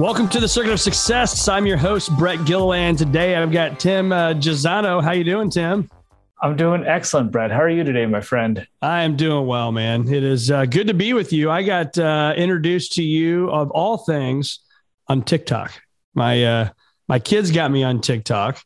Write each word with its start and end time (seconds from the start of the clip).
Welcome 0.00 0.28
to 0.30 0.40
the 0.40 0.48
Circuit 0.48 0.72
of 0.72 0.80
Success. 0.80 1.46
I'm 1.46 1.66
your 1.66 1.76
host, 1.76 2.10
Brett 2.18 2.44
Gilliland. 2.44 2.98
Today 2.98 3.36
I've 3.36 3.52
got 3.52 3.78
Timm 3.78 4.10
uh, 4.10 4.34
Chiusano. 4.34 5.00
How 5.00 5.12
you 5.12 5.22
doing, 5.22 5.50
Timm? 5.50 5.88
I'm 6.42 6.56
doing 6.56 6.84
excellent, 6.84 7.30
Brett. 7.30 7.52
How 7.52 7.60
are 7.60 7.68
you 7.68 7.84
today, 7.84 8.04
my 8.04 8.20
friend? 8.20 8.66
I 8.82 9.04
am 9.04 9.14
doing 9.14 9.46
well, 9.46 9.70
man. 9.70 10.12
It 10.12 10.24
is 10.24 10.50
uh, 10.50 10.64
good 10.64 10.88
to 10.88 10.94
be 10.94 11.12
with 11.12 11.32
you. 11.32 11.48
I 11.48 11.62
got 11.62 11.96
uh, 11.96 12.34
introduced 12.36 12.94
to 12.94 13.04
you 13.04 13.48
of 13.50 13.70
all 13.70 13.98
things 13.98 14.58
on 15.06 15.22
TikTok. 15.22 15.72
My 16.12 16.44
uh, 16.44 16.68
my 17.06 17.20
kids 17.20 17.52
got 17.52 17.70
me 17.70 17.84
on 17.84 18.00
TikTok. 18.00 18.60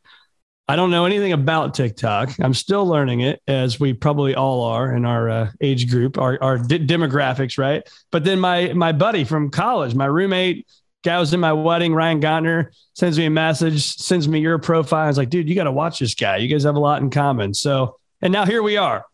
I 0.67 0.77
don't 0.77 0.91
know 0.91 1.05
anything 1.05 1.33
about 1.33 1.75
TikTok. 1.75 2.39
I'm 2.41 2.55
still 2.55 2.87
learning 2.87 3.21
it, 3.21 3.43
as 3.47 3.79
we 3.79 3.93
probably 3.93 4.35
all 4.35 4.65
are 4.65 4.95
in 4.95 5.05
our 5.05 5.29
uh, 5.29 5.51
age 5.61 5.91
group, 5.91 6.17
our, 6.17 6.39
our 6.43 6.57
d- 6.57 6.87
demographics, 6.87 7.59
right? 7.59 7.87
But 8.11 8.25
then 8.25 8.41
my 8.41 8.73
my 8.73 8.93
buddy 8.93 9.25
from 9.25 9.51
college, 9.51 9.95
my 9.95 10.07
roommate, 10.07 10.67
guy 11.05 11.19
was 11.19 11.33
in 11.33 11.41
my 11.41 11.53
wedding, 11.53 11.95
Ryan 11.95 12.21
Gottner, 12.21 12.67
sends 12.95 13.19
me 13.19 13.27
a 13.27 13.31
message, 13.31 13.97
sends 13.97 14.29
me 14.29 14.41
your 14.41 14.59
profile. 14.59 15.05
I 15.05 15.09
was 15.09 15.19
like, 15.19 15.31
dude, 15.31 15.49
you 15.49 15.55
got 15.55 15.65
to 15.65 15.73
watch 15.73 15.99
this 15.99 16.15
guy. 16.15 16.39
You 16.39 16.49
guys 16.49 16.65
have 16.65 16.77
a 16.77 16.81
lot 16.81 17.03
in 17.03 17.11
common. 17.11 17.55
So, 17.55 17.99
and 18.21 18.33
now 18.33 18.45
here 18.45 18.63
we 18.63 18.77
are. 18.77 19.05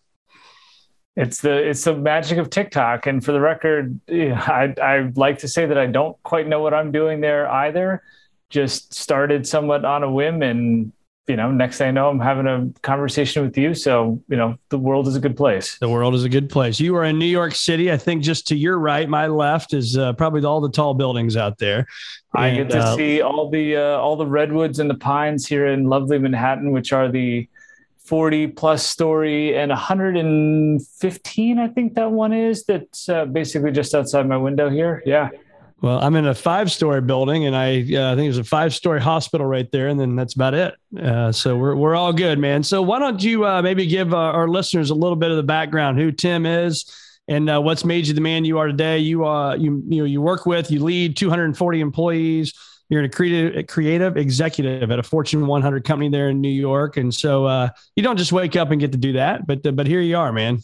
It's 1.17 1.41
the 1.41 1.53
it's 1.53 1.85
the 1.85 1.95
magic 1.95 2.39
of 2.39 2.51
TikTok. 2.51 3.07
And 3.07 3.25
for 3.25 3.31
the 3.31 3.41
record, 3.41 4.01
I 4.11 4.75
I 4.83 5.13
like 5.15 5.39
to 5.39 5.49
say 5.49 5.65
that 5.67 5.79
I 5.79 5.87
don't 5.87 6.21
quite 6.25 6.49
know 6.49 6.61
what 6.61 6.75
I'm 6.75 6.91
doing 6.91 7.21
there 7.21 7.49
either. 7.49 8.03
Just 8.51 8.95
started 8.95 9.47
somewhat 9.47 9.85
on 9.85 10.03
a 10.03 10.11
whim 10.11 10.43
and 10.43 10.93
you 11.27 11.37
know, 11.37 11.51
next 11.51 11.79
thing 11.79 11.89
I 11.89 11.91
know, 11.91 12.11
I'm 12.11 12.21
having 12.21 12.47
a 12.47 12.69
conversation 12.83 13.43
with 13.43 13.57
you. 13.57 13.75
So, 13.75 14.23
you 14.29 14.37
know, 14.37 14.59
the 14.69 14.79
world 14.79 15.09
is 15.09 15.17
a 15.17 15.21
good 15.21 15.37
place. 15.37 15.79
The 15.79 15.89
world 15.89 16.15
is 16.15 16.25
a 16.25 16.29
good 16.29 16.51
place. 16.51 16.79
You 16.79 16.97
are 16.97 17.05
in 17.05 17.19
New 17.19 17.25
York 17.25 17.55
City. 17.55 17.91
I 17.91 17.97
think 17.97 18.23
just 18.23 18.47
to 18.49 18.57
your 18.57 18.79
right, 18.79 19.09
my 19.09 19.27
left 19.27 19.73
is 19.73 19.97
uh, 19.97 20.13
probably 20.15 20.45
all 20.45 20.61
the 20.61 20.71
tall 20.71 20.93
buildings 20.93 21.37
out 21.37 21.59
there. 21.59 21.87
I 22.35 22.55
get 22.55 22.71
to 22.71 22.79
uh, 22.79 22.97
see 22.97 23.23
all 23.23 23.49
the 23.49 23.77
uh, 23.77 23.99
all 23.99 24.17
the 24.17 24.27
redwoods 24.27 24.81
and 24.81 24.91
the 24.91 24.97
pines 24.97 25.47
here 25.47 25.67
in 25.67 25.85
lovely 25.85 26.19
Manhattan, 26.19 26.73
which 26.73 26.93
are 26.93 27.11
the 27.11 27.49
40 28.05 28.49
plus 28.49 28.87
story 28.87 29.57
and 29.57 29.71
115, 29.71 31.59
I 31.59 31.69
think 31.69 31.95
that 31.95 32.11
one 32.11 32.35
is. 32.35 32.65
That's 32.65 33.09
uh, 33.09 33.25
basically 33.25 33.73
just 33.73 33.95
outside 33.95 34.29
my 34.29 34.37
window 34.37 34.69
here. 34.69 35.03
Yeah. 35.07 35.31
Well, 35.85 35.99
I'm 36.03 36.17
in 36.17 36.27
a 36.27 36.35
five 36.35 36.73
story 36.73 37.03
building 37.03 37.45
and 37.45 37.55
I, 37.55 37.81
uh, 37.81 38.13
I 38.13 38.17
think 38.17 38.25
there's 38.25 38.39
a 38.39 38.45
five 38.45 38.73
story 38.73 39.03
hospital 39.03 39.47
right 39.47 39.71
there. 39.71 39.89
And 39.89 40.01
then 40.01 40.17
that's 40.17 40.33
about 40.33 40.55
it. 40.55 40.75
Uh, 40.99 41.31
so 41.31 41.59
we're, 41.59 41.77
we're 41.77 41.95
all 41.95 42.11
good, 42.11 42.39
man. 42.39 42.63
So 42.63 42.81
why 42.81 42.99
don't 42.99 43.23
you 43.23 43.45
uh, 43.45 43.61
maybe 43.61 43.87
give 43.87 44.15
our 44.15 44.49
listeners 44.49 44.89
a 44.89 44.95
little 44.95 45.15
bit 45.15 45.31
of 45.31 45.37
the 45.37 45.43
background, 45.43 45.99
who 45.99 46.11
Timm 46.11 46.47
is 46.47 46.91
and 47.29 47.51
uh, 47.51 47.61
what's 47.61 47.85
made 47.85 48.07
you 48.07 48.15
the 48.15 48.23
man 48.23 48.47
you 48.47 48.57
are 48.57 48.67
today? 48.69 49.01
You, 49.01 49.27
uh, 49.27 49.57
you, 49.57 49.85
you 49.87 49.99
know, 49.99 50.05
you 50.07 50.23
work 50.23 50.47
with, 50.47 50.71
you 50.71 50.83
lead 50.83 51.19
240 51.19 51.81
employees. 51.81 52.55
You're 52.89 53.03
a 53.03 53.09
creative, 53.11 53.55
a 53.55 53.63
creative 53.63 54.17
executive 54.17 54.91
at 54.91 54.99
a 54.99 55.03
Fortune 55.03 55.47
100 55.47 55.85
company 55.85 56.09
there 56.09 56.31
in 56.31 56.41
New 56.41 56.49
York. 56.49 56.97
And 56.97 57.13
so 57.13 57.45
uh, 57.45 57.69
you 57.95 58.03
don't 58.03 58.17
just 58.17 58.33
wake 58.33 58.57
up 58.57 58.71
and 58.71 58.81
get 58.81 58.93
to 58.93 58.99
do 58.99 59.13
that, 59.13 59.47
but, 59.47 59.77
but 59.77 59.87
here 59.87 60.01
you 60.01 60.17
are, 60.17 60.33
man. 60.33 60.61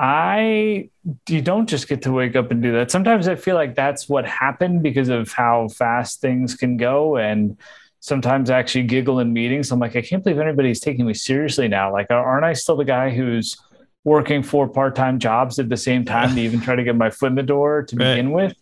I 0.00 0.88
you 1.28 1.42
don't 1.42 1.68
just 1.68 1.86
get 1.86 2.00
to 2.02 2.12
wake 2.12 2.34
up 2.34 2.50
and 2.50 2.62
do 2.62 2.72
that. 2.72 2.90
Sometimes 2.90 3.28
I 3.28 3.34
feel 3.34 3.54
like 3.54 3.74
that's 3.74 4.08
what 4.08 4.26
happened 4.26 4.82
because 4.82 5.10
of 5.10 5.30
how 5.30 5.68
fast 5.68 6.22
things 6.22 6.54
can 6.54 6.78
go 6.78 7.18
and 7.18 7.58
sometimes 8.00 8.48
I 8.48 8.58
actually 8.58 8.84
giggle 8.84 9.18
in 9.18 9.34
meetings. 9.34 9.70
I'm 9.70 9.78
like, 9.78 9.96
I 9.96 10.00
can't 10.00 10.24
believe 10.24 10.38
anybody's 10.38 10.80
taking 10.80 11.04
me 11.04 11.12
seriously 11.12 11.68
now. 11.68 11.92
Like, 11.92 12.10
aren't 12.10 12.46
I 12.46 12.54
still 12.54 12.76
the 12.76 12.84
guy 12.84 13.10
who's 13.10 13.58
working 14.04 14.42
four 14.42 14.66
part-time 14.68 15.18
jobs 15.18 15.58
at 15.58 15.68
the 15.68 15.76
same 15.76 16.06
time 16.06 16.34
to 16.34 16.40
even 16.40 16.62
try 16.62 16.74
to 16.74 16.82
get 16.82 16.96
my 16.96 17.10
foot 17.10 17.26
in 17.26 17.34
the 17.34 17.42
door 17.42 17.82
to 17.82 17.96
right. 17.96 18.14
begin 18.14 18.32
with? 18.32 18.54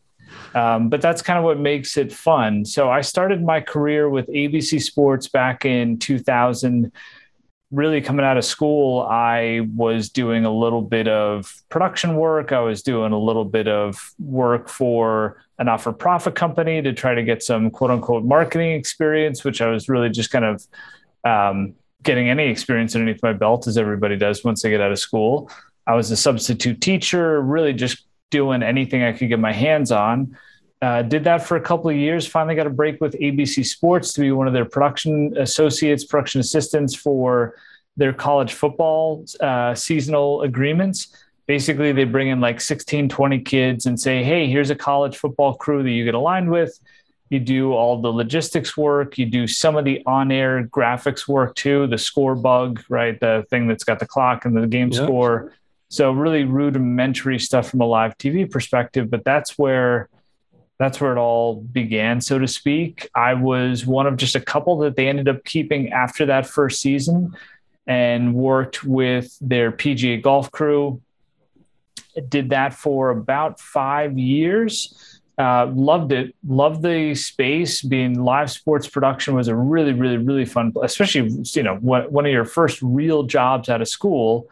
Um, 0.56 0.88
but 0.88 1.00
that's 1.00 1.22
kind 1.22 1.38
of 1.38 1.44
what 1.44 1.60
makes 1.60 1.96
it 1.96 2.12
fun. 2.12 2.64
So 2.64 2.90
I 2.90 3.00
started 3.00 3.44
my 3.44 3.60
career 3.60 4.10
with 4.10 4.26
ABC 4.26 4.82
Sports 4.82 5.28
back 5.28 5.64
in 5.64 6.00
2000 6.00 6.90
really 7.70 8.00
coming 8.00 8.24
out 8.24 8.38
of 8.38 8.44
school, 8.44 9.02
I 9.02 9.66
was 9.76 10.08
doing 10.08 10.44
a 10.44 10.52
little 10.52 10.80
bit 10.80 11.06
of 11.06 11.52
production 11.68 12.16
work. 12.16 12.52
I 12.52 12.60
was 12.60 12.82
doing 12.82 13.12
a 13.12 13.18
little 13.18 13.44
bit 13.44 13.68
of 13.68 14.12
work 14.18 14.68
for 14.68 15.42
a 15.58 15.64
not 15.64 15.82
for 15.82 15.92
profit 15.92 16.34
company 16.34 16.80
to 16.80 16.92
try 16.92 17.14
to 17.14 17.22
get 17.22 17.42
some 17.42 17.70
quote 17.70 17.90
unquote 17.90 18.24
marketing 18.24 18.72
experience, 18.72 19.44
which 19.44 19.60
I 19.60 19.68
was 19.68 19.88
really 19.88 20.08
just 20.08 20.30
kind 20.30 20.44
of 20.44 20.66
um, 21.24 21.74
getting 22.02 22.30
any 22.30 22.44
experience 22.44 22.94
underneath 22.94 23.22
my 23.22 23.32
belt, 23.32 23.66
as 23.66 23.76
everybody 23.76 24.16
does 24.16 24.44
once 24.44 24.62
they 24.62 24.70
get 24.70 24.80
out 24.80 24.92
of 24.92 24.98
school. 24.98 25.50
I 25.86 25.94
was 25.94 26.10
a 26.10 26.16
substitute 26.16 26.80
teacher, 26.80 27.40
really 27.40 27.72
just 27.72 28.04
doing 28.30 28.62
anything 28.62 29.02
I 29.02 29.12
could 29.12 29.28
get 29.28 29.40
my 29.40 29.52
hands 29.52 29.90
on. 29.90 30.36
Uh, 30.80 31.02
did 31.02 31.24
that 31.24 31.42
for 31.42 31.56
a 31.56 31.60
couple 31.60 31.90
of 31.90 31.96
years. 31.96 32.26
Finally, 32.26 32.54
got 32.54 32.66
a 32.66 32.70
break 32.70 33.00
with 33.00 33.14
ABC 33.14 33.66
Sports 33.66 34.12
to 34.12 34.20
be 34.20 34.30
one 34.30 34.46
of 34.46 34.52
their 34.52 34.64
production 34.64 35.36
associates, 35.36 36.04
production 36.04 36.40
assistants 36.40 36.94
for 36.94 37.56
their 37.96 38.12
college 38.12 38.52
football 38.52 39.24
uh, 39.40 39.74
seasonal 39.74 40.42
agreements. 40.42 41.08
Basically, 41.46 41.90
they 41.92 42.04
bring 42.04 42.28
in 42.28 42.40
like 42.40 42.60
16, 42.60 43.08
20 43.08 43.40
kids 43.40 43.86
and 43.86 43.98
say, 43.98 44.22
hey, 44.22 44.46
here's 44.46 44.70
a 44.70 44.76
college 44.76 45.16
football 45.16 45.54
crew 45.54 45.82
that 45.82 45.90
you 45.90 46.04
get 46.04 46.14
aligned 46.14 46.50
with. 46.50 46.78
You 47.28 47.40
do 47.40 47.72
all 47.72 48.00
the 48.00 48.12
logistics 48.12 48.76
work. 48.76 49.18
You 49.18 49.26
do 49.26 49.46
some 49.46 49.76
of 49.76 49.84
the 49.84 50.02
on 50.06 50.30
air 50.30 50.64
graphics 50.64 51.26
work 51.26 51.56
too, 51.56 51.86
the 51.88 51.98
score 51.98 52.36
bug, 52.36 52.82
right? 52.88 53.18
The 53.18 53.44
thing 53.50 53.66
that's 53.66 53.84
got 53.84 53.98
the 53.98 54.06
clock 54.06 54.44
and 54.44 54.56
the 54.56 54.66
game 54.66 54.90
yep. 54.92 55.04
score. 55.04 55.52
So, 55.90 56.12
really 56.12 56.44
rudimentary 56.44 57.38
stuff 57.38 57.70
from 57.70 57.80
a 57.80 57.86
live 57.86 58.16
TV 58.18 58.50
perspective. 58.50 59.10
But 59.10 59.24
that's 59.24 59.58
where 59.58 60.08
that's 60.78 61.00
where 61.00 61.12
it 61.12 61.18
all 61.18 61.56
began, 61.56 62.20
so 62.20 62.38
to 62.38 62.46
speak. 62.46 63.10
I 63.14 63.34
was 63.34 63.84
one 63.84 64.06
of 64.06 64.16
just 64.16 64.36
a 64.36 64.40
couple 64.40 64.78
that 64.78 64.94
they 64.94 65.08
ended 65.08 65.28
up 65.28 65.44
keeping 65.44 65.92
after 65.92 66.26
that 66.26 66.46
first 66.46 66.80
season 66.80 67.36
and 67.86 68.34
worked 68.34 68.84
with 68.84 69.36
their 69.40 69.72
PGA 69.72 70.22
golf 70.22 70.52
crew. 70.52 71.00
Did 72.28 72.50
that 72.50 72.74
for 72.74 73.10
about 73.10 73.60
five 73.60 74.18
years. 74.18 75.20
Uh, 75.36 75.66
loved 75.72 76.12
it. 76.12 76.34
Loved 76.46 76.82
the 76.82 77.14
space. 77.14 77.82
Being 77.82 78.22
live 78.22 78.50
sports 78.50 78.88
production 78.88 79.34
was 79.34 79.48
a 79.48 79.54
really, 79.54 79.92
really, 79.92 80.16
really 80.16 80.44
fun, 80.44 80.72
especially 80.82 81.30
you 81.52 81.62
know 81.62 81.76
one 81.76 82.26
of 82.26 82.32
your 82.32 82.44
first 82.44 82.80
real 82.82 83.24
jobs 83.24 83.68
out 83.68 83.80
of 83.80 83.88
school. 83.88 84.48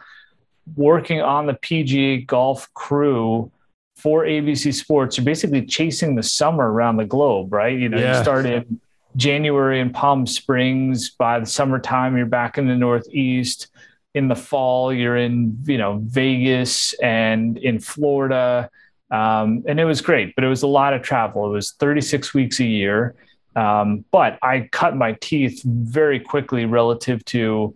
Working 0.76 1.22
on 1.22 1.46
the 1.46 1.54
PGA 1.54 2.26
golf 2.26 2.72
crew 2.74 3.50
for 3.96 4.24
ABC 4.24 4.74
Sports, 4.74 5.16
you're 5.16 5.24
basically 5.24 5.64
chasing 5.64 6.14
the 6.14 6.22
summer 6.22 6.70
around 6.70 6.98
the 6.98 7.04
globe, 7.04 7.52
right? 7.52 7.78
You 7.78 7.88
know, 7.88 7.98
yeah. 7.98 8.18
you 8.18 8.22
start 8.22 8.46
in 8.46 8.80
January 9.16 9.80
in 9.80 9.90
Palm 9.90 10.26
Springs. 10.26 11.10
By 11.10 11.40
the 11.40 11.46
summertime, 11.46 12.16
you're 12.16 12.26
back 12.26 12.58
in 12.58 12.68
the 12.68 12.76
Northeast. 12.76 13.68
In 14.14 14.28
the 14.28 14.36
fall, 14.36 14.92
you're 14.92 15.16
in 15.16 15.58
you 15.64 15.78
know 15.78 16.00
Vegas 16.04 16.94
and 16.94 17.58
in 17.58 17.78
Florida, 17.80 18.70
um, 19.10 19.64
and 19.66 19.80
it 19.80 19.84
was 19.84 20.00
great. 20.00 20.34
But 20.34 20.44
it 20.44 20.48
was 20.48 20.62
a 20.62 20.66
lot 20.66 20.94
of 20.94 21.02
travel. 21.02 21.46
It 21.46 21.50
was 21.50 21.72
36 21.72 22.32
weeks 22.34 22.60
a 22.60 22.64
year. 22.64 23.14
Um, 23.54 24.04
but 24.10 24.38
I 24.42 24.68
cut 24.70 24.96
my 24.96 25.16
teeth 25.20 25.62
very 25.64 26.20
quickly 26.20 26.66
relative 26.66 27.24
to 27.26 27.74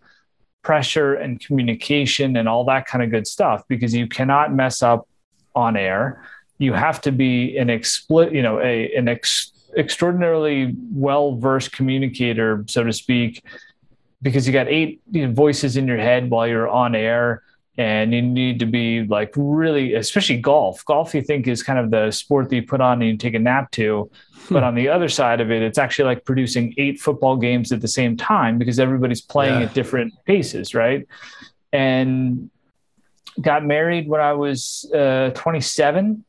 pressure 0.62 1.14
and 1.14 1.40
communication 1.40 2.37
and 2.37 2.46
all 2.46 2.64
that 2.67 2.87
kind 2.87 3.02
of 3.02 3.11
good 3.11 3.26
stuff 3.26 3.64
because 3.67 3.94
you 3.94 4.06
cannot 4.06 4.52
mess 4.52 4.82
up 4.82 5.08
on 5.55 5.76
air. 5.76 6.25
You 6.58 6.73
have 6.73 7.00
to 7.02 7.12
be 7.12 7.56
an 7.56 7.70
explicit, 7.70 8.35
you 8.35 8.43
know, 8.43 8.61
a 8.61 8.94
an 8.94 9.08
ex- 9.08 9.52
extraordinarily 9.76 10.75
well 10.93 11.37
versed 11.37 11.73
communicator, 11.73 12.64
so 12.69 12.85
to 12.85 12.93
speak, 12.93 13.43
because 14.23 14.47
you 14.47 14.52
got 14.52 14.69
eight 14.69 15.00
you 15.11 15.26
know, 15.26 15.32
voices 15.32 15.76
in 15.76 15.87
your 15.87 15.99
head 15.99 16.31
while 16.31 16.47
you're 16.47 16.69
on 16.69 16.94
air 16.94 17.43
and 17.81 18.12
you 18.12 18.20
need 18.20 18.58
to 18.58 18.67
be 18.67 19.05
like 19.05 19.32
really 19.37 19.94
especially 19.94 20.37
golf 20.37 20.85
golf 20.85 21.14
you 21.14 21.23
think 21.23 21.47
is 21.47 21.62
kind 21.62 21.79
of 21.79 21.91
the 21.91 22.11
sport 22.11 22.50
that 22.50 22.56
you 22.56 22.62
put 22.62 22.81
on 22.81 23.00
and 23.00 23.11
you 23.11 23.17
take 23.17 23.35
a 23.35 23.38
nap 23.38 23.70
to 23.70 24.11
hmm. 24.35 24.55
but 24.55 24.62
on 24.62 24.75
the 24.75 24.88
other 24.88 25.08
side 25.08 25.41
of 25.41 25.50
it 25.50 25.62
it's 25.62 25.79
actually 25.79 26.05
like 26.05 26.25
producing 26.25 26.75
eight 26.76 27.00
football 27.00 27.37
games 27.37 27.73
at 27.73 27.81
the 27.81 27.88
same 27.88 28.17
time 28.17 28.58
because 28.58 28.79
everybody's 28.79 29.23
playing 29.23 29.61
yeah. 29.61 29.67
at 29.67 29.75
different 29.75 30.12
paces 30.26 30.75
right 30.75 31.06
and 31.73 32.50
got 33.41 33.65
married 33.65 34.09
when 34.09 34.21
i 34.21 34.32
was 34.32 34.91
uh, 34.94 35.31
27 35.35 36.25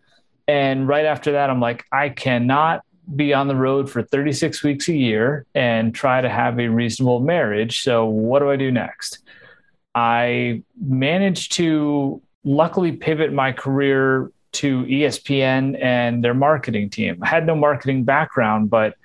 and 0.47 0.87
right 0.87 1.05
after 1.05 1.33
that 1.33 1.49
i'm 1.49 1.59
like 1.59 1.85
i 1.91 2.09
cannot 2.09 2.83
be 3.15 3.33
on 3.33 3.47
the 3.47 3.55
road 3.55 3.89
for 3.89 4.03
36 4.03 4.63
weeks 4.63 4.87
a 4.87 4.93
year 4.93 5.45
and 5.53 5.93
try 5.93 6.21
to 6.21 6.29
have 6.29 6.59
a 6.59 6.67
reasonable 6.67 7.19
marriage 7.19 7.81
so 7.83 8.05
what 8.05 8.39
do 8.39 8.49
i 8.49 8.55
do 8.55 8.71
next 8.71 9.19
I 9.93 10.63
managed 10.79 11.53
to 11.53 12.21
luckily 12.43 12.93
pivot 12.93 13.33
my 13.33 13.51
career 13.51 14.31
to 14.53 14.83
ESPN 14.83 15.81
and 15.81 16.23
their 16.23 16.33
marketing 16.33 16.89
team. 16.89 17.19
I 17.21 17.27
had 17.27 17.45
no 17.45 17.55
marketing 17.55 18.03
background, 18.03 18.69
but 18.69 18.95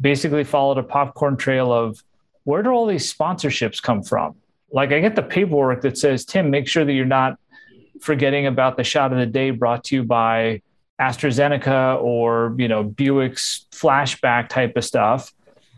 basically 0.00 0.44
followed 0.44 0.78
a 0.78 0.82
popcorn 0.82 1.36
trail 1.36 1.72
of 1.72 2.02
where 2.44 2.62
do 2.62 2.70
all 2.70 2.86
these 2.86 3.12
sponsorships 3.12 3.82
come 3.82 4.02
from? 4.02 4.34
Like 4.70 4.92
I 4.92 5.00
get 5.00 5.14
the 5.14 5.22
paperwork 5.22 5.82
that 5.82 5.96
says, 5.96 6.24
Timm, 6.24 6.50
make 6.50 6.68
sure 6.68 6.84
that 6.84 6.92
you're 6.92 7.06
not 7.06 7.38
forgetting 8.00 8.46
about 8.46 8.76
the 8.76 8.84
shot 8.84 9.12
of 9.12 9.18
the 9.18 9.26
day 9.26 9.50
brought 9.50 9.84
to 9.84 9.96
you 9.96 10.04
by 10.04 10.62
AstraZeneca 11.00 12.02
or, 12.02 12.54
you 12.58 12.68
know, 12.68 12.84
Buick's 12.84 13.66
flashback 13.72 14.48
type 14.48 14.76
of 14.76 14.84
stuff 14.84 15.32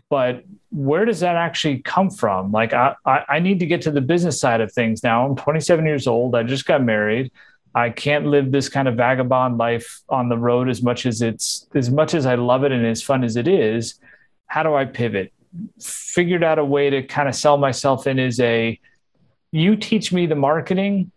but 0.09 0.43
where 0.71 1.05
does 1.05 1.19
that 1.19 1.35
actually 1.35 1.79
come 1.79 2.09
from? 2.09 2.51
Like, 2.51 2.73
I, 2.73 2.95
I, 3.05 3.39
need 3.39 3.59
to 3.59 3.65
get 3.65 3.81
to 3.83 3.91
the 3.91 4.01
business 4.01 4.39
side 4.39 4.61
of 4.61 4.71
things 4.71 5.03
now. 5.03 5.25
I'm 5.25 5.35
27 5.35 5.85
years 5.85 6.07
old. 6.07 6.35
I 6.35 6.43
just 6.43 6.65
got 6.65 6.83
married. 6.83 7.31
I 7.75 7.89
can't 7.89 8.25
live 8.25 8.51
this 8.51 8.69
kind 8.69 8.87
of 8.87 8.95
vagabond 8.95 9.57
life 9.57 10.01
on 10.09 10.29
the 10.29 10.37
road 10.37 10.69
as 10.69 10.81
much 10.81 11.05
as 11.05 11.21
it's 11.21 11.67
as 11.75 11.91
much 11.91 12.13
as 12.13 12.25
I 12.25 12.35
love 12.35 12.63
it 12.63 12.71
and 12.71 12.85
as 12.85 13.03
fun 13.03 13.23
as 13.23 13.35
it 13.35 13.47
is. 13.47 13.99
How 14.47 14.63
do 14.63 14.73
I 14.73 14.85
pivot? 14.85 15.31
Figured 15.79 16.43
out 16.43 16.57
a 16.57 16.65
way 16.65 16.89
to 16.89 17.03
kind 17.03 17.27
of 17.27 17.35
sell 17.35 17.57
myself 17.57 18.07
in 18.07 18.17
as 18.17 18.39
a 18.39 18.79
you 19.51 19.75
teach 19.75 20.11
me 20.11 20.25
the 20.25 20.35
marketing 20.35 21.11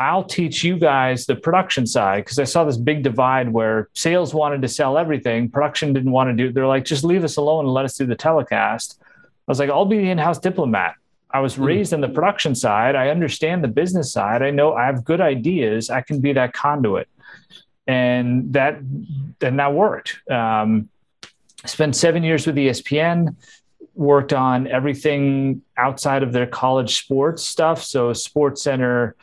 I'll 0.00 0.24
teach 0.24 0.64
you 0.64 0.78
guys 0.78 1.26
the 1.26 1.36
production 1.36 1.86
side 1.86 2.24
because 2.24 2.38
I 2.38 2.44
saw 2.44 2.64
this 2.64 2.78
big 2.78 3.02
divide 3.02 3.52
where 3.52 3.90
sales 3.92 4.32
wanted 4.32 4.62
to 4.62 4.68
sell 4.68 4.96
everything, 4.96 5.50
production 5.50 5.92
didn't 5.92 6.10
want 6.10 6.30
to 6.30 6.34
do. 6.34 6.50
They're 6.50 6.66
like, 6.66 6.86
just 6.86 7.04
leave 7.04 7.22
us 7.22 7.36
alone 7.36 7.66
and 7.66 7.74
let 7.74 7.84
us 7.84 7.98
do 7.98 8.06
the 8.06 8.16
telecast. 8.16 8.98
I 8.98 9.04
was 9.46 9.58
like, 9.58 9.68
I'll 9.68 9.84
be 9.84 9.98
the 9.98 10.08
in-house 10.08 10.38
diplomat. 10.38 10.94
I 11.30 11.40
was 11.40 11.56
hmm. 11.56 11.64
raised 11.64 11.92
in 11.92 12.00
the 12.00 12.08
production 12.08 12.54
side. 12.54 12.96
I 12.96 13.10
understand 13.10 13.62
the 13.62 13.68
business 13.68 14.10
side. 14.10 14.40
I 14.40 14.50
know 14.50 14.72
I 14.72 14.86
have 14.86 15.04
good 15.04 15.20
ideas. 15.20 15.90
I 15.90 16.00
can 16.00 16.20
be 16.20 16.32
that 16.32 16.54
conduit, 16.54 17.06
and 17.86 18.54
that 18.54 18.78
and 19.42 19.58
that 19.58 19.74
worked. 19.74 20.18
Um, 20.30 20.88
spent 21.66 21.94
seven 21.94 22.22
years 22.22 22.46
with 22.46 22.56
ESPN. 22.56 23.36
Worked 23.94 24.32
on 24.32 24.66
everything 24.66 25.60
outside 25.76 26.22
of 26.22 26.32
their 26.32 26.46
college 26.46 26.96
sports 26.96 27.44
stuff. 27.44 27.82
So 27.82 28.14
Sports 28.14 28.62
Center 28.62 29.14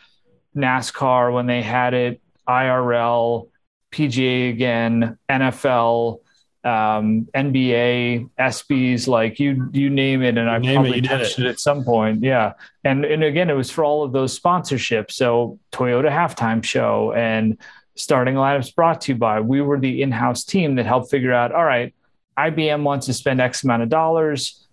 NASCAR 0.57 1.33
when 1.33 1.45
they 1.45 1.61
had 1.61 1.93
it, 1.93 2.21
IRL, 2.47 3.49
PGA 3.91 4.49
again, 4.49 5.17
NFL, 5.29 6.19
um, 6.63 7.27
NBA, 7.33 8.29
ESPYS, 8.37 9.07
like 9.07 9.39
you 9.39 9.69
you 9.71 9.89
name 9.89 10.21
it, 10.21 10.37
and 10.37 10.49
I 10.49 10.59
probably 10.59 10.99
it, 10.99 11.05
touched 11.05 11.39
it. 11.39 11.45
it. 11.45 11.49
at 11.49 11.59
some 11.59 11.83
point. 11.83 12.23
Yeah, 12.23 12.53
and 12.83 13.05
and 13.05 13.23
again, 13.23 13.49
it 13.49 13.53
was 13.53 13.71
for 13.71 13.83
all 13.83 14.03
of 14.03 14.11
those 14.11 14.37
sponsorships. 14.37 15.13
So 15.13 15.59
Toyota 15.71 16.09
halftime 16.09 16.63
show 16.63 17.13
and 17.13 17.57
starting 17.95 18.35
lineups 18.35 18.75
brought 18.75 19.01
to 19.01 19.13
you 19.13 19.17
by. 19.17 19.39
We 19.39 19.61
were 19.61 19.79
the 19.79 20.01
in-house 20.01 20.43
team 20.43 20.75
that 20.75 20.85
helped 20.85 21.09
figure 21.09 21.33
out. 21.33 21.53
All 21.53 21.63
right, 21.63 21.95
IBM 22.37 22.83
wants 22.83 23.05
to 23.05 23.13
spend 23.13 23.39
X 23.39 23.63
amount 23.63 23.83
of 23.83 23.89
dollars. 23.89 24.66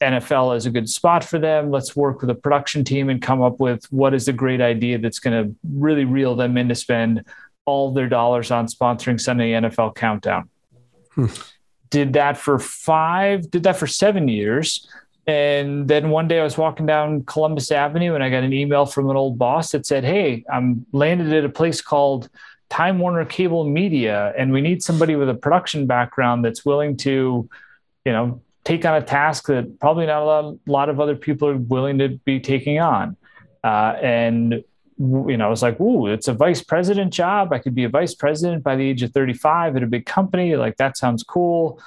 NFL 0.00 0.56
is 0.56 0.66
a 0.66 0.70
good 0.70 0.88
spot 0.88 1.24
for 1.24 1.38
them. 1.38 1.70
Let's 1.70 1.96
work 1.96 2.20
with 2.20 2.30
a 2.30 2.34
production 2.34 2.84
team 2.84 3.08
and 3.08 3.20
come 3.20 3.42
up 3.42 3.58
with 3.58 3.84
what 3.90 4.14
is 4.14 4.28
a 4.28 4.32
great 4.32 4.60
idea 4.60 4.98
that's 4.98 5.18
going 5.18 5.44
to 5.44 5.54
really 5.72 6.04
reel 6.04 6.36
them 6.36 6.56
in 6.56 6.68
to 6.68 6.74
spend 6.74 7.24
all 7.64 7.92
their 7.92 8.08
dollars 8.08 8.50
on 8.50 8.66
sponsoring 8.66 9.20
Sunday 9.20 9.52
NFL 9.52 9.94
Countdown. 9.94 10.48
Hmm. 11.14 11.26
Did 11.90 12.12
that 12.12 12.36
for 12.36 12.58
five, 12.58 13.50
did 13.50 13.64
that 13.64 13.76
for 13.76 13.86
seven 13.86 14.28
years. 14.28 14.88
And 15.26 15.88
then 15.88 16.10
one 16.10 16.28
day 16.28 16.40
I 16.40 16.44
was 16.44 16.56
walking 16.56 16.86
down 16.86 17.24
Columbus 17.24 17.70
Avenue 17.70 18.14
and 18.14 18.24
I 18.24 18.30
got 18.30 18.44
an 18.44 18.52
email 18.52 18.86
from 18.86 19.10
an 19.10 19.16
old 19.16 19.38
boss 19.38 19.72
that 19.72 19.84
said, 19.84 20.04
Hey, 20.04 20.44
I'm 20.50 20.86
landed 20.92 21.32
at 21.32 21.44
a 21.44 21.50
place 21.50 21.80
called 21.82 22.30
Time 22.70 22.98
Warner 22.98 23.24
Cable 23.24 23.64
Media, 23.64 24.32
and 24.36 24.52
we 24.52 24.60
need 24.60 24.82
somebody 24.82 25.16
with 25.16 25.28
a 25.28 25.34
production 25.34 25.86
background 25.86 26.44
that's 26.44 26.64
willing 26.64 26.96
to, 26.98 27.48
you 28.04 28.12
know, 28.12 28.42
take 28.68 28.84
on 28.84 28.96
a 28.96 29.02
task 29.02 29.46
that 29.46 29.80
probably 29.80 30.04
not 30.04 30.20
a 30.20 30.24
lot, 30.26 30.44
a 30.44 30.70
lot 30.70 30.88
of 30.90 31.00
other 31.00 31.16
people 31.16 31.48
are 31.48 31.56
willing 31.56 31.96
to 31.96 32.08
be 32.26 32.38
taking 32.38 32.78
on. 32.78 33.16
Uh, 33.64 33.96
and 34.02 34.62
you 34.98 35.36
know, 35.36 35.46
I 35.46 35.48
was 35.48 35.62
like, 35.62 35.80
"Ooh, 35.80 36.06
it's 36.08 36.28
a 36.28 36.34
vice 36.34 36.62
president 36.62 37.12
job. 37.12 37.52
I 37.52 37.60
could 37.60 37.74
be 37.74 37.84
a 37.84 37.88
vice 37.88 38.14
president 38.14 38.62
by 38.62 38.76
the 38.76 38.86
age 38.86 39.02
of 39.02 39.12
35 39.12 39.76
at 39.76 39.82
a 39.82 39.86
big 39.86 40.04
company. 40.04 40.54
Like 40.56 40.76
that 40.76 40.98
sounds 40.98 41.22
cool." 41.22 41.80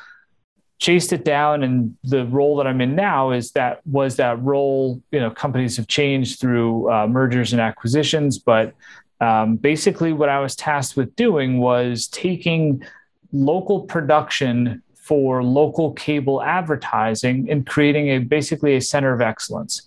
Chased 0.80 1.14
it 1.14 1.24
down, 1.24 1.62
and 1.62 1.96
the 2.04 2.26
role 2.26 2.58
that 2.58 2.66
I'm 2.66 2.82
in 2.82 2.96
now 2.96 3.30
is 3.30 3.52
that 3.52 3.86
was 3.86 4.16
that 4.16 4.42
role. 4.42 5.02
You 5.12 5.20
know, 5.20 5.30
companies 5.30 5.78
have 5.78 5.88
changed 5.88 6.40
through 6.40 6.92
uh, 6.92 7.06
mergers 7.06 7.54
and 7.54 7.62
acquisitions, 7.62 8.40
but 8.40 8.74
um, 9.20 9.58
basically, 9.58 10.14
what 10.14 10.30
I 10.30 10.40
was 10.40 10.56
tasked 10.56 10.98
with 10.98 11.16
doing 11.16 11.60
was 11.60 12.08
taking 12.08 12.84
local 13.32 13.82
production 13.82 14.82
for 15.12 15.44
local 15.44 15.92
cable 15.92 16.42
advertising 16.42 17.52
and 17.52 17.68
creating 17.68 18.08
a 18.12 18.20
basically 18.20 18.78
a 18.78 18.82
center 18.82 19.12
of 19.12 19.20
excellence. 19.20 19.82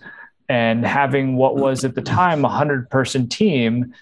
And 0.50 0.84
having 0.84 1.36
what 1.36 1.56
was 1.56 1.82
at 1.82 1.94
the 1.94 2.02
time 2.02 2.40
a 2.40 2.48
100 2.48 2.90
person 2.90 3.26
team 3.26 3.94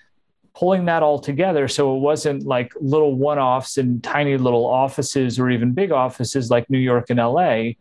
pulling 0.53 0.87
that 0.87 1.05
all 1.05 1.21
together 1.21 1.69
so 1.69 1.95
it 1.95 2.01
wasn't 2.01 2.45
like 2.45 2.73
little 2.81 3.15
one-offs 3.15 3.79
in 3.79 4.01
tiny 4.01 4.37
little 4.37 4.67
offices 4.67 5.39
or 5.39 5.49
even 5.49 5.73
big 5.75 5.93
offices 5.93 6.51
like 6.51 6.69
New 6.69 6.81
York 6.81 7.09
and 7.09 7.21
LA 7.21 7.75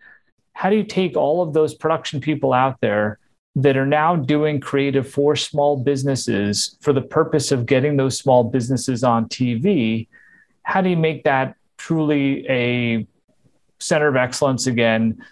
how 0.54 0.70
do 0.70 0.76
you 0.76 0.84
take 0.84 1.18
all 1.18 1.42
of 1.42 1.52
those 1.52 1.74
production 1.74 2.22
people 2.22 2.54
out 2.54 2.80
there 2.80 3.18
that 3.56 3.76
are 3.76 3.88
now 3.88 4.16
doing 4.16 4.60
creative 4.60 5.10
for 5.10 5.36
small 5.36 5.78
businesses 5.78 6.78
for 6.80 6.94
the 6.94 7.02
purpose 7.02 7.52
of 7.52 7.66
getting 7.66 7.98
those 7.98 8.20
small 8.20 8.44
businesses 8.44 9.04
on 9.04 9.28
TV 9.28 10.08
how 10.62 10.80
do 10.80 10.90
you 10.90 10.98
make 10.98 11.24
that 11.24 11.56
truly 11.78 12.46
a 12.48 13.08
center 13.82 14.08
of 14.08 14.16
excellence 14.16 14.68
again 14.68 15.24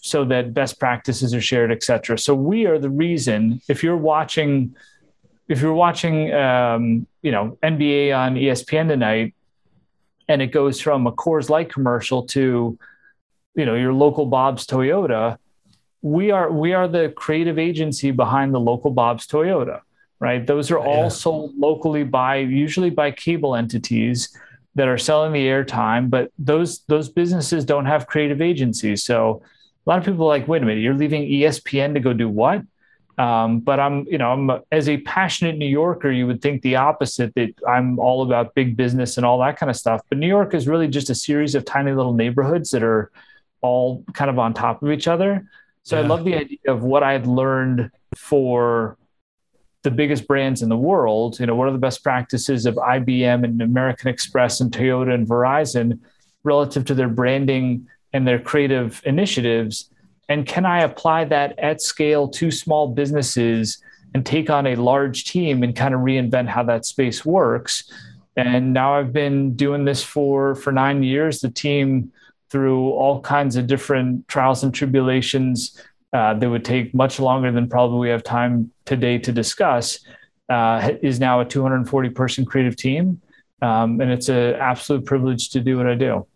so 0.00 0.24
that 0.24 0.52
best 0.52 0.80
practices 0.80 1.34
are 1.34 1.40
shared 1.40 1.70
et 1.70 1.82
cetera. 1.82 2.18
So 2.18 2.34
we 2.34 2.66
are 2.66 2.78
the 2.78 2.90
reason 2.90 3.60
if 3.68 3.82
you're 3.82 3.96
watching 3.96 4.74
if 5.48 5.60
you're 5.60 5.74
watching 5.74 6.32
um, 6.32 7.06
you 7.22 7.30
know 7.30 7.58
nba 7.62 8.16
on 8.16 8.34
espn 8.36 8.88
tonight 8.88 9.34
and 10.28 10.40
it 10.40 10.48
goes 10.48 10.80
from 10.80 11.06
a 11.06 11.12
coors 11.12 11.50
light 11.50 11.70
commercial 11.70 12.22
to 12.26 12.78
you 13.54 13.66
know 13.66 13.74
your 13.74 13.92
local 13.92 14.26
bob's 14.26 14.66
toyota 14.66 15.36
we 16.00 16.30
are 16.30 16.50
we 16.50 16.72
are 16.72 16.88
the 16.88 17.12
creative 17.16 17.58
agency 17.58 18.10
behind 18.10 18.54
the 18.54 18.60
local 18.60 18.90
bob's 18.90 19.26
toyota 19.26 19.80
right? 20.22 20.46
Those 20.46 20.70
are 20.70 20.78
all 20.78 21.02
yeah. 21.02 21.08
sold 21.08 21.58
locally 21.58 22.04
by 22.04 22.36
usually 22.36 22.90
by 22.90 23.10
cable 23.10 23.56
entities 23.56 24.28
that 24.74 24.88
are 24.88 24.98
selling 24.98 25.32
the 25.32 25.46
airtime, 25.46 26.08
but 26.08 26.30
those 26.38 26.80
those 26.88 27.08
businesses 27.08 27.64
don't 27.64 27.86
have 27.86 28.06
creative 28.06 28.40
agencies. 28.40 29.04
So 29.04 29.42
a 29.86 29.90
lot 29.90 29.98
of 29.98 30.04
people 30.04 30.24
are 30.24 30.28
like, 30.28 30.48
wait 30.48 30.62
a 30.62 30.66
minute, 30.66 30.80
you're 30.80 30.94
leaving 30.94 31.22
ESPN 31.22 31.94
to 31.94 32.00
go 32.00 32.12
do 32.12 32.28
what? 32.28 32.62
Um, 33.18 33.60
but 33.60 33.78
I'm, 33.78 34.06
you 34.08 34.16
know, 34.16 34.32
I'm 34.32 34.62
as 34.70 34.88
a 34.88 34.96
passionate 34.98 35.58
New 35.58 35.66
Yorker, 35.66 36.10
you 36.10 36.26
would 36.26 36.40
think 36.40 36.62
the 36.62 36.76
opposite 36.76 37.34
that 37.34 37.52
I'm 37.68 37.98
all 37.98 38.22
about 38.22 38.54
big 38.54 38.76
business 38.76 39.16
and 39.18 39.26
all 39.26 39.38
that 39.40 39.58
kind 39.58 39.68
of 39.68 39.76
stuff. 39.76 40.00
But 40.08 40.18
New 40.18 40.28
York 40.28 40.54
is 40.54 40.66
really 40.66 40.88
just 40.88 41.10
a 41.10 41.14
series 41.14 41.54
of 41.54 41.64
tiny 41.64 41.92
little 41.92 42.14
neighborhoods 42.14 42.70
that 42.70 42.82
are 42.82 43.10
all 43.60 44.04
kind 44.14 44.30
of 44.30 44.38
on 44.38 44.54
top 44.54 44.82
of 44.82 44.90
each 44.90 45.08
other. 45.08 45.46
So 45.82 45.96
yeah. 45.98 46.04
I 46.04 46.06
love 46.06 46.24
the 46.24 46.36
idea 46.36 46.58
of 46.68 46.82
what 46.82 47.02
I 47.02 47.12
had 47.12 47.26
learned 47.26 47.90
for 48.16 48.96
the 49.82 49.90
biggest 49.90 50.26
brands 50.28 50.62
in 50.62 50.68
the 50.68 50.76
world, 50.76 51.40
you 51.40 51.46
know, 51.46 51.54
what 51.54 51.68
are 51.68 51.72
the 51.72 51.78
best 51.78 52.02
practices 52.02 52.66
of 52.66 52.76
IBM 52.76 53.44
and 53.44 53.60
American 53.60 54.08
Express 54.08 54.60
and 54.60 54.70
Toyota 54.70 55.12
and 55.12 55.26
Verizon 55.26 55.98
relative 56.44 56.84
to 56.86 56.94
their 56.94 57.08
branding 57.08 57.88
and 58.12 58.26
their 58.26 58.38
creative 58.38 59.02
initiatives? 59.04 59.90
And 60.28 60.46
can 60.46 60.64
I 60.64 60.82
apply 60.82 61.24
that 61.26 61.58
at 61.58 61.82
scale 61.82 62.28
to 62.28 62.50
small 62.50 62.88
businesses 62.88 63.82
and 64.14 64.24
take 64.24 64.50
on 64.50 64.66
a 64.66 64.76
large 64.76 65.24
team 65.24 65.62
and 65.62 65.74
kind 65.74 65.94
of 65.94 66.00
reinvent 66.00 66.48
how 66.48 66.62
that 66.64 66.86
space 66.86 67.24
works? 67.24 67.90
And 68.36 68.72
now 68.72 68.94
I've 68.94 69.12
been 69.12 69.56
doing 69.56 69.84
this 69.84 70.02
for 70.02 70.54
for 70.54 70.72
nine 70.72 71.02
years. 71.02 71.40
The 71.40 71.50
team, 71.50 72.12
through 72.50 72.90
all 72.90 73.20
kinds 73.20 73.56
of 73.56 73.66
different 73.66 74.28
trials 74.28 74.62
and 74.62 74.72
tribulations, 74.72 75.78
uh, 76.12 76.34
that 76.34 76.48
would 76.48 76.64
take 76.64 76.94
much 76.94 77.18
longer 77.18 77.50
than 77.50 77.68
probably 77.68 77.98
we 77.98 78.08
have 78.08 78.22
time 78.22 78.70
today 78.84 79.18
to 79.18 79.32
discuss, 79.32 80.00
uh, 80.48 80.92
is 81.02 81.18
now 81.18 81.40
a 81.40 81.44
240 81.44 82.10
person 82.10 82.44
creative 82.44 82.76
team. 82.76 83.20
Um, 83.62 84.00
and 84.00 84.10
it's 84.10 84.28
an 84.28 84.54
absolute 84.56 85.06
privilege 85.06 85.50
to 85.50 85.60
do 85.60 85.76
what 85.76 85.86
I 85.86 85.94
do. 85.94 86.26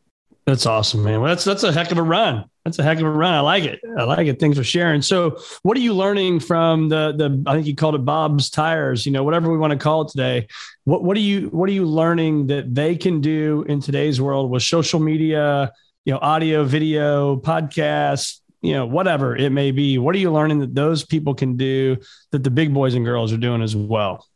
That's 0.46 0.64
awesome, 0.64 1.02
man. 1.02 1.20
Well, 1.20 1.28
that's 1.28 1.42
that's 1.42 1.64
a 1.64 1.72
heck 1.72 1.90
of 1.90 1.98
a 1.98 2.02
run. 2.02 2.44
That's 2.64 2.78
a 2.78 2.82
heck 2.84 2.98
of 2.98 3.04
a 3.04 3.10
run. 3.10 3.34
I 3.34 3.40
like 3.40 3.64
it. 3.64 3.80
I 3.98 4.04
like 4.04 4.28
it. 4.28 4.38
Thanks 4.38 4.56
for 4.56 4.62
sharing. 4.62 5.02
So, 5.02 5.40
what 5.62 5.76
are 5.76 5.80
you 5.80 5.92
learning 5.92 6.38
from 6.38 6.88
the 6.88 7.12
the? 7.16 7.42
I 7.50 7.54
think 7.54 7.66
you 7.66 7.74
called 7.74 7.96
it 7.96 8.04
Bob's 8.04 8.48
Tires. 8.48 9.04
You 9.04 9.10
know, 9.10 9.24
whatever 9.24 9.50
we 9.50 9.58
want 9.58 9.72
to 9.72 9.78
call 9.78 10.02
it 10.02 10.08
today. 10.08 10.46
What 10.84 11.02
what 11.02 11.16
are 11.16 11.20
you 11.20 11.48
what 11.48 11.68
are 11.68 11.72
you 11.72 11.84
learning 11.84 12.46
that 12.46 12.72
they 12.72 12.94
can 12.94 13.20
do 13.20 13.64
in 13.68 13.80
today's 13.80 14.20
world 14.20 14.48
with 14.48 14.62
social 14.62 15.00
media? 15.00 15.72
You 16.04 16.12
know, 16.12 16.20
audio, 16.20 16.62
video, 16.62 17.38
podcasts. 17.38 18.38
You 18.66 18.74
know, 18.74 18.86
whatever 18.86 19.36
it 19.36 19.50
may 19.50 19.70
be. 19.70 19.98
What 19.98 20.14
are 20.14 20.18
you 20.18 20.32
learning 20.32 20.58
that 20.60 20.74
those 20.74 21.04
people 21.04 21.34
can 21.34 21.56
do 21.56 21.96
that 22.32 22.42
the 22.42 22.50
big 22.50 22.74
boys 22.74 22.94
and 22.94 23.04
girls 23.04 23.32
are 23.32 23.36
doing 23.36 23.62
as 23.62 23.76
well? 23.76 24.26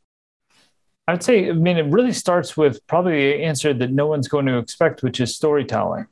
I 1.09 1.13
would 1.13 1.23
say, 1.25 1.49
I 1.49 1.53
mean, 1.53 1.77
it 1.77 1.87
really 1.87 2.13
starts 2.13 2.57
with 2.57 2.87
probably 2.87 3.33
the 3.33 3.43
answer 3.43 3.75
that 3.75 3.91
no 3.91 4.07
one's 4.07 4.29
going 4.29 4.47
to 4.47 4.59
expect, 4.59 5.03
which 5.03 5.19
is 5.21 5.35
storytelling. 5.35 6.07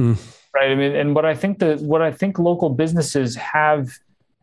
Mm. 0.00 0.16
Right. 0.54 0.70
I 0.70 0.74
mean, 0.76 0.94
and 0.94 1.14
what 1.14 1.24
I 1.24 1.34
think 1.34 1.58
that 1.58 1.80
what 1.80 2.02
I 2.02 2.12
think 2.12 2.38
local 2.38 2.70
businesses 2.70 3.34
have 3.34 3.90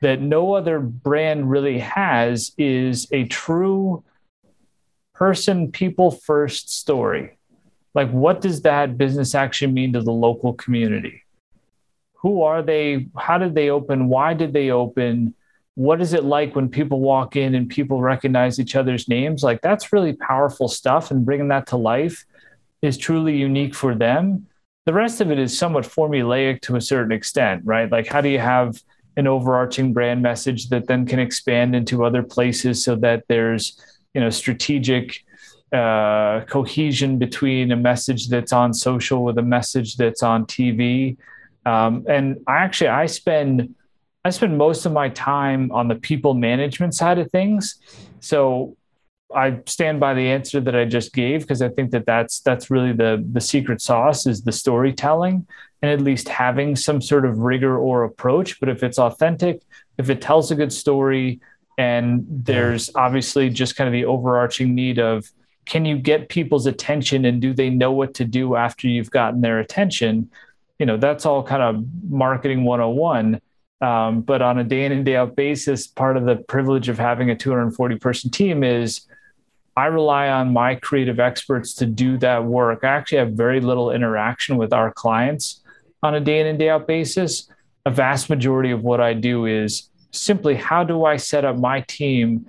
that 0.02 0.22
no 0.22 0.54
other 0.54 0.80
brand 0.80 1.50
really 1.50 1.80
has 1.80 2.52
is 2.58 3.08
a 3.12 3.24
true 3.26 4.04
person, 5.14 5.72
people 5.72 6.12
first 6.12 6.70
story. 6.70 7.38
Like, 7.94 8.12
what 8.12 8.42
does 8.42 8.62
that 8.62 8.98
business 8.98 9.34
actually 9.34 9.72
mean 9.72 9.94
to 9.94 10.02
the 10.02 10.12
local 10.12 10.54
community? 10.54 11.24
Who 12.22 12.42
are 12.44 12.62
they? 12.62 13.08
How 13.18 13.38
did 13.38 13.56
they 13.56 13.70
open? 13.70 14.08
Why 14.08 14.34
did 14.34 14.54
they 14.54 14.72
open? 14.72 15.36
what 15.78 16.02
is 16.02 16.14
it 16.14 16.24
like 16.24 16.56
when 16.56 16.68
people 16.68 17.00
walk 17.00 17.36
in 17.36 17.54
and 17.54 17.70
people 17.70 18.02
recognize 18.02 18.60
each 18.60 18.76
other's 18.76 19.08
names 19.08 19.44
like 19.44 19.62
that's 19.62 19.94
really 19.94 20.14
powerful 20.14 20.68
stuff 20.68 21.12
and 21.12 21.24
bringing 21.24 21.50
that 21.50 21.68
to 21.68 21.78
life 21.78 22.26
is 22.82 22.98
truly 22.98 23.38
unique 23.38 23.76
for 23.76 23.94
them 23.94 24.48
the 24.88 24.94
rest 24.94 25.22
of 25.22 25.30
it 25.30 25.38
is 25.38 25.56
somewhat 25.56 25.84
formulaic 25.84 26.62
to 26.62 26.76
a 26.76 26.82
certain 26.82 27.12
extent 27.12 27.62
right 27.64 27.92
like 27.92 28.08
how 28.08 28.22
do 28.22 28.28
you 28.28 28.40
have 28.40 28.82
an 29.18 29.28
overarching 29.28 29.94
brand 29.94 30.20
message 30.20 30.70
that 30.70 30.88
then 30.88 31.06
can 31.06 31.20
expand 31.20 31.76
into 31.76 32.04
other 32.04 32.24
places 32.24 32.84
so 32.84 32.96
that 32.96 33.24
there's 33.28 33.80
you 34.16 34.22
know 34.22 34.32
strategic 34.32 35.24
uh, 35.72 36.42
cohesion 36.46 37.20
between 37.20 37.72
a 37.72 37.76
message 37.76 38.30
that's 38.30 38.52
on 38.52 38.74
social 38.74 39.24
with 39.24 39.38
a 39.38 39.44
message 39.44 39.96
that's 39.96 40.24
on 40.24 40.44
tv 40.48 41.18
um, 41.68 42.06
and 42.08 42.38
i 42.48 42.58
actually 42.58 42.90
i 42.90 43.06
spend 43.06 43.76
I 44.28 44.30
spend 44.30 44.58
most 44.58 44.86
of 44.86 44.92
my 44.92 45.08
time 45.08 45.72
on 45.72 45.88
the 45.88 45.96
people 45.96 46.34
management 46.34 46.94
side 46.94 47.18
of 47.18 47.32
things. 47.32 47.80
So 48.20 48.76
I 49.34 49.60
stand 49.66 50.02
by 50.02 50.16
the 50.16 50.28
answer 50.28 50.60
that 50.60 50.76
I 50.76 50.84
just 50.84 51.14
gave 51.14 51.42
because 51.42 51.62
I 51.62 51.70
think 51.70 51.92
that 51.92 52.06
that's 52.06 52.42
that's 52.42 52.70
really 52.70 52.92
the 52.92 53.26
the 53.32 53.40
secret 53.40 53.82
sauce 53.82 54.28
is 54.28 54.42
the 54.42 54.52
storytelling 54.52 55.48
and 55.82 55.92
at 55.92 56.02
least 56.02 56.28
having 56.28 56.76
some 56.76 57.02
sort 57.02 57.26
of 57.26 57.40
rigor 57.40 57.78
or 57.78 58.04
approach. 58.04 58.60
But 58.60 58.68
if 58.68 58.84
it's 58.84 59.00
authentic, 59.00 59.62
if 59.98 60.10
it 60.10 60.22
tells 60.22 60.52
a 60.52 60.56
good 60.56 60.74
story, 60.74 61.40
and 61.78 62.26
there's 62.30 62.90
obviously 62.96 63.50
just 63.50 63.78
kind 63.78 63.88
of 63.88 63.94
the 63.94 64.06
overarching 64.06 64.76
need 64.76 65.00
of 65.00 65.32
can 65.66 65.86
you 65.86 65.98
get 65.98 66.28
people's 66.28 66.66
attention 66.66 67.24
and 67.24 67.42
do 67.42 67.54
they 67.54 67.70
know 67.70 67.94
what 67.94 68.14
to 68.16 68.26
do 68.26 68.56
after 68.56 68.90
you've 68.90 69.12
gotten 69.12 69.40
their 69.40 69.60
attention? 69.60 70.30
You 70.80 70.86
know, 70.86 70.98
that's 70.98 71.26
all 71.26 71.44
kind 71.44 71.62
of 71.62 71.84
marketing 72.10 72.64
101 72.64 73.42
um, 73.80 74.22
but 74.22 74.42
on 74.42 74.58
a 74.58 74.64
day 74.64 74.86
in 74.86 74.92
and 74.92 75.06
day 75.06 75.16
out 75.16 75.36
basis, 75.36 75.88
part 75.88 76.18
of 76.18 76.26
the 76.26 76.36
privilege 76.36 76.90
of 76.90 76.98
having 76.98 77.30
a 77.30 77.36
240 77.36 77.98
person 77.98 78.32
team 78.32 78.64
is 78.64 79.02
I 79.76 79.86
rely 79.86 80.30
on 80.30 80.54
my 80.54 80.76
creative 80.76 81.20
experts 81.20 81.76
to 81.76 81.86
do 81.86 82.18
that 82.20 82.44
work. 82.44 82.84
I 82.84 82.88
actually 82.88 83.20
have 83.20 83.34
very 83.34 83.62
little 83.62 83.92
interaction 83.92 84.58
with 84.58 84.74
our 84.74 84.92
clients 84.92 85.62
on 86.02 86.16
a 86.16 86.20
day 86.20 86.40
in 86.40 86.48
and 86.48 86.58
day 86.58 86.70
out 86.70 86.88
basis. 86.88 87.50
A 87.86 87.92
vast 87.92 88.30
majority 88.30 88.72
of 88.72 88.84
what 88.84 89.00
I 89.00 89.14
do 89.14 89.46
is 89.46 89.90
simply 90.12 90.56
how 90.56 90.84
do 90.84 91.06
I 91.06 91.18
set 91.18 91.46
up 91.46 91.58
my 91.58 91.82
team 91.82 92.48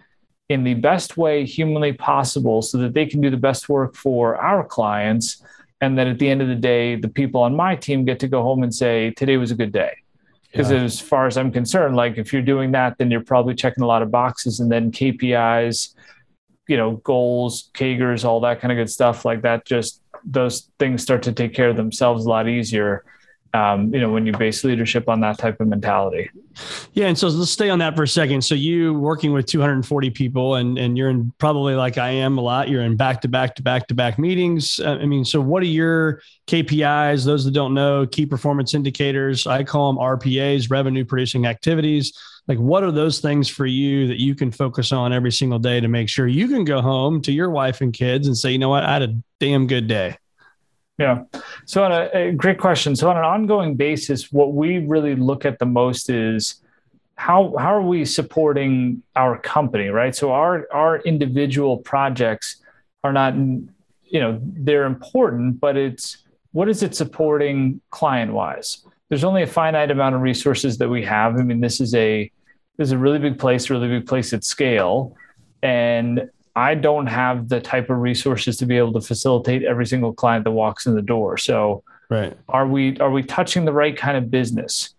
in 0.48 0.64
the 0.64 0.74
best 0.74 1.18
way 1.18 1.44
humanly 1.44 1.92
possible 1.92 2.62
so 2.62 2.78
that 2.78 2.94
they 2.94 3.04
can 3.04 3.20
do 3.20 3.28
the 3.28 3.36
best 3.36 3.68
work 3.68 3.94
for 3.94 4.36
our 4.36 4.64
clients. 4.64 5.42
And 5.80 5.96
then 5.96 6.08
at 6.08 6.18
the 6.18 6.28
end 6.28 6.42
of 6.42 6.48
the 6.48 6.56
day, 6.56 6.96
the 6.96 7.08
people 7.08 7.42
on 7.42 7.54
my 7.54 7.76
team 7.76 8.04
get 8.04 8.18
to 8.20 8.28
go 8.28 8.42
home 8.42 8.62
and 8.62 8.74
say, 8.74 9.12
today 9.12 9.36
was 9.36 9.50
a 9.50 9.54
good 9.54 9.72
day 9.72 9.94
because 10.50 10.70
yeah. 10.70 10.78
as 10.78 11.00
far 11.00 11.26
as 11.26 11.36
i'm 11.36 11.52
concerned 11.52 11.96
like 11.96 12.18
if 12.18 12.32
you're 12.32 12.42
doing 12.42 12.72
that 12.72 12.96
then 12.98 13.10
you're 13.10 13.24
probably 13.24 13.54
checking 13.54 13.82
a 13.82 13.86
lot 13.86 14.02
of 14.02 14.10
boxes 14.10 14.60
and 14.60 14.70
then 14.70 14.90
kpis 14.90 15.94
you 16.66 16.76
know 16.76 16.96
goals 16.96 17.70
kagers 17.74 18.24
all 18.24 18.40
that 18.40 18.60
kind 18.60 18.72
of 18.72 18.76
good 18.76 18.90
stuff 18.90 19.24
like 19.24 19.42
that 19.42 19.64
just 19.64 20.02
those 20.24 20.70
things 20.78 21.02
start 21.02 21.22
to 21.22 21.32
take 21.32 21.54
care 21.54 21.68
of 21.68 21.76
themselves 21.76 22.24
a 22.24 22.28
lot 22.28 22.48
easier 22.48 23.04
um, 23.54 23.92
you 23.94 24.00
know, 24.00 24.10
when 24.10 24.26
you 24.26 24.32
base 24.32 24.62
leadership 24.64 25.08
on 25.08 25.20
that 25.20 25.38
type 25.38 25.60
of 25.60 25.68
mentality. 25.68 26.30
Yeah. 26.92 27.06
And 27.06 27.16
so 27.16 27.28
let's 27.28 27.50
stay 27.50 27.70
on 27.70 27.78
that 27.78 27.96
for 27.96 28.02
a 28.02 28.08
second. 28.08 28.42
So 28.42 28.54
you 28.54 28.94
working 28.94 29.32
with 29.32 29.46
240 29.46 30.10
people 30.10 30.56
and, 30.56 30.76
and 30.76 30.98
you're 30.98 31.08
in 31.08 31.32
probably 31.38 31.74
like 31.74 31.98
I 31.98 32.10
am 32.10 32.36
a 32.38 32.40
lot, 32.40 32.68
you're 32.68 32.82
in 32.82 32.96
back 32.96 33.20
to 33.22 33.28
back 33.28 33.54
to 33.56 33.62
back 33.62 33.86
to 33.88 33.94
back 33.94 34.18
meetings. 34.18 34.80
Uh, 34.80 34.98
I 35.00 35.06
mean, 35.06 35.24
so 35.24 35.40
what 35.40 35.62
are 35.62 35.66
your 35.66 36.20
KPIs? 36.46 37.24
Those 37.24 37.44
that 37.44 37.52
don't 37.52 37.74
know, 37.74 38.06
key 38.06 38.26
performance 38.26 38.74
indicators, 38.74 39.46
I 39.46 39.64
call 39.64 39.92
them 39.92 40.02
RPAs, 40.02 40.70
revenue 40.70 41.04
producing 41.04 41.46
activities. 41.46 42.12
Like 42.48 42.58
what 42.58 42.82
are 42.82 42.92
those 42.92 43.20
things 43.20 43.48
for 43.48 43.66
you 43.66 44.08
that 44.08 44.20
you 44.20 44.34
can 44.34 44.50
focus 44.50 44.90
on 44.90 45.12
every 45.12 45.32
single 45.32 45.58
day 45.58 45.80
to 45.80 45.88
make 45.88 46.08
sure 46.08 46.26
you 46.26 46.48
can 46.48 46.64
go 46.64 46.80
home 46.80 47.22
to 47.22 47.32
your 47.32 47.50
wife 47.50 47.80
and 47.80 47.92
kids 47.92 48.26
and 48.26 48.36
say, 48.36 48.50
you 48.50 48.58
know 48.58 48.70
what, 48.70 48.84
I 48.84 48.92
had 48.94 49.02
a 49.02 49.16
damn 49.38 49.66
good 49.66 49.86
day. 49.86 50.16
Yeah. 50.98 51.22
So, 51.64 51.84
on 51.84 51.92
a, 51.92 52.10
a, 52.12 52.32
great 52.32 52.58
question. 52.58 52.96
So, 52.96 53.08
on 53.08 53.16
an 53.16 53.24
ongoing 53.24 53.76
basis, 53.76 54.32
what 54.32 54.52
we 54.52 54.78
really 54.78 55.14
look 55.14 55.44
at 55.44 55.60
the 55.60 55.66
most 55.66 56.10
is 56.10 56.60
how 57.14 57.54
how 57.56 57.72
are 57.74 57.82
we 57.82 58.04
supporting 58.04 59.02
our 59.14 59.38
company, 59.38 59.88
right? 59.88 60.14
So, 60.14 60.32
our 60.32 60.66
our 60.72 60.98
individual 60.98 61.78
projects 61.78 62.56
are 63.04 63.12
not, 63.12 63.36
you 63.36 64.20
know, 64.20 64.40
they're 64.42 64.86
important, 64.86 65.60
but 65.60 65.76
it's 65.76 66.24
what 66.50 66.68
is 66.68 66.82
it 66.82 66.96
supporting 66.96 67.80
client 67.90 68.32
wise? 68.32 68.84
There's 69.08 69.24
only 69.24 69.42
a 69.42 69.46
finite 69.46 69.92
amount 69.92 70.16
of 70.16 70.20
resources 70.20 70.78
that 70.78 70.88
we 70.88 71.04
have. 71.04 71.38
I 71.38 71.42
mean, 71.42 71.60
this 71.60 71.80
is 71.80 71.94
a 71.94 72.30
this 72.76 72.88
is 72.88 72.92
a 72.92 72.98
really 72.98 73.20
big 73.20 73.38
place, 73.38 73.70
really 73.70 73.88
big 73.88 74.06
place 74.08 74.32
at 74.32 74.42
scale, 74.42 75.16
and 75.62 76.28
I 76.58 76.74
don't 76.74 77.06
have 77.06 77.48
the 77.48 77.60
type 77.60 77.88
of 77.88 77.98
resources 77.98 78.56
to 78.56 78.66
be 78.66 78.76
able 78.76 78.92
to 78.94 79.00
facilitate 79.00 79.62
every 79.62 79.86
single 79.86 80.12
client 80.12 80.42
that 80.42 80.50
walks 80.50 80.86
in 80.86 80.96
the 80.96 81.02
door. 81.02 81.38
So, 81.38 81.84
right, 82.10 82.36
are 82.48 82.66
we 82.66 82.98
are 82.98 83.12
we 83.12 83.22
touching 83.22 83.64
the 83.64 83.72
right 83.72 83.96
kind 83.96 84.16
of 84.16 84.28
business? 84.28 84.94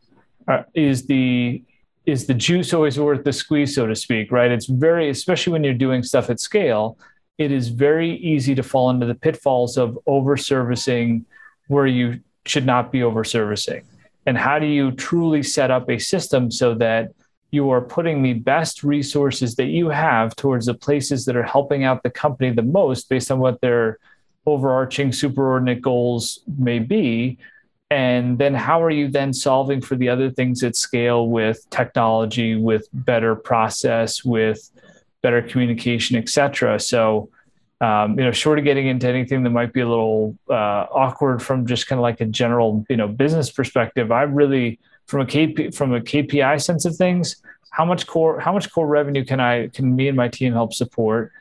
Uh, 0.47 0.63
is 0.73 1.05
the 1.05 1.61
is 2.05 2.27
the 2.27 2.33
juice 2.33 2.73
always 2.73 2.97
worth 2.97 3.25
the 3.25 3.33
squeeze, 3.33 3.75
so 3.75 3.85
to 3.87 3.95
speak? 3.95 4.31
Right. 4.31 4.49
It's 4.49 4.67
very, 4.67 5.09
especially 5.09 5.51
when 5.51 5.65
you're 5.65 5.73
doing 5.73 6.01
stuff 6.01 6.29
at 6.29 6.39
scale, 6.39 6.97
it 7.37 7.51
is 7.51 7.67
very 7.67 8.15
easy 8.15 8.55
to 8.55 8.63
fall 8.63 8.89
into 8.89 9.05
the 9.05 9.15
pitfalls 9.15 9.77
of 9.77 9.99
over 10.07 10.37
servicing 10.37 11.25
where 11.67 11.87
you 11.87 12.21
should 12.45 12.65
not 12.65 12.89
be 12.89 13.03
over 13.03 13.25
servicing. 13.25 13.83
And 14.25 14.37
how 14.37 14.59
do 14.59 14.65
you 14.65 14.91
truly 14.91 15.43
set 15.43 15.71
up 15.71 15.89
a 15.89 15.99
system 15.99 16.51
so 16.51 16.73
that 16.75 17.11
you 17.51 17.69
are 17.71 17.81
putting 17.81 18.21
the 18.21 18.33
best 18.33 18.83
resources 18.83 19.55
that 19.55 19.65
you 19.65 19.89
have 19.89 20.35
towards 20.35 20.67
the 20.67 20.73
places 20.73 21.25
that 21.25 21.35
are 21.35 21.43
helping 21.43 21.83
out 21.83 22.03
the 22.03 22.09
company 22.09 22.51
the 22.51 22.61
most 22.61 23.09
based 23.09 23.31
on 23.31 23.39
what 23.39 23.59
their 23.61 23.97
overarching 24.45 25.09
superordinate 25.09 25.81
goals 25.81 26.39
may 26.57 26.79
be. 26.79 27.37
And 27.91 28.37
then 28.37 28.53
how 28.53 28.83
are 28.83 28.91
you 28.91 29.07
then 29.07 29.33
solving 29.33 29.81
for 29.81 29.95
the 29.95 30.09
other 30.09 30.29
things 30.29 30.63
at 30.63 30.75
scale 30.75 31.27
with 31.27 31.67
technology 31.71 32.55
with 32.55 32.87
better 32.93 33.35
process 33.35 34.23
with 34.23 34.69
better 35.21 35.41
communication 35.41 36.15
etc 36.15 36.79
so 36.79 37.29
um, 37.81 38.17
you 38.17 38.23
know 38.23 38.31
short 38.31 38.59
of 38.59 38.65
getting 38.65 38.87
into 38.87 39.07
anything 39.07 39.43
that 39.43 39.49
might 39.49 39.73
be 39.73 39.81
a 39.81 39.87
little 39.87 40.37
uh, 40.49 40.85
awkward 40.91 41.41
from 41.41 41.65
just 41.65 41.87
kind 41.87 41.99
of 41.99 42.03
like 42.03 42.21
a 42.21 42.25
general 42.25 42.85
you 42.89 42.95
know 42.95 43.07
business 43.07 43.51
perspective 43.51 44.11
i 44.11 44.21
really 44.21 44.79
from 45.09 45.21
a 45.21 45.25
KP, 45.25 45.73
from 45.73 45.93
a 45.95 45.99
KPI 45.99 46.61
sense 46.61 46.85
of 46.85 46.95
things, 46.95 47.41
how 47.71 47.83
much 47.83 48.05
core 48.05 48.39
how 48.39 48.53
much 48.53 48.71
core 48.71 48.85
revenue 48.85 49.25
can 49.25 49.39
I 49.39 49.67
can 49.69 49.95
me 49.95 50.07
and 50.07 50.15
my 50.15 50.27
team 50.27 50.53
help 50.53 50.71
support? 50.71 51.31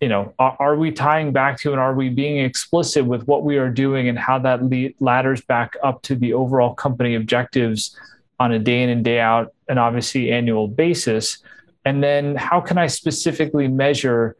You 0.00 0.08
know, 0.08 0.34
are, 0.40 0.56
are 0.58 0.76
we 0.76 0.90
tying 0.90 1.32
back 1.32 1.60
to 1.60 1.70
and 1.70 1.80
are 1.80 1.94
we 1.94 2.08
being 2.08 2.38
explicit 2.38 3.06
with 3.06 3.26
what 3.28 3.44
we 3.44 3.56
are 3.56 3.70
doing 3.70 4.08
and 4.08 4.18
how 4.18 4.40
that 4.40 4.64
lead, 4.64 4.96
ladders 4.98 5.40
back 5.42 5.76
up 5.82 6.02
to 6.02 6.16
the 6.16 6.34
overall 6.34 6.74
company 6.74 7.14
objectives 7.14 7.96
on 8.40 8.50
a 8.50 8.58
day 8.58 8.82
in 8.82 8.90
and 8.90 9.04
day 9.04 9.20
out 9.20 9.54
and 9.68 9.78
obviously 9.78 10.32
annual 10.32 10.66
basis? 10.66 11.38
And 11.84 12.02
then 12.02 12.34
how 12.34 12.60
can 12.60 12.78
I 12.78 12.88
specifically 12.88 13.68
measure 13.68 14.36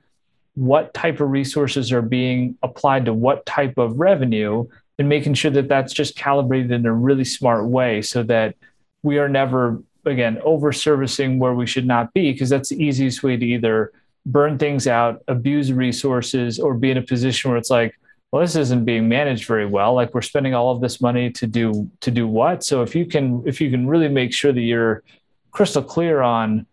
what 0.54 0.92
type 0.94 1.20
of 1.20 1.30
resources 1.30 1.92
are 1.92 2.02
being 2.02 2.58
applied 2.62 3.04
to 3.04 3.12
what 3.12 3.46
type 3.46 3.78
of 3.78 4.00
revenue 4.00 4.66
and 4.98 5.08
making 5.08 5.34
sure 5.34 5.50
that 5.50 5.68
that's 5.68 5.92
just 5.92 6.16
calibrated 6.16 6.70
in 6.70 6.86
a 6.86 6.92
really 6.92 7.24
smart 7.24 7.66
way 7.66 8.00
so 8.02 8.22
that 8.22 8.54
we 9.02 9.18
are 9.18 9.28
never 9.28 9.82
again 10.06 10.38
over 10.44 10.72
servicing 10.72 11.38
where 11.38 11.54
we 11.54 11.66
should 11.66 11.86
not 11.86 12.12
be 12.12 12.32
because 12.32 12.50
that's 12.50 12.68
the 12.68 12.82
easiest 12.82 13.22
way 13.22 13.36
to 13.36 13.44
either 13.44 13.92
burn 14.26 14.58
things 14.58 14.86
out 14.86 15.22
abuse 15.28 15.72
resources 15.72 16.58
or 16.58 16.74
be 16.74 16.90
in 16.90 16.96
a 16.96 17.02
position 17.02 17.50
where 17.50 17.58
it's 17.58 17.70
like 17.70 17.94
well 18.34 18.42
this 18.42 18.56
isn't 18.56 18.84
being 18.84 19.08
managed 19.08 19.46
very 19.46 19.64
well. 19.64 19.94
Like 19.94 20.12
we're 20.12 20.20
spending 20.20 20.54
all 20.54 20.72
of 20.72 20.80
this 20.80 21.00
money 21.00 21.30
to 21.30 21.46
do 21.46 21.88
to 22.00 22.10
do 22.10 22.26
what? 22.26 22.64
So 22.64 22.82
if 22.82 22.92
you 22.96 23.06
can 23.06 23.44
if 23.46 23.60
you 23.60 23.70
can 23.70 23.86
really 23.86 24.08
make 24.08 24.34
sure 24.34 24.52
that 24.52 24.60
you're 24.60 25.04
crystal 25.52 25.84
clear 25.84 26.20
on 26.20 26.66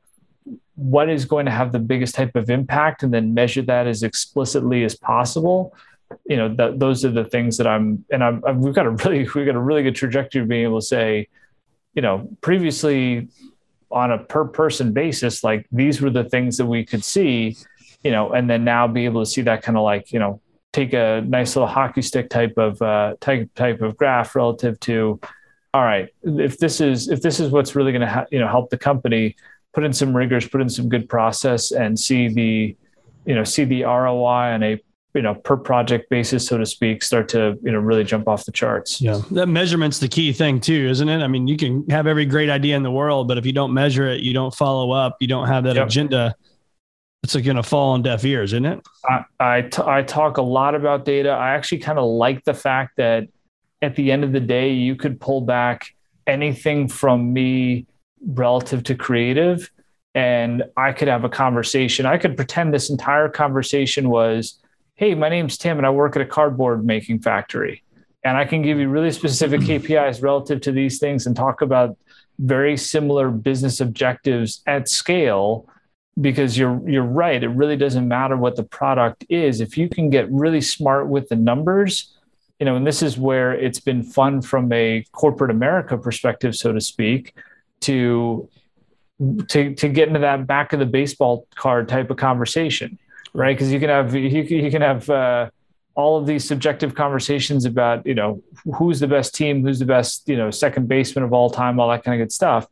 what 0.74 1.08
is 1.08 1.26
going 1.26 1.46
to 1.46 1.52
have 1.52 1.72
the 1.72 1.78
biggest 1.78 2.16
type 2.16 2.36
of 2.36 2.50
impact 2.50 3.04
and 3.04 3.14
then 3.14 3.36
measure 3.36 3.62
that 3.62 3.86
as 3.86 4.02
explicitly 4.02 4.84
as 4.84 4.96
possible 4.96 5.76
you 6.26 6.38
know 6.38 6.54
th- 6.54 6.78
those 6.78 7.04
are 7.06 7.12
the 7.12 7.26
things 7.26 7.58
that 7.58 7.68
i'm 7.68 8.04
and 8.12 8.24
I'm, 8.24 8.44
I'm, 8.46 8.62
we've 8.62 8.74
got 8.74 8.86
a 8.86 8.92
really 8.92 9.28
we've 9.36 9.46
got 9.46 9.56
a 9.56 9.60
really 9.60 9.84
good 9.84 9.96
trajectory 9.96 10.42
of 10.42 10.48
being 10.48 10.64
able 10.64 10.80
to 10.80 10.86
say 10.86 11.28
you 11.94 12.02
know 12.02 12.30
previously 12.42 13.30
on 13.92 14.12
a 14.12 14.18
per 14.18 14.46
person 14.46 14.94
basis 14.94 15.44
like 15.44 15.68
these 15.72 16.02
were 16.02 16.10
the 16.10 16.24
things 16.24 16.58
that 16.58 16.66
we 16.66 16.86
could 16.86 17.04
see 17.04 17.58
you 18.04 18.12
know 18.12 18.32
and 18.32 18.50
then 18.50 18.64
now 18.64 18.88
be 18.88 19.06
able 19.06 19.24
to 19.24 19.30
see 19.30 19.42
that 19.42 19.62
kind 19.62 19.78
of 19.78 19.84
like 19.84 20.12
you 20.12 20.20
know 20.20 20.42
take 20.74 20.94
a 20.94 21.22
nice 21.28 21.56
little 21.56 21.68
hockey 21.68 22.02
stick 22.02 22.30
type 22.30 22.58
of 22.58 22.82
uh, 22.82 23.16
type 23.20 23.54
type 23.56 23.82
of 23.82 23.98
graph 23.98 24.36
relative 24.36 24.80
to 24.80 25.20
all 25.74 25.84
right 25.84 26.10
if 26.24 26.58
this 26.58 26.80
is 26.80 27.10
if 27.10 27.22
this 27.22 27.42
is 27.42 27.52
what's 27.52 27.76
really 27.76 27.92
going 27.92 28.02
to 28.02 28.08
ha- 28.08 28.26
you 28.32 28.40
know 28.40 28.48
help 28.48 28.70
the 28.70 28.78
company 28.78 29.36
put 29.74 29.84
in 29.84 29.94
some 29.94 30.16
rigors, 30.16 30.48
put 30.48 30.62
in 30.62 30.70
some 30.70 30.90
good 30.90 31.08
process, 31.08 31.72
and 31.72 32.00
see 32.00 32.28
the, 32.28 32.76
you 33.26 33.36
know, 33.36 33.44
see 33.44 33.64
the 33.64 33.84
ROI 33.84 34.54
on 34.54 34.64
a 34.64 34.82
you 35.14 35.22
know 35.22 35.36
per 35.36 35.58
project 35.58 36.10
basis, 36.10 36.48
so 36.48 36.58
to 36.58 36.66
speak, 36.66 37.04
start 37.04 37.30
to 37.30 37.58
you 37.62 37.72
know 37.72 37.80
really 37.80 38.04
jump 38.04 38.28
off 38.28 38.46
the 38.46 38.52
charts. 38.52 39.02
Yeah, 39.02 39.22
that 39.32 39.48
measurement's 39.48 40.00
the 40.00 40.08
key 40.08 40.34
thing 40.34 40.60
too, 40.60 40.88
isn't 40.90 41.08
it? 41.08 41.22
I 41.22 41.28
mean, 41.28 41.48
you 41.48 41.58
can 41.58 41.88
have 41.90 42.08
every 42.08 42.26
great 42.26 42.50
idea 42.50 42.76
in 42.76 42.84
the 42.84 42.92
world, 42.92 43.28
but 43.28 43.38
if 43.38 43.46
you 43.46 43.54
don't 43.54 43.74
measure 43.74 44.08
it, 44.08 44.22
you 44.22 44.34
don't 44.34 44.54
follow 44.54 44.92
up, 44.92 45.18
you 45.20 45.28
don't 45.28 45.48
have 45.48 45.64
that 45.66 45.76
yep. 45.76 45.88
agenda. 45.88 46.36
It's 47.24 47.36
like 47.36 47.44
going 47.44 47.58
to 47.58 47.64
fall 47.64 47.92
on 47.92 48.02
deaf 48.02 48.26
ears, 48.26 48.54
isn't 48.54 48.66
it? 48.66 48.82
I 49.08 49.26
I, 49.40 49.62
t- 49.62 49.84
I 49.86 50.02
talk 50.02 50.38
a 50.38 50.42
lot 50.42 50.74
about 50.74 51.06
data. 51.06 51.30
I 51.30 51.52
actually 51.52 51.80
kind 51.80 52.00
of 52.00 52.06
like 52.06 52.44
the 52.46 52.54
fact 52.54 52.98
that 52.98 53.28
at 53.82 53.96
the 53.96 54.12
end 54.12 54.24
of 54.24 54.32
the 54.32 54.40
day, 54.40 54.74
you 54.74 54.96
could 54.96 55.20
pull 55.20 55.42
back 55.42 55.86
anything 56.26 56.88
from 56.88 57.34
me 57.34 57.86
relative 58.26 58.84
to 58.84 58.96
creative 58.96 59.70
and 60.14 60.64
I 60.76 60.92
could 60.92 61.08
have 61.08 61.24
a 61.24 61.30
conversation. 61.30 62.06
I 62.06 62.18
could 62.18 62.36
pretend 62.36 62.74
this 62.74 62.90
entire 62.90 63.30
conversation 63.30 64.10
was, 64.10 64.61
Hey, 65.02 65.16
my 65.16 65.30
name's 65.30 65.58
Timm 65.58 65.80
and 65.80 65.88
I 65.88 65.90
work 65.90 66.16
at 66.16 66.22
a 66.22 66.28
cardboard 66.28 66.86
making 66.86 67.22
factory. 67.22 67.82
And 68.24 68.38
I 68.38 68.46
can 68.46 68.62
give 68.62 68.78
you 68.78 68.88
really 68.88 69.10
specific 69.10 69.62
KPIs 69.62 70.22
relative 70.22 70.62
to 70.62 70.72
these 70.72 71.00
things 71.00 71.26
and 71.26 71.36
talk 71.36 71.64
about 71.64 71.98
very 72.38 72.78
similar 72.78 73.32
business 73.32 73.82
objectives 73.82 74.62
at 74.68 74.88
scale 74.88 75.68
because 76.20 76.56
you're 76.56 76.88
you're 76.88 77.02
right. 77.02 77.44
It 77.44 77.48
really 77.48 77.78
doesn't 77.78 78.08
matter 78.08 78.38
what 78.38 78.56
the 78.56 78.64
product 78.64 79.26
is. 79.28 79.60
If 79.60 79.76
you 79.76 79.90
can 79.90 80.12
get 80.12 80.32
really 80.32 80.62
smart 80.62 81.08
with 81.08 81.30
the 81.30 81.36
numbers 81.36 82.16
you 82.60 82.66
know 82.66 82.76
and 82.76 82.86
this 82.86 83.02
is 83.02 83.18
where 83.18 83.54
it's 83.54 83.80
been 83.80 84.04
fun 84.04 84.40
from 84.40 84.72
a 84.72 85.04
corporate 85.14 85.50
america 85.50 85.98
perspective 85.98 86.56
so 86.56 86.72
to 86.72 86.80
speak 86.80 87.34
to 87.80 88.48
to 89.48 89.74
to 89.76 89.90
get 89.90 90.08
into 90.08 90.20
that 90.20 90.48
back 90.48 90.74
of 90.74 90.80
the 90.80 90.86
baseball 90.86 91.48
card 91.56 91.88
type 91.88 92.10
of 92.10 92.18
conversation, 92.18 92.98
right? 93.34 93.56
Because 93.56 93.72
you 93.72 93.80
can 93.80 93.90
have 93.90 94.14
you, 94.16 94.42
you 94.42 94.72
can 94.72 94.82
have 94.82 95.10
uh, 95.10 95.50
all 95.96 96.18
of 96.18 96.26
these 96.26 96.48
subjective 96.48 96.96
conversations 96.96 97.66
about 97.66 98.06
you 98.06 98.16
know 98.16 98.42
who's 98.76 99.00
the 99.00 99.08
best 99.08 99.36
team, 99.36 99.64
who's 99.64 99.80
the 99.80 99.86
best 99.86 100.28
you 100.28 100.38
know 100.38 100.52
second 100.52 100.88
baseman 100.88 101.24
of 101.24 101.34
all 101.34 101.50
time, 101.50 101.80
all 101.80 101.90
that 101.90 102.04
kind 102.04 102.20
of 102.20 102.26
good 102.26 102.32
stuff. 102.32 102.68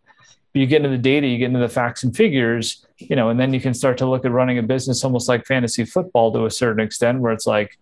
But 0.54 0.60
you 0.62 0.66
get 0.66 0.78
into 0.78 0.90
the 0.90 0.98
data, 0.98 1.28
you 1.28 1.38
get 1.38 1.46
into 1.46 1.60
the 1.60 1.70
facts 1.70 2.04
and 2.04 2.16
figures, 2.16 2.86
you 2.98 3.16
know, 3.16 3.30
and 3.30 3.40
then 3.40 3.54
you 3.54 3.62
can 3.62 3.74
start 3.74 4.00
to 4.00 4.10
look 4.10 4.26
at 4.26 4.32
running 4.32 4.58
a 4.58 4.64
business 4.64 5.04
almost 5.04 5.30
like 5.30 5.46
fantasy 5.46 5.86
football 5.86 6.34
to 6.34 6.46
a 6.46 6.52
certain 6.52 6.84
extent, 6.84 7.20
where 7.20 7.32
it's 7.32 7.46
like 7.46 7.78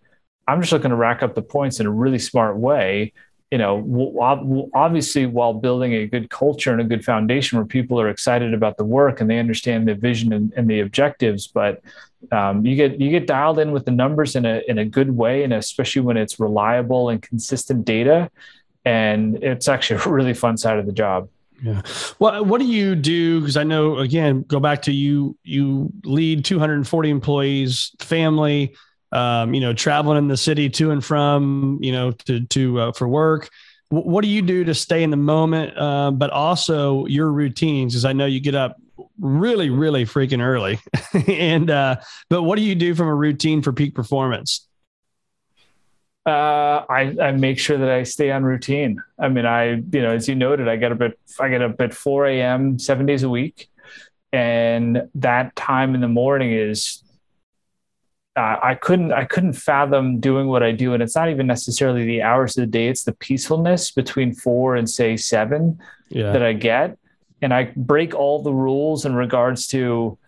I'm 0.46 0.60
just 0.60 0.72
looking 0.72 0.90
to 0.90 0.96
rack 0.96 1.22
up 1.22 1.34
the 1.34 1.42
points 1.42 1.80
in 1.80 1.86
a 1.86 1.90
really 1.90 2.18
smart 2.18 2.56
way 2.56 3.12
you 3.50 3.56
know, 3.56 4.68
obviously 4.74 5.24
while 5.24 5.54
building 5.54 5.94
a 5.94 6.06
good 6.06 6.28
culture 6.28 6.70
and 6.70 6.82
a 6.82 6.84
good 6.84 7.02
foundation 7.02 7.56
where 7.56 7.66
people 7.66 7.98
are 7.98 8.10
excited 8.10 8.52
about 8.52 8.76
the 8.76 8.84
work 8.84 9.20
and 9.20 9.30
they 9.30 9.38
understand 9.38 9.88
the 9.88 9.94
vision 9.94 10.34
and, 10.34 10.52
and 10.54 10.68
the 10.68 10.80
objectives, 10.80 11.46
but 11.46 11.80
um, 12.32 12.64
you 12.66 12.76
get 12.76 13.00
you 13.00 13.10
get 13.10 13.26
dialed 13.26 13.58
in 13.58 13.72
with 13.72 13.84
the 13.84 13.90
numbers 13.90 14.36
in 14.36 14.44
a 14.44 14.62
in 14.68 14.78
a 14.78 14.84
good 14.84 15.16
way, 15.16 15.44
and 15.44 15.52
especially 15.52 16.02
when 16.02 16.16
it's 16.16 16.40
reliable 16.40 17.08
and 17.08 17.22
consistent 17.22 17.84
data, 17.84 18.30
and 18.84 19.42
it's 19.42 19.68
actually 19.68 20.00
a 20.04 20.08
really 20.08 20.34
fun 20.34 20.56
side 20.56 20.78
of 20.78 20.86
the 20.86 20.92
job. 20.92 21.28
Yeah. 21.62 21.82
What 22.18 22.46
What 22.46 22.60
do 22.60 22.66
you 22.66 22.94
do? 22.94 23.40
Because 23.40 23.56
I 23.56 23.64
know 23.64 23.98
again, 23.98 24.42
go 24.42 24.60
back 24.60 24.82
to 24.82 24.92
you. 24.92 25.36
You 25.42 25.92
lead 26.04 26.44
240 26.44 27.10
employees, 27.10 27.92
family 27.98 28.74
um, 29.12 29.54
you 29.54 29.60
know, 29.60 29.72
traveling 29.72 30.18
in 30.18 30.28
the 30.28 30.36
city 30.36 30.68
to 30.70 30.90
and 30.90 31.04
from, 31.04 31.78
you 31.80 31.92
know, 31.92 32.10
to 32.12 32.44
to 32.46 32.80
uh, 32.80 32.92
for 32.92 33.08
work. 33.08 33.48
What 33.90 34.20
do 34.20 34.28
you 34.28 34.42
do 34.42 34.64
to 34.64 34.74
stay 34.74 35.02
in 35.02 35.10
the 35.10 35.16
moment, 35.16 35.76
uh, 35.78 36.10
but 36.10 36.30
also 36.30 37.06
your 37.06 37.32
routines? 37.32 37.94
Because 37.94 38.04
I 38.04 38.12
know 38.12 38.26
you 38.26 38.38
get 38.38 38.54
up 38.54 38.76
really, 39.20 39.70
really 39.70 40.04
freaking 40.04 40.42
early, 40.42 40.78
and 41.28 41.70
uh, 41.70 41.96
but 42.28 42.42
what 42.42 42.56
do 42.56 42.62
you 42.62 42.74
do 42.74 42.94
from 42.94 43.08
a 43.08 43.14
routine 43.14 43.62
for 43.62 43.72
peak 43.72 43.94
performance? 43.94 44.66
Uh, 46.26 46.84
I, 46.90 47.16
I 47.22 47.32
make 47.32 47.58
sure 47.58 47.78
that 47.78 47.88
I 47.88 48.02
stay 48.02 48.30
on 48.30 48.44
routine. 48.44 49.02
I 49.18 49.28
mean, 49.28 49.46
I, 49.46 49.76
you 49.76 50.02
know, 50.02 50.10
as 50.10 50.28
you 50.28 50.34
noted, 50.34 50.68
I 50.68 50.76
get 50.76 50.92
up 50.92 51.00
at, 51.00 51.14
I 51.40 51.48
get 51.48 51.62
up 51.62 51.80
at 51.80 51.94
4 51.94 52.26
a.m., 52.26 52.78
seven 52.78 53.06
days 53.06 53.22
a 53.22 53.30
week. 53.30 53.70
And 54.30 55.08
that 55.14 55.56
time 55.56 55.94
in 55.94 56.02
the 56.02 56.08
morning 56.08 56.52
is 56.52 57.02
uh, 58.38 58.56
I 58.62 58.74
couldn't 58.76 59.12
I 59.12 59.24
couldn't 59.24 59.54
fathom 59.54 60.20
doing 60.20 60.46
what 60.46 60.62
I 60.62 60.70
do, 60.70 60.94
and 60.94 61.02
it's 61.02 61.16
not 61.16 61.28
even 61.28 61.46
necessarily 61.46 62.04
the 62.04 62.22
hours 62.22 62.56
of 62.56 62.62
the 62.62 62.66
day; 62.66 62.88
it's 62.88 63.02
the 63.02 63.12
peacefulness 63.12 63.90
between 63.90 64.32
four 64.32 64.76
and 64.76 64.88
say 64.88 65.16
seven 65.16 65.80
yeah. 66.08 66.30
that 66.30 66.42
I 66.42 66.52
get, 66.52 66.98
and 67.40 67.54
I 67.54 67.72
break 67.76 68.14
all 68.14 68.42
the 68.42 68.52
rules 68.52 69.04
in 69.04 69.14
regards 69.14 69.66
to 69.68 70.18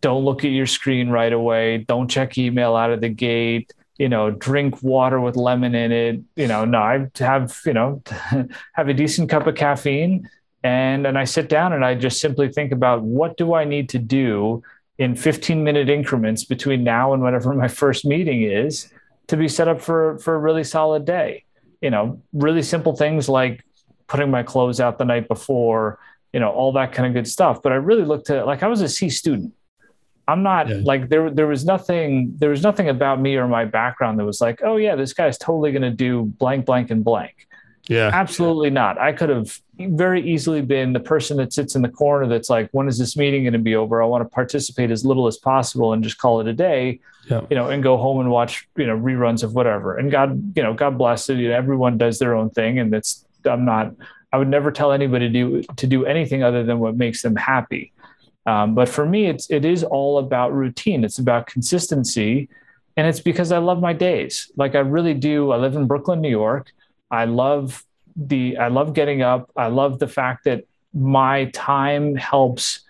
don't 0.00 0.24
look 0.24 0.44
at 0.44 0.50
your 0.50 0.66
screen 0.66 1.10
right 1.10 1.32
away, 1.32 1.78
don't 1.78 2.08
check 2.08 2.36
email 2.38 2.74
out 2.74 2.90
of 2.90 3.00
the 3.00 3.08
gate, 3.08 3.72
you 3.98 4.08
know, 4.08 4.30
drink 4.30 4.82
water 4.82 5.20
with 5.20 5.36
lemon 5.36 5.74
in 5.74 5.92
it, 5.92 6.20
you 6.34 6.46
know, 6.46 6.64
no, 6.64 6.78
I 6.78 7.08
have 7.18 7.60
you 7.64 7.72
know 7.72 8.02
have 8.72 8.88
a 8.88 8.94
decent 8.94 9.30
cup 9.30 9.46
of 9.46 9.54
caffeine, 9.54 10.28
and 10.62 11.06
and 11.06 11.16
I 11.16 11.24
sit 11.24 11.48
down 11.48 11.72
and 11.72 11.84
I 11.84 11.94
just 11.94 12.20
simply 12.20 12.50
think 12.50 12.72
about 12.72 13.02
what 13.02 13.36
do 13.36 13.54
I 13.54 13.64
need 13.64 13.88
to 13.90 13.98
do 13.98 14.62
in 14.98 15.14
15 15.14 15.62
minute 15.62 15.88
increments 15.88 16.44
between 16.44 16.82
now 16.82 17.12
and 17.12 17.22
whatever 17.22 17.52
my 17.52 17.68
first 17.68 18.04
meeting 18.04 18.42
is 18.42 18.92
to 19.28 19.36
be 19.36 19.48
set 19.48 19.68
up 19.68 19.80
for 19.80 20.18
for 20.18 20.34
a 20.34 20.38
really 20.38 20.64
solid 20.64 21.04
day. 21.04 21.44
You 21.80 21.90
know 21.90 22.20
really 22.32 22.62
simple 22.62 22.96
things 22.96 23.28
like 23.28 23.64
putting 24.08 24.30
my 24.30 24.42
clothes 24.42 24.80
out 24.80 24.98
the 24.98 25.04
night 25.04 25.28
before 25.28 25.98
you 26.36 26.40
know 26.40 26.50
all 26.50 26.70
that 26.70 26.92
kind 26.92 27.08
of 27.08 27.14
good 27.14 27.26
stuff 27.26 27.62
but 27.62 27.72
i 27.72 27.76
really 27.76 28.04
looked 28.04 28.28
at 28.28 28.44
like 28.44 28.62
i 28.62 28.66
was 28.68 28.82
a 28.82 28.88
c 28.90 29.08
student 29.08 29.54
i'm 30.28 30.42
not 30.42 30.68
yeah. 30.68 30.80
like 30.84 31.08
there 31.08 31.30
there 31.30 31.46
was 31.46 31.64
nothing 31.64 32.34
there 32.36 32.50
was 32.50 32.62
nothing 32.62 32.90
about 32.90 33.18
me 33.18 33.36
or 33.36 33.48
my 33.48 33.64
background 33.64 34.18
that 34.18 34.26
was 34.26 34.38
like 34.38 34.60
oh 34.62 34.76
yeah 34.76 34.94
this 34.94 35.14
guy's 35.14 35.38
totally 35.38 35.72
going 35.72 35.80
to 35.80 35.90
do 35.90 36.24
blank 36.24 36.66
blank 36.66 36.90
and 36.90 37.02
blank 37.02 37.46
yeah. 37.88 38.10
Absolutely 38.12 38.70
not. 38.70 38.98
I 38.98 39.12
could 39.12 39.28
have 39.28 39.60
very 39.78 40.28
easily 40.28 40.60
been 40.60 40.92
the 40.92 41.00
person 41.00 41.36
that 41.36 41.52
sits 41.52 41.76
in 41.76 41.82
the 41.82 41.88
corner 41.88 42.26
that's 42.26 42.50
like, 42.50 42.68
when 42.72 42.88
is 42.88 42.98
this 42.98 43.16
meeting 43.16 43.44
going 43.44 43.52
to 43.52 43.58
be 43.58 43.76
over? 43.76 44.02
I 44.02 44.06
want 44.06 44.24
to 44.24 44.28
participate 44.28 44.90
as 44.90 45.04
little 45.04 45.26
as 45.26 45.36
possible 45.36 45.92
and 45.92 46.02
just 46.02 46.18
call 46.18 46.40
it 46.40 46.48
a 46.48 46.52
day, 46.52 47.00
yeah. 47.30 47.42
you 47.48 47.56
know, 47.56 47.70
and 47.70 47.82
go 47.82 47.96
home 47.96 48.18
and 48.20 48.30
watch, 48.30 48.68
you 48.76 48.86
know, 48.86 48.98
reruns 48.98 49.42
of 49.44 49.54
whatever. 49.54 49.96
And 49.96 50.10
God, 50.10 50.56
you 50.56 50.62
know, 50.62 50.74
God 50.74 50.98
bless 50.98 51.28
it. 51.28 51.38
You 51.38 51.50
know, 51.50 51.54
everyone 51.54 51.96
does 51.96 52.18
their 52.18 52.34
own 52.34 52.50
thing. 52.50 52.80
And 52.80 52.92
that's, 52.92 53.24
I'm 53.44 53.64
not, 53.64 53.94
I 54.36 54.38
would 54.38 54.48
never 54.48 54.70
tell 54.70 54.92
anybody 54.92 55.28
to 55.28 55.32
do, 55.32 55.62
to 55.62 55.86
do 55.86 56.04
anything 56.04 56.42
other 56.42 56.62
than 56.62 56.78
what 56.78 56.94
makes 56.94 57.22
them 57.22 57.36
happy. 57.36 57.90
Um, 58.44 58.74
but 58.74 58.86
for 58.86 59.06
me, 59.06 59.28
it's, 59.28 59.50
it 59.50 59.64
is 59.64 59.82
all 59.82 60.18
about 60.18 60.52
routine. 60.52 61.04
It's 61.04 61.18
about 61.18 61.46
consistency. 61.46 62.50
And 62.98 63.06
it's 63.06 63.20
because 63.20 63.50
I 63.50 63.56
love 63.56 63.80
my 63.80 63.94
days. 63.94 64.52
Like 64.54 64.74
I 64.74 64.80
really 64.80 65.14
do. 65.14 65.52
I 65.52 65.56
live 65.56 65.74
in 65.74 65.86
Brooklyn, 65.86 66.20
New 66.20 66.28
York. 66.28 66.70
I 67.10 67.24
love 67.24 67.82
the 68.14 68.58
I 68.58 68.68
love 68.68 68.92
getting 68.92 69.22
up. 69.22 69.50
I 69.56 69.68
love 69.68 70.00
the 70.00 70.06
fact 70.06 70.44
that 70.44 70.64
my 70.92 71.46
time 71.46 72.14
helps 72.14 72.80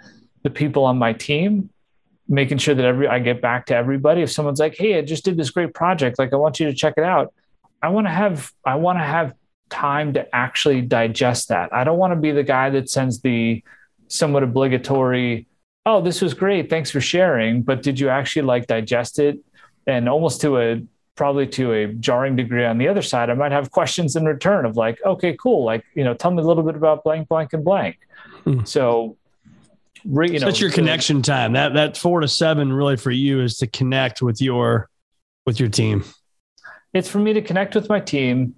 the 0.42 0.50
people 0.50 0.85
on 0.85 0.98
my 0.98 1.12
team 1.12 1.70
making 2.28 2.59
sure 2.59 2.74
that 2.74 2.85
every 2.85 3.06
I 3.06 3.20
get 3.20 3.40
back 3.40 3.66
to 3.66 3.76
everybody. 3.76 4.22
If 4.22 4.32
someone's 4.32 4.59
like, 4.59 4.76
"Hey, 4.76 4.98
I 4.98 5.02
just 5.02 5.24
did 5.24 5.37
this 5.37 5.50
great 5.50 5.74
project. 5.74 6.18
Like 6.18 6.32
I 6.32 6.37
want 6.37 6.59
you 6.59 6.66
to 6.66 6.74
check 6.74 6.94
it 6.96 7.04
out." 7.04 7.32
I 7.82 7.88
want 7.88 8.09
to 8.09 8.12
have 8.12 8.50
I 8.64 8.74
want 8.76 8.98
to 8.98 9.04
have 9.04 9.35
time 9.70 10.14
to 10.14 10.35
actually 10.35 10.83
digest 10.83 11.48
that. 11.48 11.72
I 11.72 11.85
don't 11.85 11.98
want 11.98 12.12
to 12.12 12.20
be 12.20 12.33
the 12.33 12.42
guy 12.42 12.70
that 12.70 12.88
sends 12.88 13.20
the 13.20 13.62
somewhat 14.09 14.42
obligatory, 14.42 15.46
"Oh, 15.85 16.00
this 16.00 16.20
was 16.20 16.35
great. 16.35 16.70
Thanks 16.70 16.90
for 16.90 17.00
sharing, 17.00 17.62
but 17.62 17.83
did 17.83 17.98
you 17.98 18.09
actually 18.09 18.42
like 18.42 18.66
digest 18.66 19.18
it?" 19.18 19.40
and 19.87 20.09
almost 20.09 20.40
to 20.40 20.59
a 20.59 20.83
probably 21.14 21.46
to 21.46 21.72
a 21.72 21.87
jarring 21.94 22.37
degree 22.37 22.64
on 22.64 22.76
the 22.76 22.88
other 22.88 23.02
side, 23.02 23.31
I 23.31 23.35
might 23.35 23.52
have 23.52 23.70
questions 23.70 24.16
in 24.16 24.24
return 24.26 24.66
of 24.66 24.76
like, 24.76 24.98
okay, 25.05 25.35
cool, 25.40 25.64
like 25.64 25.85
you 25.94 26.05
know, 26.05 26.14
tell 26.14 26.31
me 26.31 26.42
a 26.42 26.46
little 26.46 26.62
bit 26.62 26.76
about 26.76 27.05
blank, 27.05 27.29
blank, 27.29 27.52
and 27.52 27.64
blank. 27.64 27.98
Hmm. 28.44 28.64
So, 28.64 29.16
you 30.05 30.38
know, 30.38 30.46
that's 30.46 30.61
your 30.61 30.70
connection 30.70 31.22
time. 31.22 31.52
That 31.52 31.74
that 31.74 31.96
four 31.96 32.20
to 32.20 32.29
seven 32.29 32.72
really 32.72 32.96
for 32.96 33.11
you 33.11 33.40
is 33.40 33.59
to 33.59 33.66
connect 33.66 34.22
with 34.22 34.40
your 34.40 34.88
with 35.46 35.59
your 35.59 35.68
team. 35.68 36.05
It's 36.92 37.09
for 37.09 37.18
me 37.18 37.33
to 37.33 37.42
connect 37.42 37.74
with 37.74 37.88
my 37.88 38.00
team. 38.00 38.55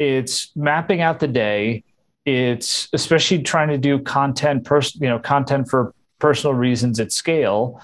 It's 0.00 0.50
mapping 0.56 1.02
out 1.02 1.20
the 1.20 1.28
day. 1.28 1.84
It's 2.24 2.88
especially 2.92 3.42
trying 3.42 3.68
to 3.68 3.78
do 3.78 4.00
content, 4.00 4.64
person, 4.64 5.02
you 5.02 5.08
know, 5.08 5.18
content 5.18 5.68
for 5.68 5.94
personal 6.18 6.54
reasons 6.54 6.98
at 6.98 7.12
scale 7.12 7.80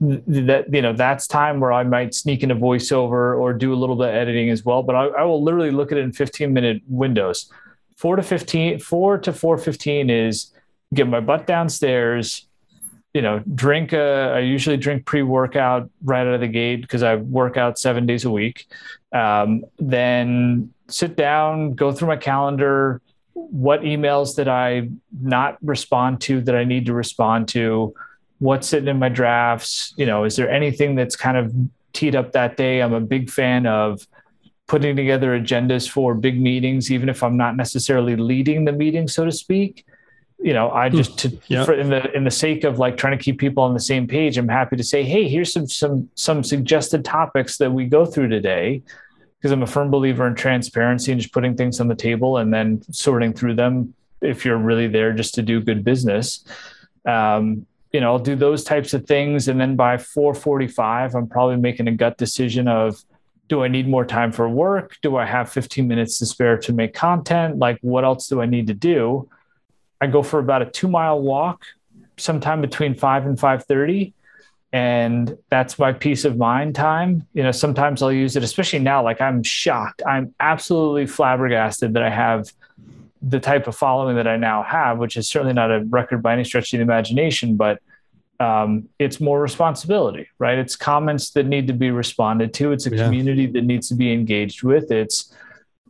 that 0.00 0.66
you 0.72 0.82
know 0.82 0.92
that's 0.92 1.26
time 1.26 1.60
where 1.60 1.72
I 1.72 1.84
might 1.84 2.14
sneak 2.14 2.42
in 2.42 2.50
a 2.50 2.56
voiceover 2.56 3.38
or 3.38 3.52
do 3.52 3.72
a 3.72 3.76
little 3.76 3.96
bit 3.96 4.08
of 4.08 4.14
editing 4.14 4.50
as 4.50 4.64
well. 4.64 4.82
But 4.82 4.96
I, 4.96 5.04
I, 5.06 5.22
will 5.22 5.42
literally 5.42 5.70
look 5.70 5.92
at 5.92 5.98
it 5.98 6.02
in 6.02 6.12
15 6.12 6.52
minute 6.52 6.82
windows. 6.88 7.50
Four 7.96 8.16
to 8.16 8.22
15, 8.22 8.80
four 8.80 9.18
to 9.18 9.32
four 9.32 9.56
fifteen 9.56 10.10
is 10.10 10.52
get 10.92 11.08
my 11.08 11.20
butt 11.20 11.46
downstairs. 11.46 12.46
You 13.14 13.22
know, 13.22 13.42
drink. 13.54 13.92
A, 13.92 14.32
I 14.34 14.38
usually 14.40 14.76
drink 14.76 15.06
pre 15.06 15.22
workout 15.22 15.88
right 16.02 16.26
out 16.26 16.34
of 16.34 16.40
the 16.40 16.48
gate 16.48 16.82
because 16.82 17.04
I 17.04 17.16
work 17.16 17.56
out 17.56 17.78
seven 17.78 18.04
days 18.04 18.24
a 18.24 18.30
week. 18.30 18.66
Um, 19.12 19.64
then 19.78 20.73
sit 20.88 21.16
down, 21.16 21.74
go 21.74 21.92
through 21.92 22.08
my 22.08 22.16
calendar. 22.16 23.00
What 23.32 23.80
emails 23.82 24.36
did 24.36 24.48
I 24.48 24.90
not 25.20 25.58
respond 25.62 26.20
to 26.22 26.40
that 26.42 26.54
I 26.54 26.64
need 26.64 26.86
to 26.86 26.94
respond 26.94 27.48
to? 27.48 27.94
what's 28.38 28.68
sitting 28.68 28.88
in 28.88 28.98
my 28.98 29.08
drafts 29.08 29.94
you 29.96 30.06
know 30.06 30.24
is 30.24 30.36
there 30.36 30.50
anything 30.50 30.94
that's 30.94 31.16
kind 31.16 31.36
of 31.36 31.52
teed 31.92 32.14
up 32.14 32.32
that 32.32 32.56
day 32.56 32.82
i'm 32.82 32.92
a 32.92 33.00
big 33.00 33.30
fan 33.30 33.66
of 33.66 34.06
putting 34.66 34.96
together 34.96 35.38
agendas 35.38 35.88
for 35.88 36.14
big 36.14 36.40
meetings 36.40 36.90
even 36.90 37.08
if 37.08 37.22
i'm 37.22 37.36
not 37.36 37.56
necessarily 37.56 38.16
leading 38.16 38.64
the 38.64 38.72
meeting 38.72 39.06
so 39.06 39.24
to 39.24 39.32
speak 39.32 39.86
you 40.40 40.52
know 40.52 40.70
i 40.72 40.90
hmm. 40.90 40.96
just 40.96 41.18
to 41.18 41.38
yep. 41.46 41.64
for, 41.64 41.74
in 41.74 41.88
the 41.90 42.10
in 42.12 42.24
the 42.24 42.30
sake 42.30 42.64
of 42.64 42.78
like 42.78 42.96
trying 42.96 43.16
to 43.16 43.22
keep 43.22 43.38
people 43.38 43.62
on 43.62 43.72
the 43.72 43.80
same 43.80 44.06
page 44.06 44.36
i'm 44.36 44.48
happy 44.48 44.76
to 44.76 44.84
say 44.84 45.02
hey 45.02 45.28
here's 45.28 45.52
some 45.52 45.66
some 45.66 46.08
some 46.14 46.42
suggested 46.42 47.04
topics 47.04 47.56
that 47.58 47.72
we 47.72 47.86
go 47.86 48.04
through 48.04 48.28
today 48.28 48.82
because 49.44 49.52
i'm 49.52 49.62
a 49.62 49.66
firm 49.66 49.90
believer 49.90 50.26
in 50.26 50.34
transparency 50.34 51.12
and 51.12 51.20
just 51.20 51.34
putting 51.34 51.54
things 51.54 51.78
on 51.80 51.88
the 51.88 51.94
table 51.94 52.38
and 52.38 52.52
then 52.54 52.82
sorting 52.90 53.34
through 53.34 53.54
them 53.54 53.94
if 54.22 54.44
you're 54.44 54.56
really 54.56 54.88
there 54.88 55.12
just 55.12 55.34
to 55.34 55.42
do 55.42 55.60
good 55.60 55.84
business 55.84 56.44
um, 57.06 57.66
you 57.94 58.00
know, 58.00 58.12
I'll 58.12 58.18
do 58.18 58.34
those 58.34 58.64
types 58.64 58.92
of 58.92 59.06
things. 59.06 59.46
And 59.46 59.60
then 59.60 59.76
by 59.76 59.98
445, 59.98 61.14
I'm 61.14 61.28
probably 61.28 61.56
making 61.56 61.86
a 61.86 61.92
gut 61.92 62.18
decision 62.18 62.66
of, 62.66 63.00
do 63.48 63.62
I 63.62 63.68
need 63.68 63.86
more 63.86 64.04
time 64.04 64.32
for 64.32 64.48
work? 64.48 64.96
Do 65.00 65.16
I 65.16 65.24
have 65.26 65.52
15 65.52 65.86
minutes 65.86 66.18
to 66.18 66.26
spare 66.26 66.58
to 66.58 66.72
make 66.72 66.92
content? 66.92 67.58
Like, 67.58 67.78
what 67.82 68.02
else 68.02 68.26
do 68.26 68.40
I 68.40 68.46
need 68.46 68.66
to 68.66 68.74
do? 68.74 69.28
I 70.00 70.08
go 70.08 70.24
for 70.24 70.40
about 70.40 70.60
a 70.60 70.66
two 70.66 70.88
mile 70.88 71.20
walk 71.20 71.66
sometime 72.16 72.60
between 72.60 72.96
5 72.96 73.26
and 73.26 73.38
5.30 73.38 74.12
and 74.74 75.38
that's 75.50 75.78
my 75.78 75.92
peace 75.92 76.24
of 76.24 76.36
mind 76.36 76.74
time 76.74 77.26
you 77.32 77.42
know 77.42 77.52
sometimes 77.52 78.02
i'll 78.02 78.12
use 78.12 78.34
it 78.34 78.42
especially 78.42 78.80
now 78.80 79.02
like 79.02 79.20
i'm 79.20 79.42
shocked 79.42 80.02
i'm 80.06 80.34
absolutely 80.40 81.06
flabbergasted 81.06 81.94
that 81.94 82.02
i 82.02 82.10
have 82.10 82.50
the 83.26 83.40
type 83.40 83.66
of 83.66 83.74
following 83.74 84.16
that 84.16 84.28
I 84.28 84.36
now 84.36 84.62
have, 84.62 84.98
which 84.98 85.16
is 85.16 85.28
certainly 85.28 85.54
not 85.54 85.70
a 85.70 85.80
record 85.84 86.22
by 86.22 86.34
any 86.34 86.44
stretch 86.44 86.72
of 86.72 86.78
the 86.78 86.82
imagination, 86.82 87.56
but 87.56 87.80
um, 88.38 88.88
it's 88.98 89.20
more 89.20 89.40
responsibility, 89.40 90.28
right? 90.38 90.58
It's 90.58 90.76
comments 90.76 91.30
that 91.30 91.46
need 91.46 91.66
to 91.68 91.72
be 91.72 91.90
responded 91.90 92.52
to. 92.54 92.72
It's 92.72 92.86
a 92.86 92.94
yeah. 92.94 93.04
community 93.04 93.46
that 93.46 93.62
needs 93.62 93.88
to 93.88 93.94
be 93.94 94.12
engaged 94.12 94.62
with. 94.62 94.90
It's 94.90 95.34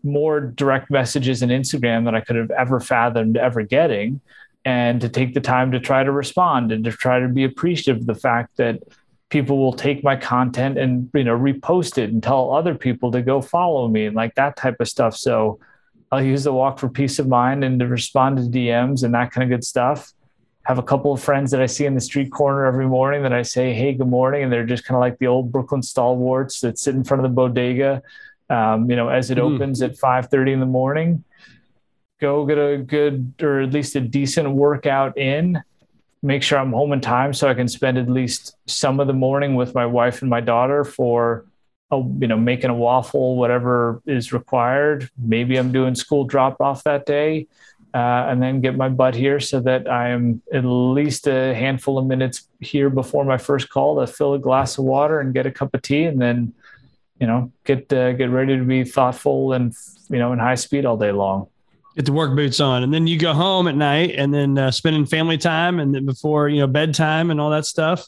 more 0.05 0.41
direct 0.41 0.91
messages 0.91 1.43
in 1.43 1.49
Instagram 1.49 2.05
than 2.05 2.15
I 2.15 2.21
could 2.21 2.37
have 2.37 2.51
ever 2.51 2.79
fathomed 2.79 3.37
ever 3.37 3.63
getting. 3.63 4.21
And 4.65 5.01
to 5.03 5.09
take 5.09 5.35
the 5.35 5.41
time 5.41 5.73
to 5.73 5.81
try 5.81 6.03
to 6.05 6.11
respond 6.11 6.73
and 6.73 6.85
to 6.85 6.91
try 6.91 7.21
to 7.21 7.29
be 7.29 7.45
appreciative 7.45 8.01
of 8.03 8.07
the 8.07 8.15
fact 8.15 8.57
that 8.57 8.81
people 9.29 9.59
will 9.59 9.73
take 9.73 10.05
my 10.05 10.15
content 10.15 10.79
and 10.79 11.11
you 11.13 11.25
know 11.25 11.37
repost 11.37 11.99
it 11.99 12.11
and 12.11 12.23
tell 12.23 12.53
other 12.53 12.75
people 12.75 13.11
to 13.11 13.21
go 13.21 13.41
follow 13.41 13.89
me 13.89 14.07
and 14.07 14.15
like 14.15 14.35
that 14.37 14.57
type 14.57 14.77
of 14.81 14.89
stuff. 14.89 15.17
So 15.17 15.59
I'll 16.13 16.23
use 16.23 16.45
the 16.45 16.53
walk 16.53 16.79
for 16.79 16.89
peace 16.89 17.19
of 17.19 17.27
mind 17.27 17.65
and 17.65 17.81
to 17.81 17.89
respond 17.89 18.37
to 18.37 18.45
DMs 18.45 19.03
and 19.03 19.13
that 19.15 19.33
kind 19.33 19.43
of 19.43 19.55
good 19.55 19.65
stuff. 19.65 20.13
Have 20.63 20.79
a 20.79 20.83
couple 20.83 21.13
of 21.13 21.21
friends 21.21 21.51
that 21.51 21.61
I 21.61 21.67
see 21.67 21.85
in 21.85 21.95
the 21.95 22.01
street 22.01 22.31
corner 22.31 22.65
every 22.65 22.87
morning 22.87 23.23
that 23.25 23.33
I 23.33 23.43
say, 23.43 23.75
"Hey, 23.75 23.93
good 23.93 24.09
morning," 24.09 24.45
and 24.45 24.53
they're 24.53 24.65
just 24.65 24.85
kind 24.85 24.97
of 24.97 25.01
like 25.01 25.19
the 25.19 25.27
old 25.27 25.53
Brooklyn 25.53 25.83
stalwarts 25.83 26.61
that 26.61 26.79
sit 26.79 26.95
in 26.95 27.05
front 27.05 27.25
of 27.25 27.29
the 27.29 27.35
bodega. 27.35 28.03
Um, 28.49 28.89
you 28.89 28.97
know, 28.97 29.09
as 29.09 29.31
it 29.31 29.39
mm. 29.39 29.43
opens 29.43 29.83
at 29.83 29.99
five 29.99 30.29
thirty 30.31 30.53
in 30.53 30.61
the 30.61 30.67
morning, 30.81 31.25
go 32.21 32.47
get 32.47 32.59
a 32.59 32.79
good 32.79 33.35
or 33.43 33.61
at 33.61 33.73
least 33.73 33.97
a 33.97 34.01
decent 34.01 34.51
workout 34.51 35.17
in. 35.19 35.63
Make 36.23 36.43
sure 36.43 36.59
I'm 36.59 36.73
home 36.73 36.93
in 36.93 37.01
time 37.01 37.35
so 37.35 37.49
I 37.49 37.55
can 37.55 37.69
spend 37.69 37.99
at 37.99 38.09
least 38.09 38.57
some 38.67 39.01
of 39.01 39.07
the 39.07 39.13
morning 39.13 39.57
with 39.57 39.75
my 39.75 39.85
wife 39.85 40.23
and 40.23 40.31
my 40.31 40.41
daughter 40.41 40.85
for 40.85 41.45
a, 41.91 41.99
you 41.99 42.27
know, 42.27 42.39
making 42.39 42.71
a 42.71 42.75
waffle, 42.75 43.37
whatever 43.37 44.01
is 44.07 44.33
required. 44.33 45.11
Maybe 45.19 45.59
I'm 45.59 45.71
doing 45.71 45.95
school 45.95 46.25
drop 46.25 46.61
off 46.61 46.85
that 46.85 47.05
day. 47.07 47.47
Uh, 47.93 48.27
and 48.29 48.43
then 48.43 48.61
get 48.61 48.77
my 48.77 48.89
butt 48.89 49.15
here 49.15 49.39
so 49.39 49.61
that 49.61 49.89
I'm 49.89 50.43
at 50.53 50.65
least 50.65 51.29
a 51.29 51.55
handful 51.55 51.97
of 51.97 52.07
minutes 52.07 52.49
here 52.59 52.91
before 52.91 53.25
my 53.25 53.39
first 53.39 53.69
call 53.69 54.01
to 54.01 54.13
fill 54.13 54.35
a 54.35 54.39
glass 54.41 54.79
of 54.79 54.85
water 54.85 55.21
and 55.21 55.33
get 55.33 55.47
a 55.47 55.51
cup 55.53 55.73
of 55.75 55.83
tea, 55.83 56.03
and 56.03 56.21
then, 56.21 56.53
you 57.21 57.29
know, 57.29 57.53
get 57.63 57.93
uh, 57.93 58.13
get 58.15 58.31
ready 58.31 58.57
to 58.59 58.65
be 58.65 58.83
thoughtful 58.83 59.53
and 59.53 59.77
you 60.11 60.19
know 60.19 60.33
in 60.33 60.41
high 60.41 60.57
speed 60.57 60.85
all 60.85 60.97
day 60.97 61.13
long. 61.13 61.47
Get 61.97 62.07
the 62.07 62.13
work 62.13 62.35
boots 62.35 62.59
on, 62.59 62.83
and 62.83 62.93
then 62.93 63.07
you 63.07 63.19
go 63.19 63.33
home 63.33 63.69
at 63.69 63.77
night, 63.77 64.15
and 64.17 64.35
then 64.35 64.59
uh, 64.59 64.71
spending 64.71 65.07
family 65.07 65.39
time, 65.39 65.79
and 65.79 65.95
then 65.95 66.05
before 66.05 66.49
you 66.49 66.61
know 66.61 66.67
bedtime 66.67 67.31
and 67.31 67.41
all 67.41 67.51
that 67.51 67.67
stuff. 67.67 68.07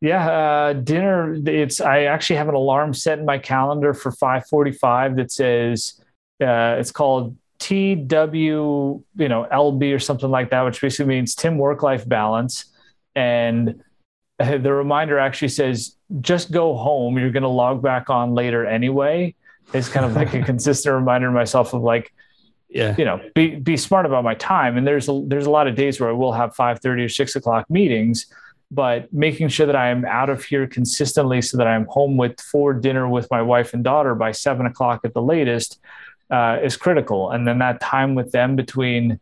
Yeah, 0.00 0.30
uh, 0.30 0.72
dinner. 0.74 1.34
It's 1.34 1.80
I 1.80 2.04
actually 2.04 2.36
have 2.36 2.48
an 2.48 2.54
alarm 2.54 2.94
set 2.94 3.18
in 3.18 3.24
my 3.24 3.38
calendar 3.38 3.94
for 3.94 4.12
5:45 4.12 5.16
that 5.16 5.32
says 5.32 6.00
uh, 6.40 6.76
it's 6.78 6.92
called 6.92 7.36
TW, 7.58 8.34
you 8.34 9.02
know, 9.16 9.46
LB 9.52 9.94
or 9.94 9.98
something 9.98 10.30
like 10.30 10.50
that, 10.50 10.62
which 10.62 10.80
basically 10.80 11.06
means 11.06 11.34
Timm 11.34 11.58
Work 11.58 11.82
Life 11.82 12.08
Balance. 12.08 12.66
And 13.14 13.82
the 14.38 14.72
reminder 14.72 15.18
actually 15.18 15.48
says 15.48 15.96
just 16.20 16.52
go 16.52 16.76
home. 16.76 17.18
You're 17.18 17.30
going 17.30 17.42
to 17.42 17.48
log 17.48 17.82
back 17.82 18.10
on 18.10 18.34
later 18.34 18.64
anyway. 18.64 19.34
It's 19.74 19.88
kind 19.88 20.06
of 20.06 20.14
like 20.14 20.32
a 20.34 20.42
consistent 20.44 20.94
reminder 20.94 21.26
to 21.26 21.32
myself 21.32 21.74
of 21.74 21.82
like, 21.82 22.12
yeah, 22.68 22.94
you 22.98 23.04
know, 23.04 23.20
be 23.34 23.56
be 23.56 23.76
smart 23.76 24.06
about 24.06 24.24
my 24.24 24.34
time. 24.34 24.76
And 24.76 24.86
there's 24.86 25.08
a, 25.08 25.22
there's 25.26 25.46
a 25.46 25.50
lot 25.50 25.66
of 25.66 25.74
days 25.74 26.00
where 26.00 26.10
I 26.10 26.12
will 26.12 26.32
have 26.32 26.54
5:30 26.54 27.04
or 27.04 27.08
6 27.08 27.36
o'clock 27.36 27.70
meetings 27.70 28.26
but 28.70 29.12
making 29.12 29.48
sure 29.48 29.66
that 29.66 29.76
I 29.76 29.88
am 29.88 30.04
out 30.04 30.28
of 30.28 30.44
here 30.44 30.66
consistently 30.66 31.40
so 31.40 31.56
that 31.56 31.66
I'm 31.66 31.86
home 31.86 32.16
with 32.16 32.40
for 32.40 32.74
dinner 32.74 33.08
with 33.08 33.26
my 33.30 33.40
wife 33.40 33.72
and 33.72 33.82
daughter 33.82 34.14
by 34.14 34.32
seven 34.32 34.66
o'clock 34.66 35.00
at 35.04 35.14
the 35.14 35.22
latest 35.22 35.80
uh, 36.30 36.58
is 36.62 36.76
critical. 36.76 37.30
And 37.30 37.48
then 37.48 37.58
that 37.58 37.80
time 37.80 38.14
with 38.14 38.30
them 38.32 38.56
between 38.56 39.20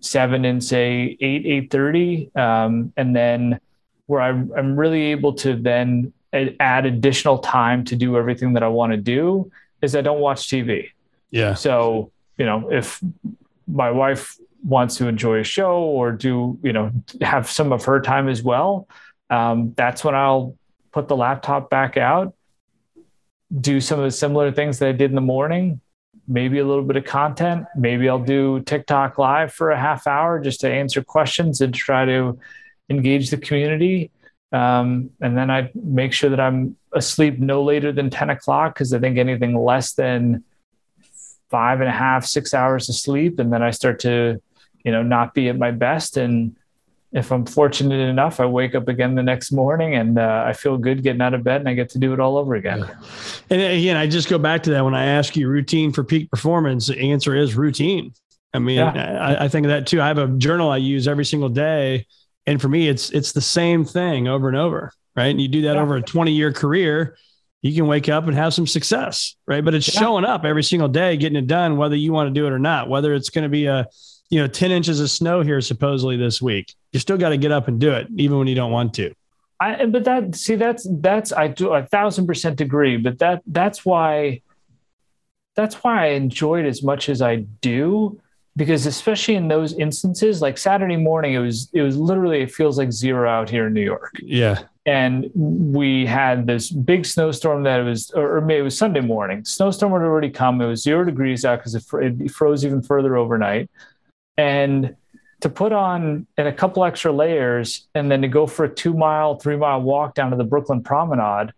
seven 0.00 0.44
and 0.44 0.64
say 0.64 1.16
eight, 1.20 1.46
eight 1.46 1.70
thirty, 1.70 2.30
um, 2.34 2.92
and 2.96 3.14
then 3.14 3.60
where 4.06 4.22
I'm, 4.22 4.50
I'm 4.56 4.78
really 4.78 5.02
able 5.06 5.34
to 5.34 5.56
then 5.56 6.12
add 6.32 6.86
additional 6.86 7.38
time 7.38 7.84
to 7.84 7.96
do 7.96 8.16
everything 8.16 8.54
that 8.54 8.62
I 8.62 8.68
want 8.68 8.92
to 8.92 8.98
do 8.98 9.50
is 9.82 9.94
I 9.94 10.00
don't 10.00 10.20
watch 10.20 10.48
TV. 10.48 10.90
Yeah. 11.30 11.54
So 11.54 12.12
you 12.38 12.46
know 12.46 12.70
if 12.70 13.02
my 13.66 13.90
wife 13.90 14.36
wants 14.62 14.96
to 14.96 15.08
enjoy 15.08 15.40
a 15.40 15.44
show 15.44 15.80
or 15.82 16.12
do 16.12 16.58
you 16.62 16.72
know 16.72 16.90
have 17.20 17.48
some 17.50 17.72
of 17.72 17.84
her 17.84 18.00
time 18.00 18.28
as 18.28 18.42
well 18.42 18.88
um, 19.30 19.72
that's 19.76 20.04
when 20.04 20.14
i'll 20.14 20.56
put 20.92 21.08
the 21.08 21.16
laptop 21.16 21.70
back 21.70 21.96
out 21.96 22.34
do 23.60 23.80
some 23.80 23.98
of 23.98 24.04
the 24.04 24.10
similar 24.10 24.50
things 24.52 24.78
that 24.78 24.88
i 24.88 24.92
did 24.92 25.10
in 25.10 25.14
the 25.14 25.20
morning 25.20 25.80
maybe 26.28 26.58
a 26.58 26.64
little 26.64 26.84
bit 26.84 26.96
of 26.96 27.04
content 27.04 27.66
maybe 27.76 28.08
i'll 28.08 28.18
do 28.18 28.60
tiktok 28.60 29.18
live 29.18 29.52
for 29.52 29.70
a 29.70 29.78
half 29.78 30.06
hour 30.06 30.40
just 30.40 30.60
to 30.60 30.70
answer 30.70 31.02
questions 31.02 31.60
and 31.60 31.74
try 31.74 32.04
to 32.04 32.38
engage 32.88 33.30
the 33.30 33.36
community. 33.36 34.12
Um, 34.52 35.10
and 35.20 35.36
then 35.36 35.50
i 35.50 35.70
make 35.74 36.12
sure 36.12 36.30
that 36.30 36.38
i'm 36.38 36.76
asleep 36.92 37.38
no 37.40 37.64
later 37.64 37.90
than 37.92 38.10
10 38.10 38.30
o'clock 38.30 38.74
because 38.74 38.94
i 38.94 38.98
think 38.98 39.18
anything 39.18 39.56
less 39.56 39.92
than 39.94 40.44
five 41.50 41.80
and 41.80 41.88
a 41.88 41.92
half 41.92 42.24
six 42.24 42.52
hours 42.52 42.88
of 42.88 42.94
sleep 42.94 43.38
and 43.38 43.52
then 43.52 43.62
i 43.62 43.70
start 43.70 44.00
to 44.00 44.40
you 44.86 44.92
know, 44.92 45.02
not 45.02 45.34
be 45.34 45.48
at 45.48 45.58
my 45.58 45.72
best. 45.72 46.16
And 46.16 46.56
if 47.10 47.32
I'm 47.32 47.44
fortunate 47.44 48.08
enough, 48.08 48.38
I 48.38 48.46
wake 48.46 48.76
up 48.76 48.86
again 48.86 49.16
the 49.16 49.22
next 49.22 49.50
morning 49.50 49.96
and 49.96 50.16
uh, 50.16 50.44
I 50.46 50.52
feel 50.52 50.78
good 50.78 51.02
getting 51.02 51.20
out 51.20 51.34
of 51.34 51.42
bed 51.42 51.60
and 51.60 51.68
I 51.68 51.74
get 51.74 51.88
to 51.90 51.98
do 51.98 52.12
it 52.12 52.20
all 52.20 52.38
over 52.38 52.54
again. 52.54 52.78
Yeah. 52.78 52.94
And 53.50 53.60
again, 53.60 53.96
I 53.96 54.06
just 54.06 54.28
go 54.28 54.38
back 54.38 54.62
to 54.62 54.70
that 54.70 54.84
when 54.84 54.94
I 54.94 55.06
ask 55.06 55.36
you 55.36 55.48
routine 55.48 55.92
for 55.92 56.04
peak 56.04 56.30
performance, 56.30 56.86
the 56.86 57.10
answer 57.10 57.34
is 57.34 57.56
routine. 57.56 58.14
I 58.54 58.60
mean, 58.60 58.76
yeah. 58.76 59.18
I, 59.20 59.46
I 59.46 59.48
think 59.48 59.66
of 59.66 59.70
that 59.70 59.88
too. 59.88 60.00
I 60.00 60.06
have 60.06 60.18
a 60.18 60.28
journal 60.28 60.70
I 60.70 60.76
use 60.76 61.08
every 61.08 61.24
single 61.24 61.48
day. 61.48 62.06
And 62.46 62.62
for 62.62 62.68
me, 62.68 62.88
it's, 62.88 63.10
it's 63.10 63.32
the 63.32 63.40
same 63.40 63.84
thing 63.84 64.28
over 64.28 64.46
and 64.46 64.56
over. 64.56 64.92
Right. 65.16 65.26
And 65.26 65.40
you 65.40 65.48
do 65.48 65.62
that 65.62 65.74
yeah. 65.74 65.82
over 65.82 65.96
a 65.96 66.02
20 66.02 66.30
year 66.30 66.52
career 66.52 67.16
you 67.66 67.74
can 67.74 67.86
wake 67.86 68.08
up 68.08 68.26
and 68.26 68.34
have 68.36 68.54
some 68.54 68.66
success, 68.66 69.36
right? 69.46 69.64
But 69.64 69.74
it's 69.74 69.92
yeah. 69.92 70.00
showing 70.00 70.24
up 70.24 70.44
every 70.44 70.62
single 70.62 70.88
day, 70.88 71.16
getting 71.16 71.36
it 71.36 71.46
done, 71.46 71.76
whether 71.76 71.96
you 71.96 72.12
want 72.12 72.28
to 72.28 72.34
do 72.38 72.46
it 72.46 72.52
or 72.52 72.58
not, 72.58 72.88
whether 72.88 73.14
it's 73.14 73.30
going 73.30 73.44
to 73.44 73.48
be 73.48 73.66
a, 73.66 73.86
you 74.30 74.40
know, 74.40 74.46
10 74.46 74.70
inches 74.70 75.00
of 75.00 75.10
snow 75.10 75.42
here 75.42 75.60
supposedly 75.60 76.16
this 76.16 76.40
week. 76.40 76.74
You 76.92 77.00
still 77.00 77.18
got 77.18 77.30
to 77.30 77.36
get 77.36 77.52
up 77.52 77.68
and 77.68 77.80
do 77.80 77.92
it, 77.92 78.08
even 78.16 78.38
when 78.38 78.46
you 78.46 78.54
don't 78.54 78.72
want 78.72 78.94
to. 78.94 79.12
I, 79.58 79.86
but 79.86 80.04
that, 80.04 80.34
see, 80.34 80.56
that's, 80.56 80.86
that's, 81.00 81.32
I 81.32 81.48
do 81.48 81.72
a 81.72 81.84
thousand 81.84 82.26
percent 82.26 82.60
agree, 82.60 82.96
but 82.98 83.18
that, 83.20 83.42
that's 83.46 83.84
why, 83.84 84.42
that's 85.54 85.76
why 85.76 86.04
I 86.04 86.08
enjoy 86.10 86.60
it 86.60 86.66
as 86.66 86.82
much 86.82 87.08
as 87.08 87.22
I 87.22 87.36
do 87.36 88.20
because 88.56 88.86
especially 88.86 89.34
in 89.34 89.48
those 89.48 89.74
instances 89.74 90.40
like 90.40 90.56
saturday 90.58 90.96
morning 90.96 91.34
it 91.34 91.38
was 91.38 91.68
it 91.72 91.82
was 91.82 91.96
literally 91.96 92.40
it 92.40 92.50
feels 92.50 92.78
like 92.78 92.90
zero 92.90 93.28
out 93.28 93.50
here 93.50 93.66
in 93.66 93.74
new 93.74 93.82
york 93.82 94.12
yeah 94.22 94.62
and 94.86 95.30
we 95.34 96.06
had 96.06 96.46
this 96.46 96.70
big 96.70 97.04
snowstorm 97.04 97.64
that 97.64 97.78
was 97.78 98.10
or, 98.12 98.40
maybe 98.40 98.60
it 98.60 98.62
was 98.62 98.78
sunday 98.78 99.00
morning 99.00 99.44
snowstorm 99.44 99.92
had 99.92 100.02
already 100.02 100.30
come 100.30 100.60
it 100.60 100.66
was 100.66 100.82
zero 100.82 101.04
degrees 101.04 101.44
out 101.44 101.58
because 101.58 101.74
it, 101.74 101.84
it 102.20 102.30
froze 102.30 102.64
even 102.64 102.82
further 102.82 103.16
overnight 103.16 103.70
and 104.36 104.94
to 105.40 105.50
put 105.50 105.72
on 105.72 106.26
and 106.38 106.48
a 106.48 106.52
couple 106.52 106.84
extra 106.84 107.12
layers 107.12 107.88
and 107.94 108.10
then 108.10 108.22
to 108.22 108.28
go 108.28 108.46
for 108.46 108.64
a 108.64 108.68
two 108.68 108.94
mile 108.94 109.36
three 109.36 109.56
mile 109.56 109.82
walk 109.82 110.14
down 110.14 110.30
to 110.30 110.36
the 110.36 110.44
brooklyn 110.44 110.82
promenade 110.82 111.52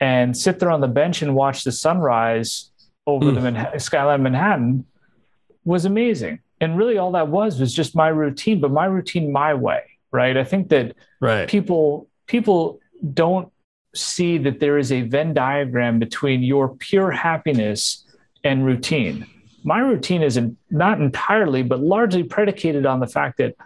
and 0.00 0.36
sit 0.36 0.58
there 0.58 0.70
on 0.70 0.80
the 0.80 0.88
bench 0.88 1.22
and 1.22 1.34
watch 1.34 1.64
the 1.64 1.72
sunrise 1.72 2.70
over 3.06 3.26
mm. 3.26 3.34
the 3.34 3.40
Manha- 3.40 3.80
skyline 3.80 4.22
manhattan 4.22 4.84
was 5.68 5.84
amazing. 5.84 6.40
And 6.60 6.76
really 6.76 6.98
all 6.98 7.12
that 7.12 7.28
was 7.28 7.60
was 7.60 7.72
just 7.72 7.94
my 7.94 8.08
routine, 8.08 8.60
but 8.60 8.72
my 8.72 8.86
routine 8.86 9.30
my 9.30 9.54
way, 9.54 9.82
right? 10.10 10.36
I 10.36 10.42
think 10.42 10.70
that 10.70 10.96
right. 11.20 11.48
people 11.48 12.08
people 12.28 12.78
don't 13.14 13.50
see 13.94 14.38
that 14.38 14.60
there 14.60 14.78
is 14.78 14.92
a 14.92 15.02
Venn 15.02 15.34
diagram 15.34 15.98
between 15.98 16.42
your 16.42 16.76
pure 16.76 17.10
happiness 17.10 18.04
and 18.44 18.64
routine. 18.64 19.26
My 19.64 19.80
routine 19.80 20.22
is 20.22 20.38
not 20.70 21.00
entirely, 21.00 21.62
but 21.62 21.80
largely 21.80 22.22
predicated 22.22 22.86
on 22.86 23.00
the 23.00 23.08
fact 23.08 23.38
that 23.38 23.56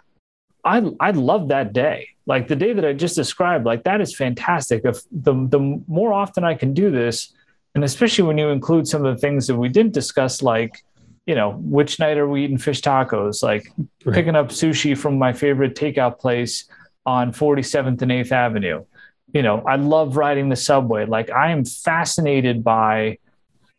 I 0.65 0.81
I 0.99 1.11
love 1.11 1.49
that 1.49 1.73
day. 1.73 2.09
Like 2.25 2.47
the 2.47 2.55
day 2.55 2.73
that 2.73 2.85
I 2.85 2.93
just 2.93 3.15
described, 3.15 3.65
like 3.65 3.83
that 3.83 4.01
is 4.01 4.15
fantastic. 4.15 4.81
If 4.85 5.01
the 5.11 5.33
the 5.47 5.81
more 5.87 6.13
often 6.13 6.43
I 6.43 6.55
can 6.55 6.73
do 6.73 6.89
this, 6.89 7.33
and 7.75 7.83
especially 7.83 8.23
when 8.23 8.37
you 8.37 8.49
include 8.49 8.87
some 8.87 9.05
of 9.05 9.13
the 9.13 9.19
things 9.19 9.45
that 9.47 9.57
we 9.57 9.69
didn't 9.69 9.93
discuss, 9.93 10.41
like 10.41 10.83
you 11.25 11.35
know, 11.35 11.51
which 11.61 11.99
night 11.99 12.17
are 12.17 12.27
we 12.27 12.43
eating 12.43 12.57
fish 12.57 12.81
tacos? 12.81 13.43
Like 13.43 13.71
right. 14.05 14.15
picking 14.15 14.35
up 14.35 14.49
sushi 14.49 14.97
from 14.97 15.17
my 15.17 15.31
favorite 15.31 15.75
takeout 15.75 16.19
place 16.19 16.65
on 17.05 17.31
47th 17.31 18.01
and 18.01 18.11
8th 18.11 18.31
Avenue. 18.31 18.85
You 19.33 19.41
know, 19.41 19.61
I 19.61 19.75
love 19.75 20.17
riding 20.17 20.49
the 20.49 20.55
subway. 20.55 21.05
Like 21.05 21.29
I 21.29 21.51
am 21.51 21.65
fascinated 21.65 22.63
by 22.63 23.17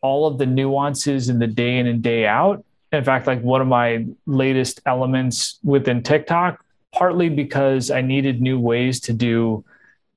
all 0.01 0.27
of 0.27 0.39
the 0.39 0.47
nuances 0.47 1.29
in 1.29 1.39
the 1.39 1.47
day 1.47 1.79
in 1.79 1.87
and 1.87 2.03
day 2.03 2.27
out. 2.27 2.65
In 2.93 3.05
fact, 3.05 3.27
like 3.27 3.41
one 3.41 3.61
of 3.61 3.67
my 3.67 4.07
latest 4.27 4.81
elements 4.87 5.59
within 5.65 6.03
TikTok, 6.03 6.65
partly 6.93 7.29
because 7.29 7.91
I 7.91 8.03
needed 8.03 8.41
new 8.41 8.59
ways 8.59 9.01
to 9.01 9.13
do 9.13 9.65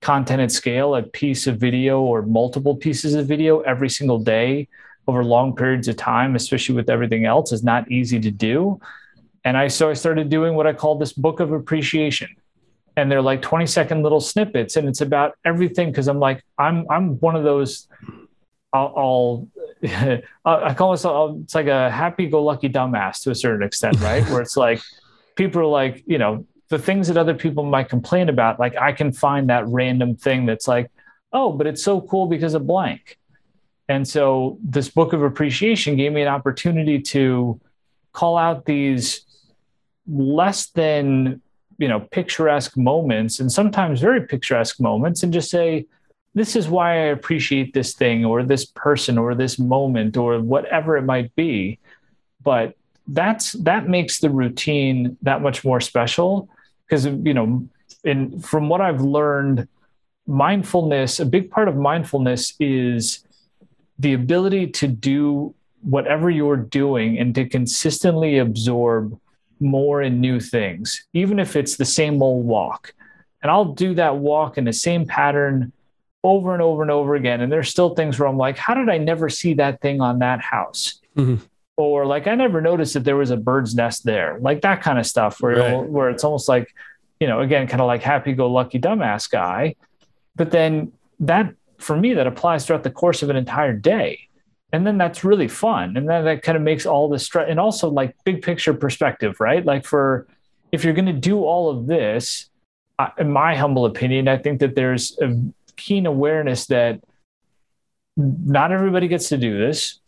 content 0.02 0.42
at 0.42 0.52
scale, 0.52 0.96
a 0.96 1.04
piece 1.04 1.48
of 1.48 1.58
video 1.58 2.02
or 2.02 2.22
multiple 2.22 2.76
pieces 2.76 3.16
of 3.16 3.28
video 3.28 3.62
every 3.62 3.90
single 3.90 4.20
day 4.20 4.68
over 5.08 5.24
long 5.24 5.56
periods 5.56 5.88
of 5.88 5.96
time, 5.96 6.36
especially 6.36 6.76
with 6.76 6.90
everything 6.90 7.26
else, 7.26 7.52
is 7.52 7.64
not 7.64 7.90
easy 7.90 8.20
to 8.20 8.30
do. 8.30 8.80
And 9.46 9.58
I 9.58 9.70
so 9.70 9.90
I 9.90 9.94
started 9.94 10.30
doing 10.30 10.56
what 10.56 10.68
I 10.68 10.74
call 10.74 10.98
this 10.98 11.14
book 11.14 11.40
of 11.40 11.54
appreciation. 11.54 12.36
And 12.98 13.10
they're 13.10 13.22
like 13.22 13.42
20 13.42 13.66
second 13.68 14.04
little 14.04 14.20
snippets, 14.20 14.76
and 14.76 14.88
it's 14.88 15.02
about 15.02 15.36
everything 15.46 15.92
because 15.92 16.08
I'm 16.08 16.20
like, 16.20 16.44
I'm 16.58 16.86
I'm 16.90 17.20
one 17.20 17.36
of 17.36 17.44
those 17.44 17.88
I'll, 18.74 18.94
I'll 18.98 19.48
I 20.46 20.74
call 20.74 20.90
myself 20.90 21.38
it's 21.44 21.56
like 21.56 21.68
a 21.68 21.90
happy-go-lucky 21.92 22.70
dumbass 22.70 23.22
to 23.24 23.32
a 23.32 23.36
certain 23.36 23.66
extent, 23.66 24.00
right? 24.00 24.24
Where 24.30 24.42
it's 24.42 24.58
like 24.58 24.82
people 25.36 25.62
are 25.62 25.66
like, 25.66 26.04
you 26.08 26.18
know, 26.18 26.46
the 26.70 26.80
things 26.80 27.08
that 27.08 27.18
other 27.18 27.34
people 27.34 27.64
might 27.64 27.90
complain 27.90 28.30
about, 28.30 28.60
like 28.60 28.76
I 28.76 28.92
can 28.92 29.12
find 29.12 29.50
that 29.50 29.68
random 29.68 30.16
thing 30.16 30.46
that's 30.46 30.68
like, 30.68 30.92
oh, 31.32 31.52
but 31.52 31.68
it's 31.68 31.84
so 31.84 32.02
cool 32.02 32.28
because 32.28 32.54
of 32.54 32.68
blank. 32.68 33.18
And 33.88 34.06
so 34.06 34.58
this 34.62 34.90
book 34.90 35.14
of 35.14 35.24
appreciation 35.24 35.96
gave 35.96 36.12
me 36.12 36.22
an 36.22 36.28
opportunity 36.28 37.00
to 37.02 37.62
call 38.12 38.38
out 38.38 38.66
these 38.66 39.26
less 40.08 40.68
than, 40.72 41.42
you 41.78 41.88
know, 41.88 42.00
picturesque 42.00 42.76
moments 42.76 43.40
and 43.40 43.52
sometimes 43.52 44.02
very 44.02 44.22
picturesque 44.26 44.80
moments 44.80 45.24
and 45.24 45.32
just 45.32 45.50
say, 45.50 45.86
this 46.34 46.56
is 46.56 46.68
why 46.68 46.92
I 46.92 47.06
appreciate 47.08 47.74
this 47.74 47.94
thing 47.94 48.24
or 48.26 48.44
this 48.44 48.66
person 48.66 49.18
or 49.18 49.34
this 49.34 49.58
moment 49.58 50.18
or 50.18 50.40
whatever 50.40 50.98
it 50.98 51.04
might 51.04 51.36
be. 51.36 51.80
But 52.44 52.76
that's 53.08 53.54
that 53.54 53.88
makes 53.88 54.20
the 54.20 54.30
routine 54.30 55.18
that 55.22 55.42
much 55.42 55.64
more 55.64 55.80
special 55.80 56.50
because 56.86 57.06
you 57.06 57.34
know 57.34 57.68
in 58.04 58.40
from 58.40 58.70
what 58.70 58.82
I've 58.82 59.02
learned 59.02 59.68
mindfulness 60.28 61.20
a 61.20 61.26
big 61.26 61.50
part 61.50 61.70
of 61.70 61.78
mindfulness 61.78 62.54
is 62.60 63.26
the 63.98 64.14
ability 64.14 64.68
to 64.68 64.88
do 64.88 65.56
whatever 65.82 66.30
you're 66.30 66.58
doing 66.58 67.18
and 67.18 67.34
to 67.36 67.48
consistently 67.48 68.40
absorb 68.40 69.18
more 69.60 70.02
and 70.02 70.22
new 70.22 70.40
things, 70.40 71.06
even 71.14 71.40
if 71.40 71.56
it's 71.56 71.78
the 71.78 71.86
same 71.86 72.22
old 72.22 72.46
walk. 72.46 72.94
And 73.42 73.52
I'll 73.52 73.74
do 73.74 73.94
that 73.96 74.18
walk 74.18 74.58
in 74.58 74.64
the 74.64 74.74
same 74.74 75.06
pattern 75.06 75.72
over 76.24 76.54
and 76.54 76.62
over 76.62 76.82
and 76.82 76.92
over 76.92 77.16
again. 77.16 77.42
And 77.42 77.52
there's 77.52 77.70
still 77.70 77.96
things 77.96 78.20
where 78.20 78.28
I'm 78.28 78.38
like, 78.38 78.58
how 78.58 78.74
did 78.74 78.90
I 78.90 78.98
never 78.98 79.30
see 79.30 79.54
that 79.56 79.82
thing 79.82 80.02
on 80.02 80.20
that 80.20 80.42
house? 80.42 81.00
Mm-hmm. 81.16 81.44
Or 81.78 82.06
like, 82.06 82.28
I 82.28 82.36
never 82.36 82.60
noticed 82.60 82.96
that 82.96 83.04
there 83.04 83.16
was 83.16 83.30
a 83.30 83.38
bird's 83.38 83.76
nest 83.76 84.04
there, 84.04 84.38
like 84.42 84.62
that 84.62 84.82
kind 84.82 84.98
of 84.98 85.06
stuff 85.06 85.40
where, 85.42 85.58
right. 85.58 85.90
where 85.90 86.10
it's 86.10 86.24
almost 86.24 86.50
like, 86.50 86.74
you 87.20 87.28
know, 87.28 87.42
again, 87.42 87.68
kind 87.68 87.82
of 87.82 87.88
like 87.88 88.02
happy 88.02 88.34
go 88.34 88.52
lucky 88.52 88.80
dumbass 88.80 89.30
guy. 89.30 89.76
But 90.36 90.52
then 90.52 90.92
that 91.20 91.54
for 91.78 91.96
me 91.96 92.14
that 92.16 92.28
applies 92.28 92.66
throughout 92.66 92.84
the 92.84 92.92
course 92.92 93.22
of 93.22 93.30
an 93.30 93.36
entire 93.36 93.74
day 93.74 94.27
and 94.74 94.86
then 94.86 94.98
that's 94.98 95.24
really 95.24 95.48
fun. 95.48 95.96
And 95.96 96.10
then 96.10 96.26
that 96.26 96.44
kind 96.44 96.58
of 96.58 96.62
makes 96.62 96.86
all 96.86 97.10
the 97.10 97.20
stress 97.20 97.48
and 97.50 97.60
also 97.60 97.90
like 97.90 98.16
big 98.26 98.42
picture 98.42 98.74
perspective 98.74 99.40
right? 99.40 99.66
Like 99.66 99.86
for 99.86 100.28
if 100.72 100.84
you're 100.84 100.94
going 100.94 101.06
to 101.06 101.14
do 101.14 101.44
all 101.44 101.70
of 101.70 101.88
this 101.88 102.50
in 103.18 103.30
my 103.32 103.56
humble 103.56 103.86
opinion 103.86 104.28
i 104.28 104.36
think 104.36 104.60
that 104.60 104.74
there's 104.74 105.20
a 105.20 105.32
keen 105.76 106.08
awareness 106.08 106.66
that 106.66 107.00
not 108.18 108.72
everybody 108.72 109.08
gets 109.08 109.30
to 109.30 109.38
do 109.38 109.58
this. 109.58 110.00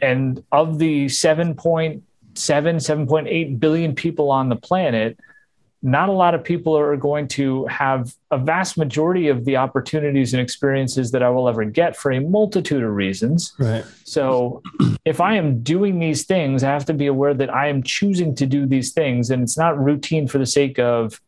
And 0.00 0.44
of 0.52 0.78
the 0.78 1.06
7.7 1.06 2.02
7.8 2.34 3.60
billion 3.60 3.94
people 3.94 4.30
on 4.30 4.48
the 4.48 4.56
planet 4.56 5.18
not 5.82 6.10
a 6.10 6.12
lot 6.12 6.34
of 6.34 6.44
people 6.44 6.76
are 6.76 6.96
going 6.96 7.26
to 7.26 7.64
have 7.66 8.14
a 8.30 8.36
vast 8.36 8.76
majority 8.76 9.28
of 9.28 9.44
the 9.46 9.56
opportunities 9.56 10.34
and 10.34 10.40
experiences 10.40 11.10
that 11.12 11.22
I 11.22 11.30
will 11.30 11.48
ever 11.48 11.64
get 11.64 11.96
for 11.96 12.12
a 12.12 12.20
multitude 12.20 12.82
of 12.82 12.90
reasons. 12.90 13.54
Right. 13.58 13.84
So, 14.04 14.62
if 15.06 15.20
I 15.20 15.36
am 15.36 15.62
doing 15.62 15.98
these 15.98 16.24
things, 16.24 16.62
I 16.62 16.70
have 16.70 16.84
to 16.86 16.94
be 16.94 17.06
aware 17.06 17.32
that 17.32 17.52
I 17.52 17.68
am 17.68 17.82
choosing 17.82 18.34
to 18.36 18.46
do 18.46 18.66
these 18.66 18.92
things, 18.92 19.30
and 19.30 19.42
it's 19.42 19.56
not 19.56 19.82
routine 19.82 20.28
for 20.28 20.38
the 20.38 20.46
sake 20.46 20.78
of 20.78 21.18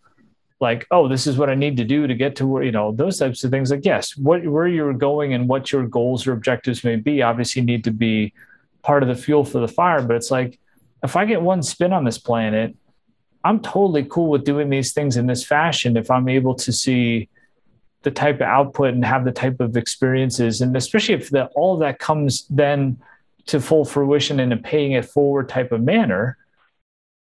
like, 0.61 0.87
oh, 0.91 1.09
this 1.09 1.27
is 1.27 1.37
what 1.37 1.51
I 1.51 1.55
need 1.55 1.77
to 1.79 1.85
do 1.85 2.07
to 2.07 2.15
get 2.15 2.37
to 2.37 2.47
where 2.47 2.63
you 2.63 2.73
know 2.73 2.93
those 2.93 3.19
types 3.19 3.43
of 3.45 3.51
things. 3.51 3.71
Like, 3.71 3.85
yes, 3.85 4.17
what 4.17 4.47
where 4.47 4.69
you're 4.69 4.93
going 4.93 5.33
and 5.33 5.49
what 5.49 5.73
your 5.73 5.87
goals 5.87 6.27
or 6.27 6.33
objectives 6.33 6.85
may 6.85 6.97
be, 6.97 7.23
obviously 7.23 7.63
need 7.63 7.85
to 7.85 7.91
be 7.91 8.35
part 8.83 9.03
of 9.03 9.09
the 9.09 9.15
fuel 9.15 9.45
for 9.45 9.61
the 9.61 9.69
fire. 9.69 10.03
But 10.03 10.17
it's 10.17 10.31
like, 10.31 10.59
if 11.03 11.17
I 11.17 11.25
get 11.25 11.41
one 11.41 11.63
spin 11.63 11.93
on 11.93 12.05
this 12.05 12.19
planet 12.19 12.77
I'm 13.45 13.61
totally 13.61 14.05
cool 14.05 14.29
with 14.31 14.45
doing 14.45 14.71
these 14.71 14.93
things 14.93 15.17
in 15.17 15.27
this 15.27 15.45
fashion 15.45 15.97
if 15.97 16.11
I'm 16.11 16.29
able 16.29 16.55
to 16.57 16.73
see 16.73 17.29
the 18.03 18.11
type 18.11 18.37
of 18.37 18.43
output 18.43 18.95
and 18.95 19.05
have 19.05 19.25
the 19.25 19.33
type 19.33 19.61
of 19.61 19.77
experiences, 19.77 20.61
and 20.61 20.77
especially 20.77 21.15
if 21.15 21.31
the, 21.31 21.47
all 21.55 21.75
of 21.75 21.81
that 21.81 21.99
comes 21.99 22.47
then 22.49 22.99
to 23.47 23.61
full 23.61 23.85
fruition 23.85 24.41
in 24.41 24.53
a 24.53 24.57
paying 24.57 24.93
it 24.93 25.05
forward 25.05 25.49
type 25.49 25.73
of 25.73 25.83
manner, 25.83 26.37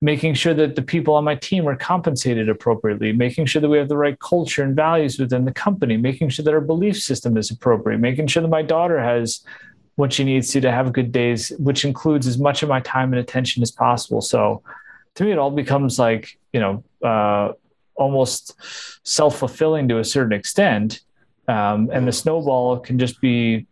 making 0.02 0.34
sure 0.34 0.54
that 0.54 0.76
the 0.76 0.82
people 0.82 1.14
on 1.14 1.24
my 1.24 1.36
team 1.36 1.68
are 1.68 1.76
compensated 1.76 2.50
appropriately, 2.50 3.12
making 3.12 3.46
sure 3.46 3.62
that 3.62 3.70
we 3.70 3.78
have 3.78 3.90
the 3.90 3.98
right 3.98 4.20
culture 4.20 4.64
and 4.64 4.76
values 4.76 5.20
within 5.20 5.46
the 5.46 5.54
company, 5.54 5.98
making 5.98 6.30
sure 6.30 6.44
that 6.44 6.54
our 6.54 6.62
belief 6.62 7.00
system 7.00 7.38
is 7.38 7.52
appropriate, 7.52 8.00
making 8.00 8.26
sure 8.28 8.42
that 8.42 8.50
my 8.50 8.64
daughter 8.64 9.00
has 9.00 9.42
what 9.96 10.14
she 10.14 10.24
needs 10.24 10.52
to 10.52 10.62
to 10.62 10.72
have 10.72 10.94
good 10.94 11.12
days, 11.12 11.52
which 11.60 11.86
includes 11.86 12.26
as 12.26 12.40
much 12.40 12.64
of 12.64 12.70
my 12.70 12.80
time 12.80 13.14
and 13.14 13.20
attention 13.20 13.62
as 13.62 13.72
possible. 13.72 14.22
So 14.22 14.64
to 15.16 15.24
me, 15.24 15.32
it 15.32 15.38
all 15.38 15.52
becomes 15.52 16.00
like, 16.00 16.38
you 16.54 16.60
know, 16.60 16.84
uh, 17.04 17.54
almost 17.96 18.56
self 19.04 19.38
fulfilling 19.38 19.88
to 19.90 20.00
a 20.00 20.04
certain 20.04 20.34
extent. 20.34 21.02
Um, 21.48 21.90
and 21.92 22.08
the 22.08 22.12
snowball 22.12 22.80
can 22.80 22.98
just 22.98 23.20
be, 23.22 23.68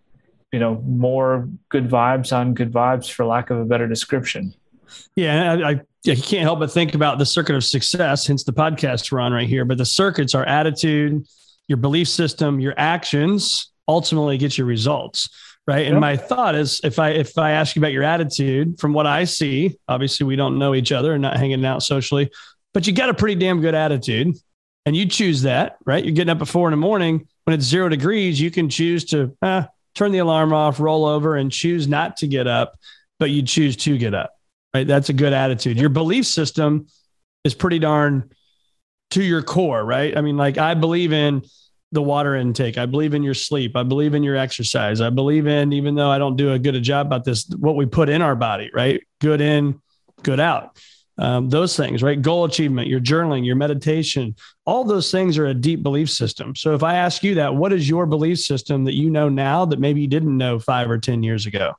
you 0.52 0.60
know, 0.60 0.82
more 0.86 1.48
good 1.70 1.88
vibes 1.88 2.36
on 2.36 2.54
good 2.54 2.72
vibes, 2.72 3.10
for 3.10 3.26
lack 3.26 3.50
of 3.50 3.60
a 3.60 3.66
better 3.66 3.88
description. 3.88 4.54
Yeah, 5.16 5.54
I, 5.54 5.70
I, 5.72 5.82
you 6.04 6.16
can't 6.16 6.44
help 6.44 6.60
but 6.60 6.72
think 6.72 6.96
about 6.96 7.20
the 7.20 7.26
circuit 7.26 7.56
of 7.56 7.64
success, 7.64 8.28
hence 8.28 8.44
the 8.44 8.54
podcast 8.54 9.12
we're 9.12 9.20
on 9.20 9.32
right 9.32 9.48
here. 9.48 9.66
But 9.66 9.78
the 9.78 9.86
circuits 9.86 10.34
are 10.34 10.46
attitude, 10.46 11.26
your 11.68 11.78
belief 11.78 12.08
system, 12.08 12.60
your 12.60 12.74
actions, 12.78 13.72
ultimately 13.88 14.38
get 14.38 14.58
your 14.58 14.68
results. 14.68 15.30
Right. 15.70 15.86
And 15.86 15.98
yep. 15.98 16.02
my 16.02 16.18
thought 16.18 16.56
is 16.56 16.82
if 16.84 16.98
I 16.98 17.12
if 17.12 17.38
I 17.38 17.52
ask 17.52 17.76
you 17.76 17.80
about 17.80 17.92
your 17.92 18.02
attitude, 18.02 18.80
from 18.80 18.92
what 18.92 19.06
I 19.06 19.26
see, 19.26 19.78
obviously 19.88 20.26
we 20.26 20.36
don't 20.36 20.58
know 20.58 20.74
each 20.74 20.92
other 20.92 21.14
and 21.14 21.22
not 21.22 21.38
hanging 21.38 21.64
out 21.64 21.84
socially, 21.84 22.32
but 22.74 22.88
you 22.88 22.94
got 22.94 23.10
a 23.10 23.14
pretty 23.14 23.36
damn 23.36 23.62
good 23.62 23.76
attitude 23.76 24.36
and 24.88 24.98
you 24.98 25.06
choose 25.06 25.44
that, 25.44 25.78
right? 25.86 26.04
You're 26.04 26.16
getting 26.16 26.32
up 26.32 26.42
at 26.42 26.48
four 26.48 26.68
in 26.70 26.72
the 26.72 26.78
morning 26.78 27.28
when 27.44 27.54
it's 27.54 27.68
zero 27.68 27.88
degrees, 27.88 28.42
you 28.42 28.50
can 28.50 28.68
choose 28.68 29.06
to 29.06 29.38
eh, 29.44 29.64
turn 29.94 30.12
the 30.12 30.18
alarm 30.18 30.54
off, 30.54 30.80
roll 30.80 31.06
over, 31.06 31.36
and 31.36 31.52
choose 31.52 31.88
not 31.88 32.18
to 32.18 32.28
get 32.28 32.48
up, 32.48 32.74
but 33.20 33.30
you 33.30 33.44
choose 33.44 33.76
to 33.78 33.96
get 33.96 34.16
up, 34.16 34.34
right? 34.74 34.88
That's 34.88 35.10
a 35.10 35.14
good 35.14 35.34
attitude. 35.34 35.78
Your 35.78 35.90
belief 35.90 36.26
system 36.26 36.88
is 37.44 37.54
pretty 37.54 37.78
darn 37.78 38.32
to 39.12 39.22
your 39.22 39.44
core, 39.44 39.86
right? 39.86 40.18
I 40.18 40.22
mean, 40.22 40.36
like 40.36 40.58
I 40.58 40.74
believe 40.74 41.14
in 41.14 41.44
the 41.92 42.02
water 42.02 42.36
intake. 42.36 42.78
I 42.78 42.86
believe 42.86 43.14
in 43.14 43.24
your 43.24 43.34
sleep. 43.34 43.76
I 43.76 43.84
believe 43.84 44.14
in 44.14 44.24
your 44.24 44.36
exercise. 44.36 45.02
I 45.02 45.10
believe 45.10 45.48
in, 45.48 45.74
even 45.74 45.96
though 45.96 46.10
I 46.10 46.18
don't 46.18 46.36
do 46.36 46.54
a 46.54 46.60
good 46.60 46.76
a 46.76 46.82
job 46.82 47.08
about 47.08 47.26
this, 47.26 47.48
what 47.58 47.76
we 47.76 47.86
put 47.86 48.10
in 48.10 48.22
our 48.22 48.36
body, 48.36 48.70
right? 48.74 49.02
Good 49.20 49.42
in, 49.42 49.82
good 50.22 50.40
out. 50.40 50.78
Um, 51.18 51.50
those 51.50 51.76
things, 51.76 52.02
right? 52.02 52.22
Goal 52.22 52.46
achievement, 52.46 52.88
your 52.88 53.02
journaling, 53.02 53.46
your 53.46 53.58
meditation, 53.58 54.36
all 54.66 54.86
those 54.86 55.12
things 55.12 55.38
are 55.38 55.48
a 55.48 55.54
deep 55.54 55.84
belief 55.84 56.10
system. 56.10 56.56
So 56.56 56.74
if 56.76 56.84
I 56.84 56.96
ask 56.96 57.24
you 57.24 57.36
that, 57.36 57.56
what 57.56 57.74
is 57.74 57.90
your 57.90 58.06
belief 58.06 58.40
system 58.40 58.86
that 58.86 58.94
you 58.94 59.10
know 59.10 59.28
now 59.28 59.66
that 59.66 59.80
maybe 59.80 60.00
you 60.00 60.08
didn't 60.08 60.38
know 60.38 60.60
five 60.60 60.90
or 60.90 60.98
10 60.98 61.24
years 61.24 61.46
ago? 61.46 61.74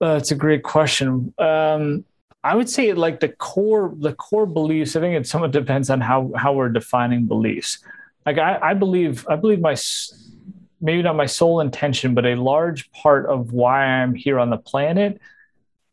That's 0.00 0.32
a 0.32 0.34
great 0.34 0.62
question. 0.62 1.32
Um, 1.38 2.04
I 2.44 2.54
would 2.54 2.68
say 2.68 2.92
like 2.92 3.20
the 3.20 3.30
core 3.30 3.94
the 3.96 4.12
core 4.12 4.44
beliefs. 4.44 4.94
I 4.94 5.00
think 5.00 5.16
it 5.16 5.26
somewhat 5.26 5.50
depends 5.50 5.88
on 5.88 6.02
how 6.02 6.30
how 6.36 6.52
we're 6.52 6.68
defining 6.68 7.24
beliefs. 7.24 7.78
Like 8.26 8.36
I, 8.36 8.58
I 8.60 8.74
believe 8.74 9.26
I 9.28 9.36
believe 9.36 9.60
my 9.60 9.74
maybe 10.80 11.02
not 11.02 11.16
my 11.16 11.24
sole 11.24 11.60
intention, 11.60 12.14
but 12.14 12.26
a 12.26 12.34
large 12.34 12.92
part 12.92 13.24
of 13.26 13.52
why 13.52 13.86
I'm 13.86 14.14
here 14.14 14.38
on 14.38 14.50
the 14.50 14.58
planet 14.58 15.18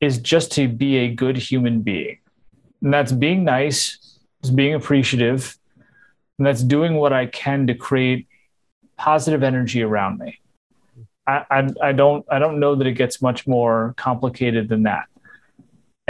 is 0.02 0.18
just 0.18 0.52
to 0.54 0.68
be 0.68 0.98
a 0.98 1.16
good 1.16 1.38
human 1.38 1.82
being, 1.82 2.20
and 2.82 2.94
that's 2.94 3.14
being 3.14 3.46
nice, 3.46 4.20
is 4.44 4.52
being 4.52 4.74
appreciative, 4.74 5.58
and 6.38 6.46
that's 6.46 6.64
doing 6.64 6.96
what 6.96 7.14
I 7.14 7.28
can 7.28 7.68
to 7.68 7.76
create 7.76 8.28
positive 8.98 9.42
energy 9.42 9.84
around 9.84 10.20
me. 10.20 10.40
I, 11.26 11.46
I, 11.50 11.70
I 11.82 11.92
don't 11.94 12.26
I 12.30 12.40
don't 12.40 12.60
know 12.60 12.76
that 12.76 12.88
it 12.88 12.94
gets 12.94 13.22
much 13.22 13.48
more 13.48 13.94
complicated 13.96 14.68
than 14.68 14.84
that. 14.84 15.06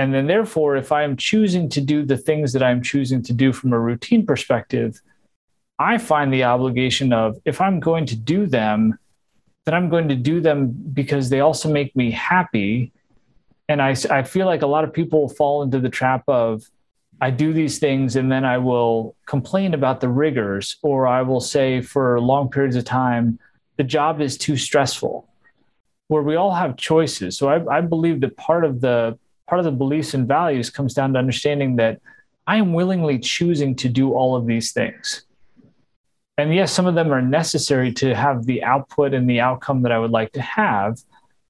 And 0.02 0.12
then, 0.12 0.26
therefore, 0.26 0.78
if 0.78 0.92
I'm 0.92 1.16
choosing 1.16 1.70
to 1.70 1.80
do 1.80 2.04
the 2.04 2.18
things 2.18 2.54
that 2.54 2.64
I'm 2.64 2.82
choosing 2.82 3.22
to 3.22 3.34
do 3.34 3.54
from 3.54 3.72
a 3.72 3.80
routine 3.80 4.26
perspective, 4.26 5.00
I 5.78 6.00
find 6.00 6.34
the 6.34 6.46
obligation 6.46 7.14
of 7.14 7.38
if 7.46 7.62
I'm 7.62 7.80
going 7.80 8.08
to 8.08 8.16
do 8.16 8.48
them, 8.48 8.98
then 9.64 9.76
I'm 9.76 9.90
going 9.90 10.10
to 10.10 10.16
do 10.16 10.42
them 10.42 10.72
because 10.72 11.30
they 11.30 11.42
also 11.42 11.72
make 11.72 11.96
me 11.96 12.10
happy. 12.10 12.92
And 13.70 13.80
I, 13.80 13.96
I 14.10 14.24
feel 14.24 14.48
like 14.48 14.64
a 14.64 14.68
lot 14.76 14.84
of 14.84 14.92
people 14.92 15.30
fall 15.30 15.62
into 15.62 15.80
the 15.80 15.88
trap 15.88 16.24
of 16.28 16.64
I 17.22 17.30
do 17.30 17.54
these 17.54 17.78
things 17.78 18.16
and 18.16 18.32
then 18.32 18.44
I 18.44 18.58
will 18.58 19.16
complain 19.28 19.76
about 19.76 20.02
the 20.02 20.10
rigors, 20.10 20.78
or 20.82 21.06
I 21.06 21.22
will 21.22 21.42
say 21.42 21.80
for 21.80 22.20
long 22.20 22.50
periods 22.50 22.76
of 22.76 22.86
time, 22.86 23.38
the 23.78 23.84
job 23.84 24.20
is 24.20 24.36
too 24.36 24.58
stressful, 24.58 25.30
where 26.08 26.24
we 26.24 26.38
all 26.38 26.56
have 26.56 26.76
choices. 26.76 27.38
So 27.38 27.50
I, 27.50 27.78
I 27.78 27.82
believe 27.82 28.22
that 28.22 28.36
part 28.36 28.66
of 28.66 28.82
the 28.82 29.20
part 29.52 29.60
of 29.60 29.66
the 29.66 29.72
beliefs 29.72 30.14
and 30.14 30.30
values 30.30 30.70
comes 30.70 30.94
down 30.94 31.12
to 31.12 31.20
understanding 31.20 31.76
that 31.76 32.00
I 32.48 32.56
am 32.56 32.72
willingly 32.72 33.20
choosing 33.20 33.76
to 33.76 33.90
do 33.90 34.14
all 34.14 34.38
of 34.38 34.46
these 34.46 34.72
things. 34.72 35.26
And 36.38 36.56
yes, 36.56 36.72
some 36.72 36.88
of 36.88 36.96
them 36.96 37.12
are 37.12 37.22
necessary 37.22 37.92
to 37.96 38.16
have 38.16 38.46
the 38.46 38.64
output 38.64 39.14
and 39.14 39.30
the 39.30 39.42
outcome 39.42 39.82
that 39.82 39.92
I 39.92 40.00
would 40.00 40.12
like 40.12 40.32
to 40.32 40.42
have, 40.42 41.02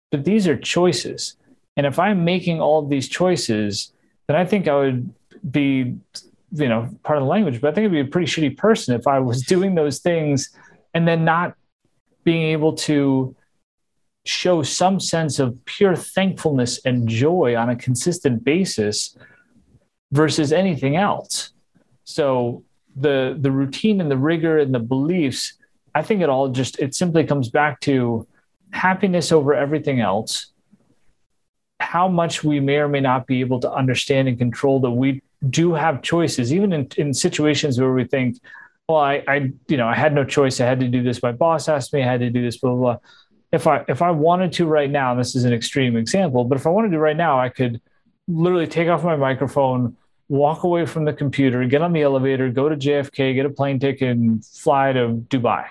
but 0.09 0.25
these 0.25 0.47
are 0.47 0.57
choices. 0.57 1.35
And 1.77 1.85
if 1.85 1.99
I'm 1.99 2.25
making 2.25 2.59
all 2.59 2.79
of 2.79 2.89
these 2.89 3.07
choices, 3.07 3.93
then 4.27 4.35
I 4.35 4.45
think 4.45 4.67
I 4.67 4.75
would 4.77 5.13
be, 5.51 5.95
you 6.53 6.69
know, 6.69 6.89
part 7.03 7.19
of 7.19 7.23
the 7.23 7.29
language, 7.29 7.61
but 7.61 7.67
I 7.67 7.73
think 7.75 7.85
I'd 7.85 7.91
be 7.91 7.99
a 7.99 8.05
pretty 8.05 8.25
shitty 8.25 8.57
person 8.57 8.95
if 8.95 9.05
I 9.05 9.19
was 9.19 9.43
doing 9.53 9.75
those 9.75 9.99
things 9.99 10.49
and 10.95 11.07
then 11.07 11.23
not 11.23 11.53
being 12.23 12.41
able 12.51 12.73
to 12.77 13.35
show 14.25 14.61
some 14.61 14.99
sense 14.99 15.39
of 15.39 15.63
pure 15.65 15.95
thankfulness 15.95 16.79
and 16.85 17.07
joy 17.07 17.55
on 17.55 17.69
a 17.69 17.75
consistent 17.75 18.43
basis 18.43 19.17
versus 20.11 20.53
anything 20.53 20.95
else. 20.95 21.51
So 22.03 22.63
the 22.95 23.37
the 23.39 23.51
routine 23.51 24.01
and 24.01 24.11
the 24.11 24.17
rigor 24.17 24.59
and 24.59 24.73
the 24.73 24.79
beliefs, 24.79 25.57
I 25.95 26.01
think 26.01 26.21
it 26.21 26.29
all 26.29 26.49
just 26.49 26.79
it 26.79 26.93
simply 26.93 27.23
comes 27.23 27.49
back 27.49 27.79
to 27.81 28.27
happiness 28.71 29.31
over 29.31 29.53
everything 29.53 30.01
else. 30.01 30.51
How 31.79 32.07
much 32.07 32.43
we 32.43 32.59
may 32.59 32.77
or 32.77 32.87
may 32.87 32.99
not 32.99 33.25
be 33.25 33.39
able 33.39 33.59
to 33.61 33.71
understand 33.71 34.27
and 34.27 34.37
control 34.37 34.79
that 34.81 34.91
we 34.91 35.21
do 35.49 35.73
have 35.73 36.03
choices, 36.03 36.53
even 36.53 36.73
in, 36.73 36.87
in 36.97 37.13
situations 37.13 37.79
where 37.79 37.91
we 37.91 38.05
think, 38.05 38.37
well, 38.87 38.99
I, 38.99 39.23
I, 39.27 39.51
you 39.67 39.77
know, 39.77 39.87
I 39.87 39.95
had 39.95 40.13
no 40.13 40.23
choice. 40.23 40.61
I 40.61 40.67
had 40.67 40.79
to 40.81 40.87
do 40.87 41.01
this. 41.01 41.23
My 41.23 41.31
boss 41.31 41.67
asked 41.67 41.91
me, 41.91 42.03
I 42.03 42.05
had 42.05 42.19
to 42.19 42.29
do 42.29 42.43
this, 42.43 42.57
blah, 42.57 42.75
blah, 42.75 42.79
blah 42.79 42.97
if 43.51 43.67
I 43.67 43.83
if 43.87 44.01
I 44.01 44.11
wanted 44.11 44.53
to 44.53 44.65
right 44.65 44.89
now, 44.89 45.13
this 45.13 45.35
is 45.35 45.43
an 45.43 45.53
extreme 45.53 45.97
example, 45.97 46.43
but 46.45 46.57
if 46.57 46.65
I 46.65 46.69
wanted 46.69 46.91
to 46.91 46.99
right 46.99 47.17
now, 47.17 47.39
I 47.39 47.49
could 47.49 47.81
literally 48.27 48.67
take 48.67 48.87
off 48.87 49.03
my 49.03 49.15
microphone, 49.15 49.97
walk 50.29 50.63
away 50.63 50.85
from 50.85 51.05
the 51.05 51.13
computer, 51.13 51.65
get 51.65 51.81
on 51.81 51.91
the 51.91 52.01
elevator, 52.01 52.49
go 52.49 52.69
to 52.69 52.75
JFK, 52.75 53.35
get 53.35 53.45
a 53.45 53.49
plane 53.49 53.79
ticket, 53.79 54.09
and 54.09 54.45
fly 54.45 54.93
to 54.93 55.23
Dubai. 55.29 55.67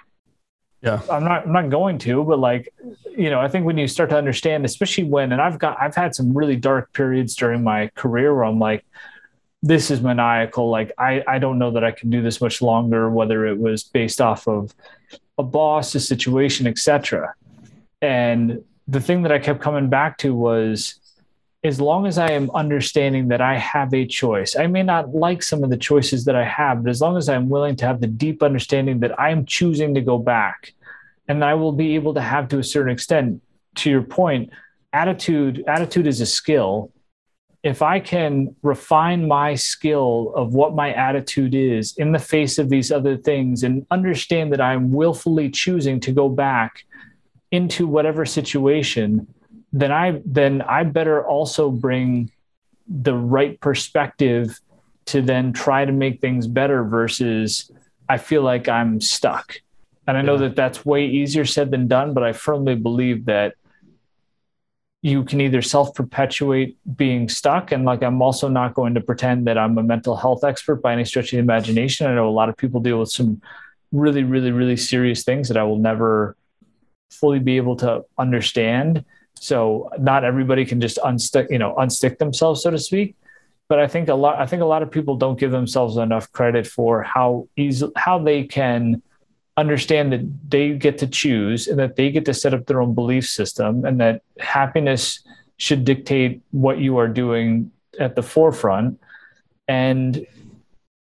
Yeah. 0.83 1.01
I'm 1.11 1.25
not 1.25 1.47
I'm 1.47 1.53
not 1.53 1.71
going 1.71 1.99
to, 1.99 2.25
but 2.25 2.39
like, 2.39 2.73
you 3.17 3.31
know, 3.31 3.41
I 3.41 3.49
think 3.49 3.67
when 3.67 3.79
you 3.79 3.87
start 3.87 4.11
to 4.11 4.17
understand, 4.17 4.65
especially 4.65 5.05
when 5.05 5.33
and 5.33 5.41
I've 5.41 5.59
got 5.59 5.81
I've 5.81 5.95
had 5.95 6.15
some 6.15 6.37
really 6.37 6.57
dark 6.57 6.93
periods 6.93 7.35
during 7.35 7.63
my 7.63 7.89
career 7.95 8.35
where 8.35 8.45
I'm 8.45 8.59
like, 8.59 8.85
this 9.63 9.91
is 9.91 10.01
maniacal. 10.01 10.71
Like 10.71 10.93
I 10.99 11.23
I 11.27 11.39
don't 11.39 11.59
know 11.59 11.71
that 11.73 11.85
I 11.85 11.93
can 11.93 12.09
do 12.09 12.23
this 12.23 12.41
much 12.41 12.63
longer, 12.63 13.11
whether 13.11 13.47
it 13.47 13.59
was 13.59 13.85
based 13.85 14.21
off 14.21 14.49
of 14.49 14.75
a 15.37 15.43
boss, 15.43 15.95
a 15.95 16.01
situation, 16.01 16.67
etc. 16.67 17.35
And 18.03 18.65
the 18.89 19.01
thing 19.01 19.23
that 19.23 19.33
I 19.33 19.39
kept 19.39 19.61
coming 19.61 19.89
back 19.89 20.19
to 20.19 20.35
was 20.35 21.01
as 21.63 21.81
long 21.81 22.07
as 22.07 22.17
I 22.17 22.31
am 22.31 22.51
understanding 22.53 23.29
that 23.29 23.43
I 23.43 23.59
have 23.59 23.93
a 23.93 24.07
choice, 24.07 24.57
I 24.57 24.67
may 24.67 24.83
not 24.83 25.15
like 25.15 25.43
some 25.43 25.63
of 25.63 25.69
the 25.69 25.77
choices 25.77 26.25
that 26.25 26.35
I 26.35 26.45
have, 26.45 26.83
but 26.83 26.91
as 26.91 27.03
long 27.03 27.19
as 27.19 27.29
I'm 27.29 27.51
willing 27.51 27.77
to 27.77 27.87
have 27.87 28.01
the 28.01 28.07
deep 28.07 28.43
understanding 28.43 29.01
that 29.01 29.19
I'm 29.21 29.45
choosing 29.45 29.95
to 29.95 30.01
go 30.01 30.19
back, 30.19 30.73
and 31.29 31.45
I 31.45 31.55
will 31.55 31.73
be 31.73 31.95
able 31.97 32.15
to 32.15 32.21
have 32.21 32.49
to 32.49 32.59
a 32.59 32.65
certain 32.65 32.93
extent, 32.93 33.43
to 33.77 33.91
your 33.91 34.03
point, 34.03 34.51
attitude, 34.93 35.63
attitude 35.69 36.07
is 36.07 36.21
a 36.23 36.27
skill. 36.27 36.93
If 37.63 37.83
I 37.83 38.01
can 38.01 38.57
refine 38.63 39.29
my 39.29 39.55
skill 39.55 40.33
of 40.35 40.55
what 40.55 40.75
my 40.75 40.95
attitude 40.95 41.55
is 41.55 41.95
in 41.99 42.13
the 42.13 42.19
face 42.19 42.59
of 42.59 42.71
these 42.71 42.91
other 42.91 43.19
things 43.19 43.63
and 43.63 43.87
understand 43.91 44.51
that 44.55 44.63
I'm 44.63 44.91
willfully 44.91 45.51
choosing 45.51 46.01
to 46.01 46.13
go 46.13 46.31
back 46.31 46.85
into 47.51 47.87
whatever 47.87 48.25
situation, 48.25 49.27
then 49.73 49.93
I 49.93 50.21
then 50.25 50.63
I 50.63 50.85
better 50.85 51.25
also 51.25 51.71
bring 51.71 52.31
the 52.89 53.15
right 53.15 53.61
perspective 53.61 54.61
to 55.07 55.23
then 55.23 55.53
try 55.53 55.85
to 55.85 55.93
make 55.93 56.21
things 56.21 56.47
better 56.47 56.85
versus 56.85 57.71
I 58.09 58.19
feel 58.19 58.43
like 58.43 58.69
I'm 58.69 59.01
stuck. 59.01 59.61
And 60.07 60.17
I 60.17 60.23
know 60.23 60.35
yeah. 60.35 60.49
that 60.49 60.57
that's 60.57 60.85
way 60.85 61.07
easier 61.07 61.45
said 61.45 61.71
than 61.71 61.87
done, 61.87 62.15
but 62.15 62.25
I 62.25 62.33
firmly 62.33 62.75
believe 62.75 63.27
that 63.27 63.55
you 65.03 65.25
can 65.25 65.41
either 65.41 65.63
self 65.63 65.95
perpetuate 65.95 66.77
being 66.97 67.29
stuck. 67.29 67.73
And 67.73 67.85
like, 67.85 68.03
I'm 68.03 68.21
also 68.21 68.49
not 68.49 68.75
going 68.75 68.95
to 68.95 69.01
pretend 69.01 69.47
that 69.47 69.57
I'm 69.57 69.79
a 69.79 69.83
mental 69.83 70.17
health 70.17 70.45
expert 70.45 70.77
by 70.77 70.93
any 70.93 71.05
stretch 71.05 71.27
of 71.27 71.37
the 71.37 71.39
imagination. 71.39 72.07
I 72.07 72.15
know 72.15 72.29
a 72.29 72.31
lot 72.31 72.49
of 72.49 72.57
people 72.57 72.81
deal 72.81 72.99
with 72.99 73.11
some 73.11 73.41
really, 73.93 74.25
really, 74.25 74.51
really 74.51 74.77
serious 74.77 75.23
things 75.23 75.49
that 75.49 75.57
I 75.57 75.63
will 75.63 75.79
never 75.79 76.37
fully 77.11 77.39
be 77.39 77.57
able 77.57 77.77
to 77.77 78.05
understand. 78.19 79.05
So 79.35 79.91
not 79.99 80.25
everybody 80.25 80.65
can 80.65 80.81
just 80.81 80.99
unstick, 80.99 81.51
you 81.51 81.59
know, 81.59 81.75
unstick 81.77 82.19
themselves, 82.19 82.63
so 82.63 82.71
to 82.71 82.79
speak. 82.79 83.17
But 83.69 83.79
I 83.79 83.87
think 83.87 84.09
a 84.09 84.15
lot, 84.15 84.39
I 84.39 84.47
think 84.47 84.63
a 84.63 84.67
lot 84.67 84.83
of 84.83 84.91
people 84.91 85.17
don't 85.17 85.39
give 85.39 85.53
themselves 85.53 85.97
enough 85.97 86.31
credit 86.33 86.67
for 86.67 87.03
how 87.03 87.49
easy, 87.57 87.89
how 87.97 88.19
they 88.19 88.45
can 88.45 89.03
understand 89.57 90.13
that 90.13 90.51
they 90.51 90.73
get 90.73 90.99
to 90.99 91.07
choose 91.07 91.69
and 91.69 91.79
that 91.79 91.97
they 91.97 92.11
get 92.11 92.25
to 92.25 92.35
set 92.35 92.53
up 92.53 92.67
their 92.67 92.81
own 92.81 92.95
belief 92.95 93.27
system 93.29 93.85
and 93.85 94.01
that 94.01 94.23
happiness 94.41 95.23
should 95.59 95.85
dictate 95.85 96.43
what 96.51 96.79
you 96.79 96.97
are 96.99 97.09
doing 97.09 97.71
at 97.99 98.17
the 98.17 98.23
forefront. 98.23 98.99
And, 99.69 100.17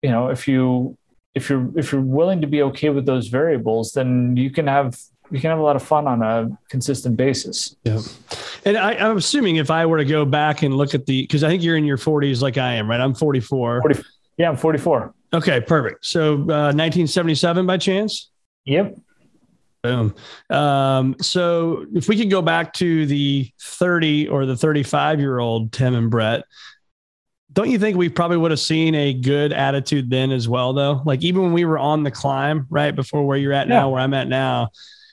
you 0.03 0.11
know, 0.11 0.29
if 0.29 0.47
you, 0.47 0.99
if 1.35 1.49
you're, 1.49 1.71
if 1.79 1.93
you're 1.93 2.01
willing 2.01 2.41
to 2.41 2.47
be 2.47 2.63
okay 2.63 2.91
with 2.91 3.07
those 3.07 3.29
variables, 3.29 3.93
then 3.93 4.37
you 4.37 4.51
can 4.51 4.67
have 4.67 4.99
you 5.31 5.41
can 5.41 5.51
have 5.51 5.59
a 5.59 5.62
lot 5.62 5.76
of 5.76 5.83
fun 5.83 6.07
on 6.07 6.22
a 6.22 6.59
consistent 6.68 7.16
basis. 7.16 7.76
Yeah. 7.85 8.01
And 8.64 8.76
I, 8.76 8.93
am 8.95 9.16
assuming 9.16 9.57
if 9.57 9.70
I 9.70 9.87
were 9.87 9.99
to 9.99 10.05
go 10.05 10.24
back 10.24 10.62
and 10.62 10.74
look 10.74 10.95
at 10.95 11.07
the, 11.07 11.22
because 11.22 11.45
I 11.45 11.49
think 11.49 11.62
you're 11.62 11.76
in 11.76 11.85
your 11.85 11.99
40s 11.99 12.41
like 12.41 12.59
I 12.59 12.74
am, 12.74 12.89
right? 12.89 13.01
I'm 13.01 13.14
44. 13.14 13.83
40, 13.83 14.03
yeah, 14.37 14.49
I'm 14.49 14.57
44. 14.57 15.14
Okay, 15.35 15.61
perfect. 15.61 16.07
So 16.07 16.35
uh, 16.35 16.72
1977 16.72 17.66
by 17.66 17.76
chance? 17.76 18.31
Yep. 18.64 18.99
Boom. 19.83 20.14
Um, 20.51 21.16
so 21.20 21.87
if 21.95 22.09
we 22.09 22.16
could 22.16 22.31
go 22.31 22.43
back 22.43 22.72
to 22.74 23.07
the 23.07 23.51
30 23.61 24.29
or 24.29 24.47
the 24.47 24.57
35 24.57 25.20
year 25.20 25.39
old 25.39 25.72
Timm 25.72 25.95
and 25.95 26.11
Brett, 26.11 26.45
don't 27.53 27.70
you 27.70 27.79
think 27.79 27.97
we 27.97 28.09
probably 28.09 28.37
would 28.37 28.51
have 28.51 28.61
seen 28.61 28.95
a 28.95 29.12
good 29.12 29.53
attitude 29.53 30.11
then 30.11 30.31
as 30.31 30.49
well, 30.49 30.72
though? 30.72 31.03
Like 31.05 31.22
even 31.22 31.43
when 31.43 31.53
we 31.53 31.64
were 31.64 31.79
on 31.79 32.03
the 32.03 32.11
climb, 32.11 32.66
right 32.70 32.95
before 32.95 33.26
where 33.26 33.39
you're 33.39 33.53
at 33.53 33.68
yeah. 33.68 33.81
now, 33.81 33.91
where 33.91 34.01
I'm 34.01 34.14
at 34.14 34.29
now. 34.29 34.70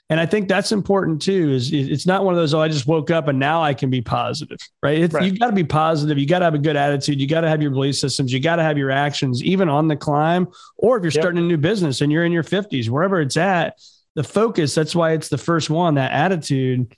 And 0.08 0.20
I 0.20 0.26
think 0.26 0.48
that's 0.48 0.70
important 0.70 1.20
too. 1.20 1.50
Is 1.50 1.72
it's 1.72 2.06
not 2.06 2.24
one 2.24 2.32
of 2.32 2.38
those, 2.38 2.54
oh, 2.54 2.60
I 2.60 2.68
just 2.68 2.86
woke 2.86 3.10
up 3.10 3.26
and 3.26 3.38
now 3.38 3.62
I 3.62 3.74
can 3.74 3.90
be 3.90 4.00
positive, 4.00 4.58
right? 4.80 5.12
right. 5.12 5.24
You 5.24 5.36
got 5.36 5.48
to 5.48 5.52
be 5.52 5.64
positive. 5.64 6.16
You 6.16 6.26
got 6.26 6.38
to 6.40 6.44
have 6.44 6.54
a 6.54 6.58
good 6.58 6.76
attitude. 6.76 7.20
You 7.20 7.26
got 7.26 7.40
to 7.40 7.48
have 7.48 7.60
your 7.60 7.72
belief 7.72 7.96
systems. 7.96 8.32
You 8.32 8.38
got 8.38 8.56
to 8.56 8.62
have 8.62 8.78
your 8.78 8.92
actions, 8.92 9.42
even 9.42 9.68
on 9.68 9.88
the 9.88 9.96
climb, 9.96 10.46
or 10.76 10.96
if 10.96 11.02
you're 11.02 11.10
yep. 11.10 11.22
starting 11.22 11.42
a 11.42 11.46
new 11.46 11.56
business 11.56 12.02
and 12.02 12.12
you're 12.12 12.24
in 12.24 12.30
your 12.30 12.44
50s, 12.44 12.88
wherever 12.88 13.20
it's 13.20 13.36
at 13.36 13.80
the 14.14 14.22
focus, 14.22 14.74
that's 14.74 14.94
why 14.94 15.12
it's 15.12 15.28
the 15.28 15.38
first 15.38 15.70
one, 15.70 15.96
that 15.96 16.12
attitude 16.12 16.94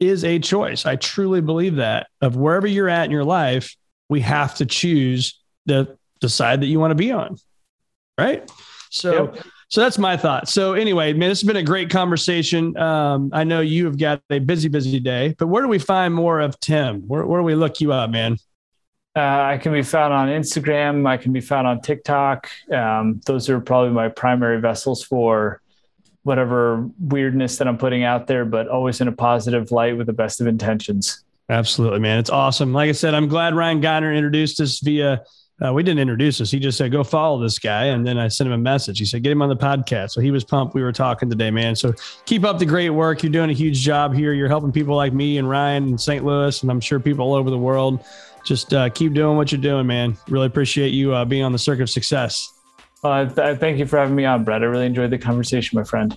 is 0.00 0.24
a 0.24 0.40
choice. 0.40 0.86
I 0.86 0.96
truly 0.96 1.40
believe 1.40 1.76
that 1.76 2.08
of 2.20 2.34
wherever 2.34 2.66
you're 2.66 2.88
at 2.88 3.04
in 3.04 3.10
your 3.12 3.24
life, 3.24 3.76
we 4.08 4.20
have 4.22 4.56
to 4.56 4.66
choose 4.66 5.40
the, 5.66 5.96
the 6.20 6.28
side 6.28 6.62
that 6.62 6.66
you 6.66 6.80
want 6.80 6.90
to 6.90 6.96
be 6.96 7.12
on. 7.12 7.36
Right. 8.18 8.50
So, 8.90 9.32
yep. 9.34 9.46
So 9.70 9.80
that's 9.80 9.98
my 9.98 10.16
thought. 10.16 10.48
So 10.48 10.74
anyway, 10.74 11.12
man, 11.12 11.28
this 11.28 11.40
has 11.40 11.46
been 11.46 11.56
a 11.56 11.62
great 11.62 11.90
conversation. 11.90 12.76
Um, 12.76 13.30
I 13.32 13.44
know 13.44 13.60
you 13.60 13.84
have 13.84 13.96
got 13.96 14.20
a 14.28 14.40
busy, 14.40 14.68
busy 14.68 14.98
day, 14.98 15.36
but 15.38 15.46
where 15.46 15.62
do 15.62 15.68
we 15.68 15.78
find 15.78 16.12
more 16.12 16.40
of 16.40 16.58
Timm? 16.58 17.02
Where, 17.06 17.24
where 17.24 17.40
do 17.40 17.44
we 17.44 17.54
look 17.54 17.80
you 17.80 17.92
up, 17.92 18.10
man? 18.10 18.36
Uh, 19.14 19.20
I 19.20 19.58
can 19.58 19.72
be 19.72 19.82
found 19.82 20.12
on 20.12 20.26
Instagram. 20.26 21.06
I 21.06 21.16
can 21.18 21.32
be 21.32 21.40
found 21.40 21.68
on 21.68 21.80
TikTok. 21.82 22.50
Um, 22.72 23.20
those 23.26 23.48
are 23.48 23.60
probably 23.60 23.90
my 23.90 24.08
primary 24.08 24.60
vessels 24.60 25.04
for 25.04 25.60
whatever 26.24 26.88
weirdness 26.98 27.58
that 27.58 27.68
I'm 27.68 27.78
putting 27.78 28.02
out 28.02 28.26
there, 28.26 28.44
but 28.44 28.66
always 28.66 29.00
in 29.00 29.06
a 29.06 29.12
positive 29.12 29.70
light 29.70 29.96
with 29.96 30.08
the 30.08 30.12
best 30.12 30.40
of 30.40 30.48
intentions. 30.48 31.24
Absolutely, 31.48 32.00
man. 32.00 32.18
It's 32.18 32.30
awesome. 32.30 32.72
Like 32.72 32.88
I 32.88 32.92
said, 32.92 33.14
I'm 33.14 33.28
glad 33.28 33.54
Ryan 33.54 33.80
Geiner 33.80 34.12
introduced 34.12 34.60
us 34.60 34.80
via. 34.80 35.22
Uh, 35.62 35.72
we 35.72 35.82
didn't 35.82 35.98
introduce 36.00 36.40
us. 36.40 36.50
He 36.50 36.58
just 36.58 36.78
said, 36.78 36.90
"Go 36.90 37.04
follow 37.04 37.40
this 37.40 37.58
guy," 37.58 37.86
and 37.86 38.06
then 38.06 38.16
I 38.18 38.28
sent 38.28 38.48
him 38.48 38.54
a 38.54 38.58
message. 38.58 38.98
He 38.98 39.04
said, 39.04 39.22
"Get 39.22 39.32
him 39.32 39.42
on 39.42 39.48
the 39.48 39.56
podcast." 39.56 40.10
So 40.12 40.20
he 40.20 40.30
was 40.30 40.42
pumped. 40.42 40.74
We 40.74 40.82
were 40.82 40.92
talking 40.92 41.28
today, 41.28 41.50
man. 41.50 41.76
So 41.76 41.92
keep 42.24 42.44
up 42.44 42.58
the 42.58 42.66
great 42.66 42.90
work. 42.90 43.22
You're 43.22 43.32
doing 43.32 43.50
a 43.50 43.54
huge 43.54 43.80
job 43.80 44.14
here. 44.14 44.32
You're 44.32 44.48
helping 44.48 44.72
people 44.72 44.96
like 44.96 45.12
me 45.12 45.36
and 45.38 45.48
Ryan 45.48 45.88
in 45.88 45.98
St. 45.98 46.24
Louis, 46.24 46.62
and 46.62 46.70
I'm 46.70 46.80
sure 46.80 46.98
people 46.98 47.26
all 47.26 47.34
over 47.34 47.50
the 47.50 47.58
world. 47.58 48.04
Just 48.44 48.72
uh, 48.72 48.88
keep 48.88 49.12
doing 49.12 49.36
what 49.36 49.52
you're 49.52 49.60
doing, 49.60 49.86
man. 49.86 50.16
Really 50.28 50.46
appreciate 50.46 50.94
you 50.94 51.12
uh, 51.12 51.24
being 51.26 51.42
on 51.42 51.52
the 51.52 51.58
circuit 51.58 51.82
of 51.82 51.90
success. 51.90 52.54
Uh, 53.04 53.26
th- 53.26 53.58
thank 53.58 53.78
you 53.78 53.86
for 53.86 53.98
having 53.98 54.14
me 54.14 54.24
on, 54.24 54.44
Brett. 54.44 54.62
I 54.62 54.66
really 54.66 54.86
enjoyed 54.86 55.10
the 55.10 55.18
conversation, 55.18 55.78
my 55.78 55.84
friend. 55.84 56.16